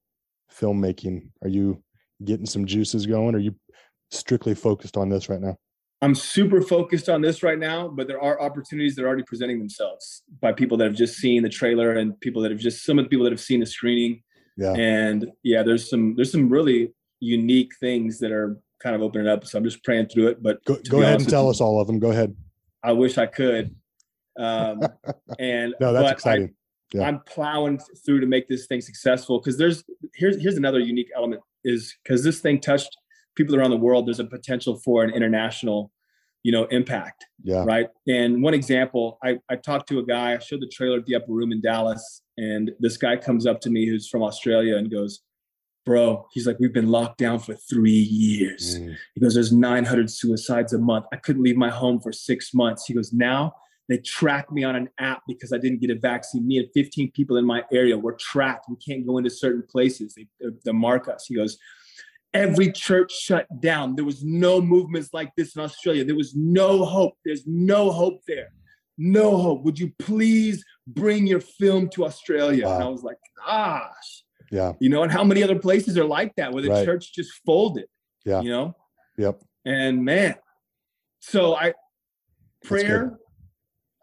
filmmaking? 0.55 1.29
Are 1.41 1.49
you 1.49 1.81
getting 2.23 2.45
some 2.45 2.67
juices 2.67 3.07
going? 3.07 3.33
Are 3.33 3.39
you 3.39 3.55
strictly 4.11 4.53
focused 4.53 4.97
on 4.97 5.09
this 5.09 5.29
right 5.29 5.41
now? 5.41 5.57
I'm 6.03 6.15
super 6.15 6.61
focused 6.61 7.07
on 7.07 7.21
this 7.21 7.43
right 7.43 7.57
now, 7.57 7.87
but 7.87 8.07
there 8.09 8.21
are 8.21 8.41
opportunities 8.41 8.93
that 8.95 9.03
are 9.03 9.07
already 9.07 9.23
presenting 9.23 9.57
themselves 9.57 10.23
by 10.41 10.51
people 10.51 10.75
that 10.77 10.83
have 10.83 10.95
just 10.95 11.15
seen 11.15 11.43
the 11.43 11.49
trailer 11.49 11.93
and 11.93 12.19
people 12.19 12.41
that 12.41 12.51
have 12.51 12.59
just 12.59 12.83
some 12.83 12.99
of 12.99 13.05
the 13.05 13.09
people 13.09 13.23
that 13.23 13.31
have 13.31 13.39
seen 13.39 13.61
the 13.61 13.65
screening. 13.65 14.21
Yeah, 14.57 14.73
And 14.73 15.31
yeah, 15.43 15.63
there's 15.63 15.89
some 15.89 16.13
there's 16.17 16.29
some 16.31 16.49
really 16.49 16.91
unique 17.21 17.71
things 17.79 18.19
that 18.19 18.33
are 18.33 18.59
kind 18.81 18.97
of 18.97 19.01
opening 19.01 19.27
up. 19.29 19.45
So 19.47 19.57
I'm 19.57 19.63
just 19.63 19.81
praying 19.85 20.07
through 20.09 20.27
it. 20.27 20.43
But 20.43 20.63
go, 20.65 20.77
go 20.89 20.97
ahead 20.99 21.13
honest 21.13 21.27
and 21.27 21.31
tell 21.31 21.49
us 21.49 21.61
all 21.61 21.79
of 21.79 21.87
them. 21.87 21.99
Go 21.99 22.11
ahead. 22.11 22.35
I 22.83 22.91
wish 22.91 23.17
I 23.17 23.25
could. 23.25 23.73
Um, 24.37 24.81
and 25.39 25.73
No, 25.79 25.93
that's 25.93 26.03
but 26.03 26.09
I- 26.09 26.11
exciting. 26.11 26.55
Yeah. 26.93 27.07
I'm 27.07 27.21
plowing 27.21 27.79
through 28.05 28.19
to 28.19 28.27
make 28.27 28.47
this 28.49 28.67
thing 28.67 28.79
successful 28.81 29.39
because 29.39 29.57
there's 29.57 29.83
here's 30.15 30.39
here's 30.39 30.57
another 30.57 30.79
unique 30.79 31.09
element 31.15 31.41
is 31.63 31.95
because 32.03 32.23
this 32.25 32.39
thing 32.41 32.59
touched 32.59 32.95
people 33.35 33.55
around 33.55 33.71
the 33.71 33.77
world. 33.77 34.05
There's 34.05 34.19
a 34.19 34.25
potential 34.25 34.75
for 34.75 35.03
an 35.03 35.09
international, 35.09 35.91
you 36.43 36.51
know, 36.51 36.65
impact, 36.65 37.25
yeah, 37.43 37.63
right? 37.65 37.87
And 38.07 38.43
one 38.43 38.53
example, 38.53 39.17
I 39.23 39.39
I 39.49 39.55
talked 39.55 39.87
to 39.89 39.99
a 39.99 40.05
guy. 40.05 40.33
I 40.33 40.39
showed 40.39 40.61
the 40.61 40.67
trailer 40.67 40.97
at 40.99 41.05
the 41.05 41.15
Upper 41.15 41.31
Room 41.31 41.51
in 41.51 41.61
Dallas, 41.61 42.21
and 42.37 42.71
this 42.79 42.97
guy 42.97 43.15
comes 43.17 43.45
up 43.45 43.61
to 43.61 43.69
me 43.69 43.87
who's 43.87 44.07
from 44.09 44.23
Australia 44.23 44.75
and 44.77 44.91
goes, 44.91 45.21
"Bro," 45.85 46.27
he's 46.33 46.45
like, 46.45 46.57
"We've 46.59 46.73
been 46.73 46.89
locked 46.89 47.17
down 47.17 47.39
for 47.39 47.55
three 47.55 47.91
years." 47.91 48.77
Mm, 48.79 48.95
He 49.15 49.21
goes, 49.21 49.33
There's 49.35 49.51
900 49.53 50.09
suicides 50.11 50.73
a 50.73 50.77
month. 50.79 51.05
I 51.13 51.17
couldn't 51.17 51.43
leave 51.43 51.57
my 51.57 51.69
home 51.69 51.99
for 51.99 52.11
six 52.11 52.53
months. 52.53 52.85
He 52.85 52.93
goes, 52.93 53.13
Now 53.13 53.53
They 53.89 53.97
track 53.97 54.49
me 54.51 54.63
on 54.63 54.75
an 54.77 54.89
app 54.97 55.21
because 55.27 55.51
I 55.51 55.57
didn't 55.57 55.81
get 55.81 55.89
a 55.89 55.99
vaccine. 55.99 56.47
Me 56.47 56.57
and 56.57 56.67
15 56.73 57.11
people 57.11 57.35
in 57.37 57.45
my 57.45 57.63
area 57.71 57.97
were 57.97 58.13
tracked. 58.13 58.65
We 58.69 58.77
can't 58.77 59.05
go 59.05 59.17
into 59.17 59.29
certain 59.29 59.63
places. 59.69 60.15
They, 60.15 60.27
they 60.65 60.71
mark 60.71 61.07
us. 61.09 61.25
He 61.27 61.35
goes, 61.35 61.57
every 62.33 62.71
church 62.71 63.11
shut 63.11 63.45
down. 63.61 63.95
There 63.95 64.05
was 64.05 64.23
no 64.23 64.61
movements 64.61 65.09
like 65.13 65.31
this 65.35 65.55
in 65.55 65.61
Australia. 65.61 66.03
There 66.03 66.15
was 66.15 66.35
no 66.35 66.85
hope. 66.85 67.13
There's 67.25 67.45
no 67.45 67.91
hope 67.91 68.21
there. 68.27 68.49
No 68.97 69.37
hope. 69.37 69.63
Would 69.63 69.79
you 69.79 69.91
please 69.99 70.63
bring 70.87 71.25
your 71.27 71.39
film 71.41 71.89
to 71.89 72.05
Australia? 72.05 72.65
Wow. 72.65 72.75
And 72.75 72.83
I 72.83 72.87
was 72.87 73.03
like, 73.03 73.17
gosh. 73.45 74.23
Yeah. 74.51 74.73
You 74.79 74.89
know, 74.89 75.03
and 75.03 75.11
how 75.11 75.23
many 75.23 75.43
other 75.43 75.57
places 75.57 75.97
are 75.97 76.05
like 76.05 76.35
that 76.35 76.51
where 76.53 76.61
the 76.61 76.69
Right. 76.69 76.85
church 76.85 77.13
just 77.13 77.31
folded? 77.45 77.85
Yeah. 78.25 78.41
You 78.41 78.49
know? 78.49 78.75
Yep. 79.17 79.41
And 79.65 80.03
man, 80.03 80.35
so 81.19 81.55
I 81.55 81.73
prayer. 82.63 83.17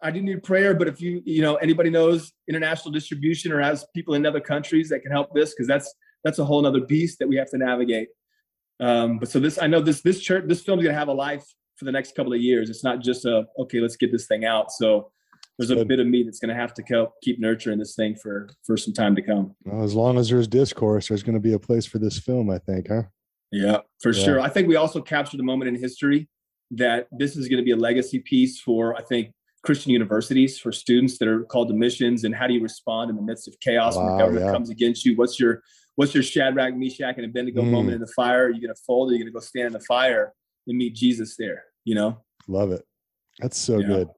I 0.03 0.09
do 0.09 0.21
need 0.21 0.41
prayer, 0.41 0.73
but 0.73 0.87
if 0.87 0.99
you 0.99 1.21
you 1.25 1.41
know 1.43 1.55
anybody 1.55 1.91
knows 1.91 2.33
international 2.49 2.91
distribution 2.91 3.51
or 3.51 3.61
has 3.61 3.85
people 3.95 4.15
in 4.15 4.25
other 4.25 4.39
countries 4.39 4.89
that 4.89 5.01
can 5.01 5.11
help 5.11 5.33
this, 5.35 5.53
because 5.53 5.67
that's 5.67 5.93
that's 6.23 6.39
a 6.39 6.45
whole 6.45 6.65
other 6.65 6.81
beast 6.81 7.19
that 7.19 7.27
we 7.27 7.35
have 7.35 7.49
to 7.51 7.57
navigate. 7.57 8.07
Um, 8.81 9.19
but 9.19 9.29
so 9.29 9.39
this, 9.39 9.61
I 9.61 9.67
know 9.67 9.79
this 9.79 10.01
this 10.01 10.19
church, 10.19 10.45
this 10.47 10.61
film's 10.61 10.83
gonna 10.83 10.97
have 10.97 11.07
a 11.07 11.13
life 11.13 11.45
for 11.75 11.85
the 11.85 11.91
next 11.91 12.15
couple 12.15 12.33
of 12.33 12.41
years. 12.41 12.69
It's 12.69 12.83
not 12.83 12.99
just 12.99 13.25
a 13.25 13.45
okay, 13.59 13.79
let's 13.79 13.95
get 13.95 14.11
this 14.11 14.27
thing 14.27 14.43
out. 14.43 14.71
So 14.71 15.11
there's 15.57 15.69
a 15.69 15.85
bit 15.85 15.99
of 15.99 16.07
me 16.07 16.23
that's 16.23 16.39
gonna 16.39 16.55
have 16.55 16.73
to 16.73 16.83
help 16.83 17.13
keep 17.21 17.39
nurturing 17.39 17.77
this 17.77 17.95
thing 17.95 18.15
for 18.15 18.49
for 18.65 18.75
some 18.77 18.93
time 18.93 19.15
to 19.15 19.21
come. 19.21 19.55
Well, 19.63 19.83
as 19.83 19.93
long 19.93 20.17
as 20.17 20.29
there's 20.29 20.47
discourse, 20.47 21.07
there's 21.07 21.23
going 21.23 21.35
to 21.35 21.39
be 21.39 21.53
a 21.53 21.59
place 21.59 21.85
for 21.85 21.99
this 21.99 22.17
film, 22.17 22.49
I 22.49 22.57
think, 22.57 22.87
huh? 22.89 23.03
Yeah, 23.51 23.81
for 24.01 24.11
Yeah. 24.11 24.23
sure. 24.23 24.39
I 24.39 24.49
think 24.49 24.67
we 24.67 24.77
also 24.77 25.01
captured 25.01 25.39
a 25.39 25.43
moment 25.43 25.69
in 25.69 25.79
history 25.79 26.27
that 26.71 27.07
this 27.11 27.35
is 27.35 27.47
going 27.47 27.57
to 27.57 27.63
be 27.63 27.71
a 27.71 27.75
legacy 27.75 28.19
piece 28.19 28.59
for, 28.59 28.95
I 28.95 29.01
think, 29.01 29.33
Christian 29.63 29.91
universities 29.91 30.57
for 30.57 30.71
students 30.71 31.17
that 31.19 31.27
are 31.27 31.43
called 31.43 31.67
to 31.67 31.75
missions 31.75 32.23
and 32.23 32.33
how 32.33 32.47
do 32.47 32.53
you 32.53 32.61
respond 32.63 33.11
in 33.11 33.15
the 33.15 33.21
midst 33.21 33.47
of 33.47 33.59
chaos 33.59 33.95
when 33.95 34.07
the 34.07 34.17
government 34.17 34.45
yeah. 34.45 34.51
comes 34.51 34.69
against 34.71 35.05
you? 35.05 35.15
What's 35.15 35.39
your 35.39 35.61
what's 35.95 36.13
your 36.13 36.23
Shadrach, 36.23 36.75
Meshach, 36.75 37.15
and 37.17 37.25
Abednego 37.25 37.63
Mm. 37.63 37.71
moment 37.71 37.95
in 37.95 38.01
the 38.01 38.07
fire? 38.07 38.45
Are 38.45 38.49
you 38.49 38.61
going 38.61 38.73
to 38.73 38.81
fold? 38.85 39.09
Or 39.09 39.11
are 39.11 39.13
you 39.13 39.19
going 39.23 39.31
to 39.31 39.33
go 39.33 39.39
stand 39.39 39.67
in 39.67 39.73
the 39.73 39.79
fire 39.81 40.33
and 40.67 40.77
meet 40.77 40.95
Jesus 40.95 41.35
there? 41.37 41.65
You 41.83 41.95
know? 41.95 42.23
Love 42.47 42.71
it. 42.71 42.85
That's 43.39 43.57
so 43.57 43.79
Yeah. 43.79 43.87
good. 43.87 44.09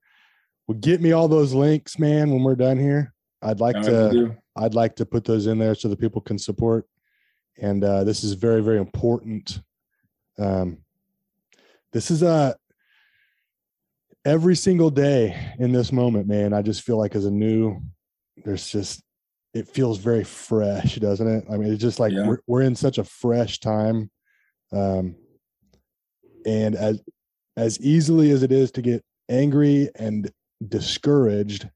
Well, 0.68 0.78
get 0.78 1.02
me 1.02 1.12
all 1.12 1.28
those 1.28 1.54
links, 1.54 2.00
man, 2.00 2.32
when 2.32 2.44
we're 2.44 2.56
done 2.56 2.80
here. 2.80 3.14
I'd 3.42 3.60
like 3.60 3.76
All 3.76 3.84
to. 3.84 4.36
I'd 4.56 4.76
like 4.76 4.96
to 4.98 5.06
put 5.06 5.26
those 5.26 5.48
in 5.48 5.58
there 5.58 5.76
so 5.76 5.88
that 5.90 6.00
people 6.00 6.22
can 6.22 6.38
support. 6.38 6.88
And 7.58 7.84
uh, 7.84 8.04
this 8.04 8.24
is 8.24 8.34
very, 8.34 8.62
very 8.62 8.78
important. 8.78 9.62
Um, 10.38 10.78
this 11.92 12.12
is 12.12 12.24
a 12.24 12.56
every 14.26 14.56
single 14.56 14.90
day 14.90 15.54
in 15.60 15.72
this 15.72 15.92
moment, 15.92 16.28
man. 16.28 16.54
I 16.54 16.62
just 16.62 16.84
feel 16.84 16.98
like 16.98 17.16
as 17.16 17.26
a 17.26 17.32
new, 17.32 17.82
there's 18.46 18.70
just 18.70 19.04
it 19.54 19.68
feels 19.68 20.00
very 20.00 20.24
fresh, 20.24 20.96
doesn't 20.96 21.28
it? 21.28 21.46
I 21.50 21.58
mean, 21.58 21.72
it's 21.72 21.82
just 21.82 22.00
like 22.00 22.12
Yeah. 22.14 22.28
we're 22.28 22.40
we're 22.48 22.62
in 22.62 22.76
such 22.76 22.98
a 22.98 23.04
fresh 23.04 23.60
time. 23.60 24.10
Um, 24.72 25.16
and 26.46 26.76
as 26.76 27.02
as 27.56 27.80
easily 27.80 28.32
as 28.32 28.42
it 28.44 28.52
is 28.52 28.72
to 28.72 28.82
get 28.82 29.04
angry 29.30 29.90
and 29.96 30.32
discouraged, 30.68 31.70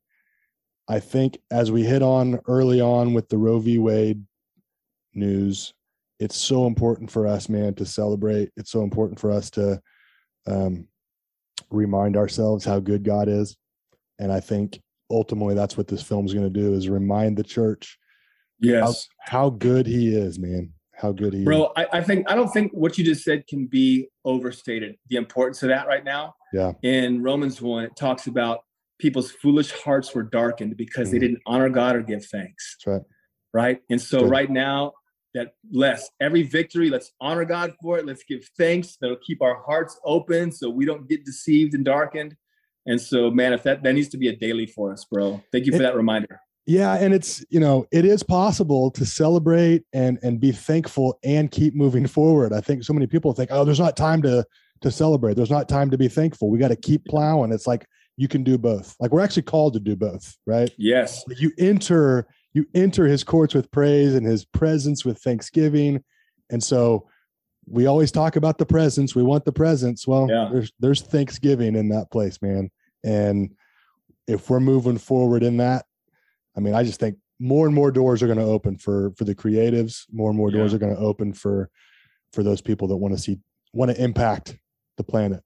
I 0.87 0.99
think 0.99 1.37
as 1.51 1.71
we 1.71 1.83
hit 1.83 2.01
on 2.01 2.39
early 2.47 2.81
on 2.81 3.13
with 3.13 3.29
the 3.29 3.37
Roe 3.37 3.59
v. 3.59 3.77
Wade 3.77 4.23
news, 5.13 5.73
it's 6.19 6.35
so 6.35 6.65
important 6.65 7.11
for 7.11 7.27
us, 7.27 7.47
man, 7.47 7.75
to 7.75 7.85
celebrate. 7.85 8.49
It's 8.57 8.71
so 8.71 8.81
important 8.81 9.19
for 9.19 9.29
us 9.31 9.51
to 9.51 9.79
um, 10.47 10.87
remind 11.69 12.17
ourselves 12.17 12.65
how 12.65 12.79
good 12.79 13.03
God 13.03 13.27
is. 13.27 13.55
And 14.17 14.31
I 14.31 14.39
think 14.39 14.81
ultimately 15.09 15.55
that's 15.55 15.77
what 15.77 15.87
this 15.87 16.01
film's 16.01 16.33
going 16.33 16.51
to 16.51 16.59
do 16.59 16.73
is 16.73 16.89
remind 16.89 17.37
the 17.37 17.43
church 17.43 17.97
Yes. 18.59 19.07
how 19.19 19.49
good 19.51 19.85
he 19.85 20.15
is, 20.15 20.39
man. 20.39 20.73
How 20.95 21.11
good 21.11 21.33
he 21.33 21.39
is. 21.41 21.45
Bro, 21.45 21.73
I, 21.77 21.87
I 21.93 22.01
think 22.01 22.29
I 22.29 22.35
don't 22.35 22.49
think 22.51 22.71
what 22.73 22.97
you 22.97 23.05
just 23.05 23.23
said 23.23 23.45
can 23.47 23.67
be 23.67 24.07
overstated. 24.25 24.95
The 25.09 25.17
importance 25.17 25.61
of 25.61 25.69
that 25.69 25.87
right 25.87 26.03
now. 26.03 26.33
Yeah. 26.53 26.71
In 26.81 27.21
Romans 27.21 27.61
one, 27.61 27.83
it 27.83 27.95
talks 27.95 28.25
about 28.25 28.61
people's 28.99 29.29
foolish 29.31 29.71
hearts 29.71 30.15
were 30.15 30.23
darkened 30.23 30.75
because 30.75 31.11
they 31.11 31.17
Mhm. 31.17 31.21
didn't 31.21 31.41
honor 31.45 31.69
God 31.69 31.95
or 31.95 32.01
give 32.01 32.25
thanks. 32.25 32.77
That's 32.83 32.87
right. 32.95 33.01
Right. 33.53 33.81
And 33.91 34.01
so 34.01 34.21
Good. 34.21 34.31
right 34.31 34.49
now, 34.49 34.93
that 35.35 35.53
less 35.71 36.09
every 36.19 36.41
victory, 36.41 36.89
let's 36.89 37.11
honor 37.21 37.45
God 37.45 37.75
for 37.79 37.99
it. 37.99 38.05
Let's 38.07 38.23
give 38.23 38.43
thanks. 38.57 38.97
That'll 38.99 39.17
keep 39.17 39.39
our 39.43 39.61
hearts 39.67 39.99
open 40.03 40.51
so 40.51 40.67
we 40.67 40.83
don't 40.85 41.07
get 41.07 41.25
deceived 41.25 41.75
and 41.75 41.85
darkened. 41.85 42.35
And 42.87 42.99
so, 42.99 43.29
man, 43.29 43.53
if 43.53 43.63
that 43.63 43.83
that 43.83 43.93
needs 43.93 44.07
to 44.09 44.17
be 44.17 44.29
a 44.29 44.35
daily 44.35 44.65
for 44.65 44.91
us, 44.91 45.05
bro. 45.11 45.41
Thank 45.51 45.65
you 45.65 45.71
for 45.73 45.79
It- 45.79 45.83
that 45.83 45.95
reminder. 45.95 46.39
Yeah, 46.69 46.95
and 46.95 47.13
it's 47.13 47.45
you 47.49 47.59
know 47.61 47.85
it 47.93 48.03
is 48.03 48.23
possible 48.23 48.91
to 48.91 49.05
celebrate 49.05 49.83
and 49.93 50.19
and 50.21 50.37
be 50.39 50.51
thankful 50.51 51.17
and 51.23 51.49
keep 51.49 51.73
moving 51.75 52.05
forward. 52.07 52.51
I 52.51 52.59
think 52.59 52.83
so 52.83 52.91
many 52.93 53.07
people 53.07 53.33
think, 53.33 53.49
oh, 53.53 53.63
there's 53.63 53.79
not 53.79 53.95
time 53.95 54.21
to 54.23 54.45
to 54.81 54.91
celebrate. 54.91 55.35
There's 55.35 55.49
not 55.49 55.69
time 55.69 55.89
to 55.91 55.97
be 55.97 56.07
thankful. 56.09 56.49
We 56.49 56.59
got 56.59 56.67
to 56.67 56.75
keep 56.75 57.05
plowing. 57.05 57.51
It's 57.53 57.67
like 57.67 57.85
you 58.17 58.27
can 58.27 58.43
do 58.43 58.57
both. 58.57 58.95
Like 58.99 59.11
we're 59.11 59.21
actually 59.21 59.43
called 59.43 59.73
to 59.73 59.79
do 59.79 59.95
both, 59.95 60.35
right? 60.45 60.69
Yes. 60.77 61.23
You 61.37 61.51
enter 61.57 62.27
you 62.53 62.65
enter 62.73 63.05
his 63.05 63.23
courts 63.23 63.53
with 63.53 63.71
praise 63.71 64.13
and 64.13 64.25
his 64.25 64.43
presence 64.43 65.05
with 65.05 65.19
thanksgiving, 65.19 66.03
and 66.49 66.61
so 66.61 67.07
we 67.65 67.85
always 67.85 68.11
talk 68.11 68.35
about 68.35 68.57
the 68.57 68.65
presence. 68.65 69.15
We 69.15 69.23
want 69.23 69.45
the 69.45 69.51
presence. 69.53 70.05
Well, 70.05 70.27
Yeah. 70.29 70.49
there's 70.51 70.71
there's 70.81 71.01
thanksgiving 71.01 71.75
in 71.77 71.87
that 71.89 72.11
place, 72.11 72.41
man. 72.41 72.69
And 73.03 73.55
if 74.27 74.49
we're 74.49 74.59
moving 74.59 74.97
forward 74.97 75.43
in 75.43 75.57
that, 75.57 75.85
I 76.55 76.59
mean, 76.59 76.73
I 76.73 76.83
just 76.83 76.99
think 76.99 77.17
more 77.39 77.65
and 77.65 77.75
more 77.75 77.91
doors 77.91 78.23
are 78.23 78.27
going 78.27 78.39
to 78.39 78.43
open 78.45 78.77
for 78.77 79.11
for 79.11 79.23
the 79.23 79.35
creatives. 79.35 80.05
More 80.11 80.29
and 80.29 80.37
more 80.37 80.51
doors 80.51 80.71
Yeah. 80.71 80.77
are 80.77 80.79
going 80.79 80.95
to 80.95 81.01
open 81.01 81.33
for 81.33 81.69
for 82.33 82.43
those 82.43 82.61
people 82.61 82.87
that 82.89 82.97
want 82.97 83.13
to 83.13 83.19
see 83.19 83.39
want 83.73 83.91
to 83.91 84.03
impact 84.03 84.57
the 84.97 85.03
planet. 85.03 85.43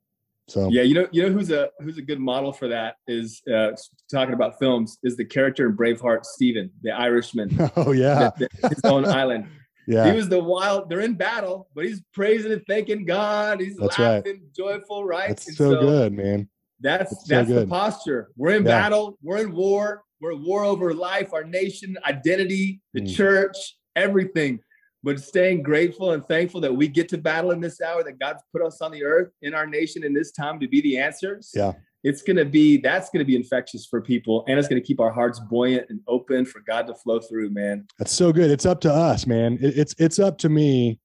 So 0.47 0.69
Yeah, 0.71 0.81
you 0.81 0.95
know, 0.95 1.07
you 1.11 1.23
know 1.23 1.29
who's 1.31 1.51
a 1.51 1.69
who's 1.79 1.97
a 1.97 2.01
good 2.01 2.19
model 2.19 2.51
for 2.53 2.67
that 2.69 2.95
is 3.07 3.41
uh, 3.53 3.71
talking 4.11 4.33
about 4.33 4.57
films 4.59 4.97
is 5.03 5.15
the 5.15 5.25
character 5.25 5.67
in 5.67 5.75
Braveheart, 5.77 6.25
Stephen, 6.25 6.71
the 6.81 6.91
Irishman, 6.91 7.49
oh 7.75 7.91
yeah, 7.91 8.31
that- 8.37 8.37
that- 8.61 8.69
his 8.73 8.81
own 8.85 9.05
island. 9.21 9.47
Yeah, 9.87 10.09
he 10.09 10.15
was 10.15 10.29
the 10.29 10.41
wild. 10.41 10.89
They're 10.89 10.99
in 11.01 11.15
battle, 11.15 11.67
but 11.75 11.85
he's 11.85 12.01
praising 12.13 12.51
and 12.53 12.61
thanking 12.67 13.03
God. 13.03 13.59
He's 13.59 13.75
That's 13.77 13.97
right. 13.97 14.17
laughing, 14.17 14.43
joyful, 14.55 15.03
right? 15.05 15.29
that's 15.29 15.47
And 15.47 15.57
so, 15.57 15.79
good, 15.81 16.13
man. 16.13 16.47
That's 16.81 17.23
That's 17.25 17.49
so 17.49 17.59
the 17.61 17.67
posture. 17.67 18.29
We're 18.35 18.55
in 18.55 18.63
Yeah. 18.65 18.81
battle. 18.81 19.17
We're 19.21 19.41
in 19.41 19.53
war. 19.53 20.03
We're 20.19 20.33
at 20.33 20.39
war 20.39 20.63
over 20.63 20.93
life, 20.93 21.33
our 21.33 21.43
nation, 21.43 21.97
identity, 22.05 22.81
the 22.93 23.01
Mm. 23.01 23.15
church, 23.15 23.57
everything. 23.95 24.59
But 25.03 25.19
staying 25.19 25.63
grateful 25.63 26.11
and 26.11 26.23
thankful 26.27 26.61
that 26.61 26.75
we 26.75 26.87
get 26.87 27.09
to 27.09 27.17
battle 27.17 27.51
in 27.51 27.59
this 27.59 27.81
hour, 27.81 28.03
that 28.03 28.19
God's 28.19 28.43
put 28.51 28.61
us 28.61 28.81
on 28.81 28.91
the 28.91 29.03
earth 29.03 29.31
in 29.41 29.55
our 29.55 29.65
nation 29.65 30.03
in 30.03 30.13
this 30.13 30.31
time 30.31 30.59
to 30.59 30.67
be 30.67 30.79
the 30.81 30.97
answers. 30.99 31.51
Yeah. 31.55 31.73
It's 32.03 32.21
gonna 32.23 32.45
be 32.45 32.77
that's 32.77 33.09
gonna 33.11 33.25
be 33.25 33.35
infectious 33.35 33.85
for 33.87 34.01
people, 34.01 34.43
and 34.47 34.57
it's 34.59 34.67
gonna 34.67 34.81
keep 34.81 34.99
our 34.99 35.11
hearts 35.11 35.39
buoyant 35.39 35.87
and 35.89 35.99
open 36.07 36.45
for 36.45 36.59
God 36.61 36.87
to 36.87 36.95
flow 36.95 37.19
through, 37.19 37.49
man. 37.51 37.85
That's 37.99 38.11
so 38.11 38.31
good. 38.31 38.49
It's 38.51 38.65
up 38.65 38.79
to 38.81 38.91
us, 38.93 39.25
man. 39.27 39.57
It, 39.61 39.77
it's 39.77 39.95
it's 39.99 40.17
up 40.19 40.37
to 40.39 40.49
me. 40.49 40.99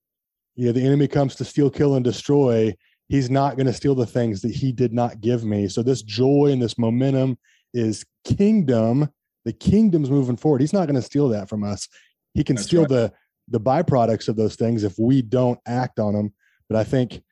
Yeah, 0.57 0.73
the 0.73 0.81
enemy 0.83 1.07
comes 1.07 1.35
to 1.37 1.45
steal, 1.45 1.71
kill, 1.71 1.97
and 1.97 2.05
destroy. 2.05 2.75
He's 3.09 3.31
not 3.31 3.57
going 3.57 3.67
to 3.67 3.73
steal 3.73 3.95
the 3.95 4.07
things 4.07 4.43
that 4.43 4.53
he 4.55 4.73
did 4.73 4.93
not 4.93 5.21
give 5.21 5.45
me. 5.45 5.69
So 5.69 5.83
this 5.83 6.03
joy 6.03 6.49
and 6.53 6.61
this 6.61 6.77
momentum 6.79 7.39
is 7.73 8.05
kingdom. 8.25 9.09
The 9.45 9.53
kingdom's 9.53 10.11
moving 10.11 10.37
forward. 10.37 10.61
He's 10.61 10.73
not 10.73 10.87
going 10.87 10.97
to 10.97 11.03
steal 11.03 11.29
that 11.29 11.49
from 11.49 11.63
us. 11.63 11.89
He 12.35 12.43
can 12.43 12.57
That's 12.57 12.67
steal 12.67 12.83
right. 12.83 12.89
the 12.89 13.13
the 13.49 13.61
byproducts 13.61 14.29
of 14.29 14.35
those 14.35 14.57
things 14.57 14.83
if 14.83 14.99
we 14.99 15.23
don't 15.23 15.61
act 15.67 16.01
on 16.01 16.15
them. 16.15 16.35
But 16.69 16.79
I 16.79 16.85
think 16.85 17.23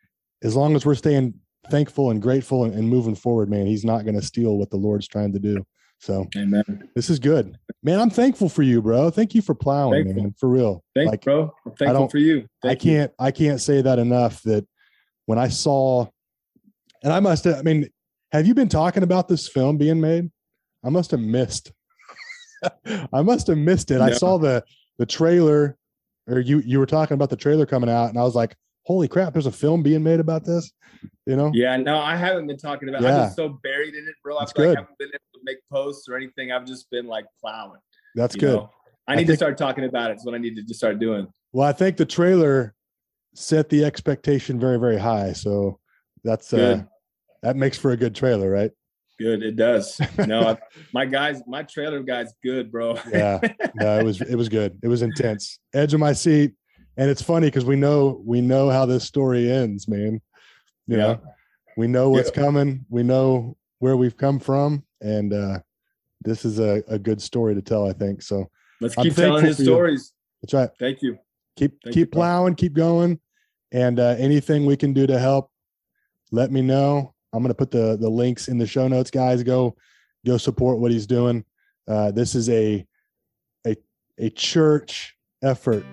as 0.44 0.54
long 0.54 0.76
as 0.76 0.86
we're 0.86 0.94
staying 0.94 1.34
thankful 1.70 2.10
and 2.10 2.22
grateful 2.22 2.64
and, 2.64 2.72
and 2.72 2.88
moving 2.88 3.16
forward, 3.16 3.50
man, 3.50 3.66
he's 3.66 3.84
not 3.84 4.04
going 4.04 4.14
to 4.14 4.22
steal 4.22 4.56
what 4.56 4.70
the 4.70 4.76
Lord's 4.76 5.08
trying 5.08 5.32
to 5.32 5.40
do. 5.40 5.66
So 5.98 6.28
Amen. 6.36 6.88
this 6.94 7.10
is 7.10 7.18
good, 7.18 7.58
man. 7.82 7.98
I'm 7.98 8.10
thankful 8.10 8.48
for 8.48 8.62
you, 8.62 8.80
bro. 8.82 9.10
Thank 9.10 9.34
you 9.34 9.42
for 9.42 9.54
plowing, 9.54 10.04
Thankful. 10.04 10.22
man. 10.22 10.34
For 10.38 10.48
real. 10.48 10.84
Thanks, 10.94 11.10
like 11.10 11.22
bro. 11.24 11.52
I'm 11.66 11.72
thankful 11.72 12.08
for 12.10 12.18
you. 12.18 12.46
I 12.62 12.68
Thank 12.68 12.84
you. 12.84 12.92
can't, 12.92 13.12
I 13.18 13.30
can't 13.30 13.60
say 13.60 13.80
that 13.82 13.98
enough. 13.98 14.42
That 14.42 14.66
when 15.26 15.38
I 15.38 15.48
saw, 15.48 16.06
and 17.02 17.12
I 17.12 17.20
must, 17.20 17.44
have, 17.44 17.58
I 17.58 17.62
mean, 17.62 17.88
have 18.32 18.46
you 18.46 18.54
been 18.54 18.68
talking 18.68 19.02
about 19.02 19.28
this 19.28 19.48
film 19.48 19.76
being 19.76 20.00
made? 20.00 20.30
I 20.84 20.90
must 20.90 21.10
have 21.12 21.20
missed. 21.20 21.72
I 23.12 23.22
must 23.22 23.46
have 23.46 23.58
missed 23.58 23.90
it. 23.90 24.00
I 24.00 24.12
saw 24.12 24.38
the 24.38 24.62
the 24.98 25.06
trailer, 25.06 25.76
or 26.26 26.40
you 26.40 26.60
you 26.60 26.78
were 26.78 26.86
talking 26.86 27.14
about 27.14 27.30
the 27.30 27.36
trailer 27.36 27.66
coming 27.66 27.90
out, 27.90 28.10
and 28.10 28.18
I 28.18 28.22
was 28.22 28.34
like, 28.34 28.54
"Holy 28.84 29.08
crap! 29.08 29.32
There's 29.32 29.46
a 29.46 29.52
film 29.52 29.82
being 29.82 30.02
made 30.02 30.20
about 30.20 30.44
this." 30.44 30.70
You 31.26 31.36
know? 31.36 31.50
Yeah, 31.54 31.76
no, 31.76 31.98
I 31.98 32.16
haven't 32.16 32.46
been 32.46 32.58
talking 32.58 32.88
about. 32.88 33.02
Yeah. 33.02 33.08
I'm 33.08 33.24
just 33.26 33.36
so 33.36 33.60
buried 33.62 33.94
in 33.94 34.06
it, 34.06 34.14
bro. 34.22 34.36
I 34.36 34.40
like. 34.40 34.58
I 34.58 34.62
haven't 34.62 34.98
been 34.98 35.08
able 35.08 35.32
to 35.34 35.40
make 35.42 35.58
posts 35.70 36.08
or 36.08 36.16
anything. 36.16 36.52
I've 36.52 36.66
just 36.66 36.90
been 36.90 37.06
like 37.06 37.26
plowing. 37.40 37.80
That's 38.14 38.36
good. 38.36 38.56
know? 38.56 38.70
I 39.06 39.12
I 39.12 39.16
need 39.16 39.26
to 39.26 39.36
start 39.36 39.58
talking 39.58 39.84
about 39.84 40.10
it. 40.10 40.14
It's 40.14 40.24
what 40.24 40.34
I 40.34 40.38
need 40.38 40.56
to 40.56 40.62
just 40.62 40.78
start 40.78 40.98
doing. 40.98 41.26
Well, 41.52 41.68
I 41.68 41.72
think 41.72 41.96
the 41.96 42.06
trailer 42.06 42.74
set 43.34 43.68
the 43.68 43.84
expectation 43.84 44.58
very, 44.58 44.78
very 44.78 44.98
high. 44.98 45.32
So 45.32 45.78
that's 46.22 46.52
uh 46.54 46.82
that 47.42 47.56
makes 47.56 47.76
for 47.76 47.92
a 47.92 47.96
good 47.96 48.14
trailer, 48.14 48.50
right? 48.50 48.70
Good. 49.18 49.42
It 49.42 49.56
does. 49.56 50.00
No, 50.26 50.48
I, 50.48 50.58
my 50.92 51.04
guys, 51.04 51.42
my 51.46 51.62
trailer 51.62 52.02
guy's 52.02 52.32
good, 52.42 52.72
bro. 52.72 52.96
yeah, 53.12 53.40
no, 53.74 54.00
it 54.00 54.02
was 54.02 54.20
it 54.22 54.36
was 54.36 54.48
good. 54.48 54.78
It 54.82 54.88
was 54.88 55.02
intense. 55.02 55.58
Edge 55.74 55.94
of 55.94 56.00
my 56.00 56.12
seat, 56.12 56.54
and 56.96 57.10
it's 57.10 57.22
funny 57.22 57.48
because 57.48 57.64
we 57.64 57.76
know 57.76 58.22
we 58.24 58.40
know 58.40 58.70
how 58.70 58.86
this 58.86 59.04
story 59.04 59.50
ends, 59.50 59.86
man. 59.86 60.20
You 60.86 60.96
Yeah. 60.96 60.96
know, 60.96 61.20
we 61.76 61.86
know 61.86 62.10
what's 62.10 62.30
coming. 62.30 62.86
We 62.88 63.02
know 63.02 63.56
where 63.80 63.96
we've 63.96 64.16
come 64.16 64.38
from, 64.38 64.84
and 65.00 65.32
uh, 65.32 65.58
this 66.22 66.44
is 66.44 66.58
a, 66.58 66.82
a 66.88 66.98
good 66.98 67.20
story 67.20 67.54
to 67.54 67.62
tell. 67.62 67.86
I 67.88 67.92
think 67.92 68.22
so. 68.22 68.48
Let's 68.80 68.94
keep 68.94 69.14
telling 69.14 69.44
his 69.44 69.58
you. 69.58 69.66
stories. 69.66 70.12
That's 70.42 70.54
right. 70.54 70.70
Thank 70.78 71.02
you. 71.02 71.18
Keep 71.56 71.82
Thank 71.84 71.94
keep 71.94 72.10
bro. 72.10 72.20
plowing, 72.20 72.54
keep 72.54 72.72
going, 72.72 73.20
and 73.72 74.00
uh, 74.00 74.16
anything 74.18 74.66
we 74.66 74.76
can 74.76 74.92
do 74.92 75.06
to 75.06 75.18
help, 75.18 75.50
let 76.32 76.50
me 76.50 76.62
know. 76.62 77.14
I'm 77.32 77.42
gonna 77.42 77.54
put 77.54 77.70
the 77.70 77.96
the 78.00 78.08
links 78.08 78.48
in 78.48 78.58
the 78.58 78.66
show 78.66 78.88
notes, 78.88 79.10
guys. 79.10 79.42
Go 79.42 79.76
go 80.26 80.36
support 80.36 80.78
what 80.78 80.90
he's 80.90 81.06
doing. 81.06 81.44
Uh, 81.86 82.10
this 82.10 82.34
is 82.34 82.48
a 82.48 82.86
a 83.66 83.76
a 84.18 84.30
church 84.30 85.16
effort, 85.42 85.84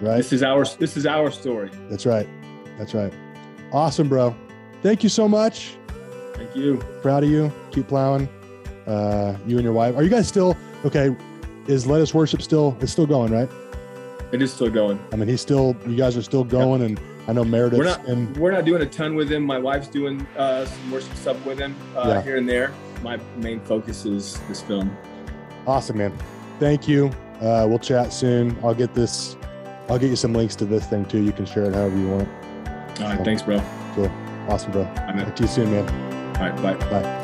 right? 0.00 0.16
This 0.18 0.32
is 0.32 0.42
our 0.42 0.64
this 0.64 0.96
is 0.96 1.06
our 1.06 1.30
story. 1.30 1.70
That's 1.90 2.06
right. 2.06 2.28
That's 2.78 2.94
right. 2.94 3.12
Awesome, 3.72 4.08
bro. 4.08 4.34
Thank 4.82 5.02
you 5.02 5.08
so 5.08 5.28
much. 5.28 5.76
Thank 6.34 6.56
you. 6.56 6.78
Proud 7.02 7.24
of 7.24 7.30
you. 7.30 7.52
Keep 7.70 7.88
plowing. 7.88 8.28
Uh, 8.86 9.36
you 9.46 9.56
and 9.56 9.64
your 9.64 9.72
wife. 9.72 9.94
Are 9.96 10.02
you 10.02 10.08
guys 10.10 10.26
still 10.26 10.56
okay? 10.84 11.14
Is 11.68 11.86
Let 11.86 12.00
Us 12.00 12.12
Worship 12.12 12.42
still? 12.42 12.76
It's 12.80 12.90
still 12.90 13.06
going, 13.06 13.32
right? 13.32 13.48
It 14.32 14.40
is 14.42 14.52
still 14.52 14.70
going. 14.70 14.98
I 15.12 15.16
mean, 15.16 15.28
he's 15.28 15.40
still. 15.40 15.76
You 15.86 15.96
guys 15.96 16.16
are 16.16 16.22
still 16.22 16.44
going, 16.44 16.82
and 16.82 16.98
I 17.28 17.32
know 17.32 17.44
Meredith. 17.44 17.78
We're 17.78 17.84
not 17.84 18.06
and 18.06 18.34
we're 18.36 18.50
not 18.52 18.64
doing 18.64 18.82
a 18.82 18.86
ton 18.86 19.14
with 19.14 19.30
him. 19.30 19.44
My 19.44 19.58
wife's 19.58 19.88
doing 19.88 20.26
uh, 20.36 20.64
some 20.64 20.90
worship 20.90 21.14
stuff 21.16 21.44
with 21.46 21.58
him 21.58 21.76
uh, 21.96 22.04
Yeah. 22.08 22.22
here 22.22 22.36
and 22.38 22.48
there. 22.48 22.72
My 23.02 23.18
main 23.36 23.60
focus 23.60 24.04
is 24.06 24.40
this 24.48 24.62
film. 24.62 24.96
awesome, 25.66 25.98
man. 25.98 26.12
Thank 26.58 26.88
you. 26.88 27.06
Uh, 27.40 27.66
we'll 27.68 27.78
chat 27.78 28.12
soon. 28.12 28.56
I'll 28.64 28.74
get 28.74 28.94
this. 28.94 29.36
I'll 29.88 29.98
get 29.98 30.08
you 30.10 30.16
some 30.16 30.32
links 30.32 30.56
to 30.56 30.64
this 30.64 30.86
thing 30.86 31.04
too. 31.04 31.22
You 31.22 31.32
can 31.32 31.44
share 31.44 31.64
it 31.64 31.74
however 31.74 31.96
you 31.98 32.08
want. 32.08 32.28
All 33.00 33.08
right, 33.08 33.24
thanks, 33.24 33.42
bro. 33.42 33.60
Cool. 33.94 34.10
Awesome, 34.48 34.72
bro. 34.72 34.84
Talk 34.94 35.36
to 35.36 35.42
you 35.42 35.48
soon, 35.48 35.70
man. 35.72 36.36
All 36.36 36.42
right, 36.48 36.56
bye. 36.62 36.74
Bye. 36.90 37.18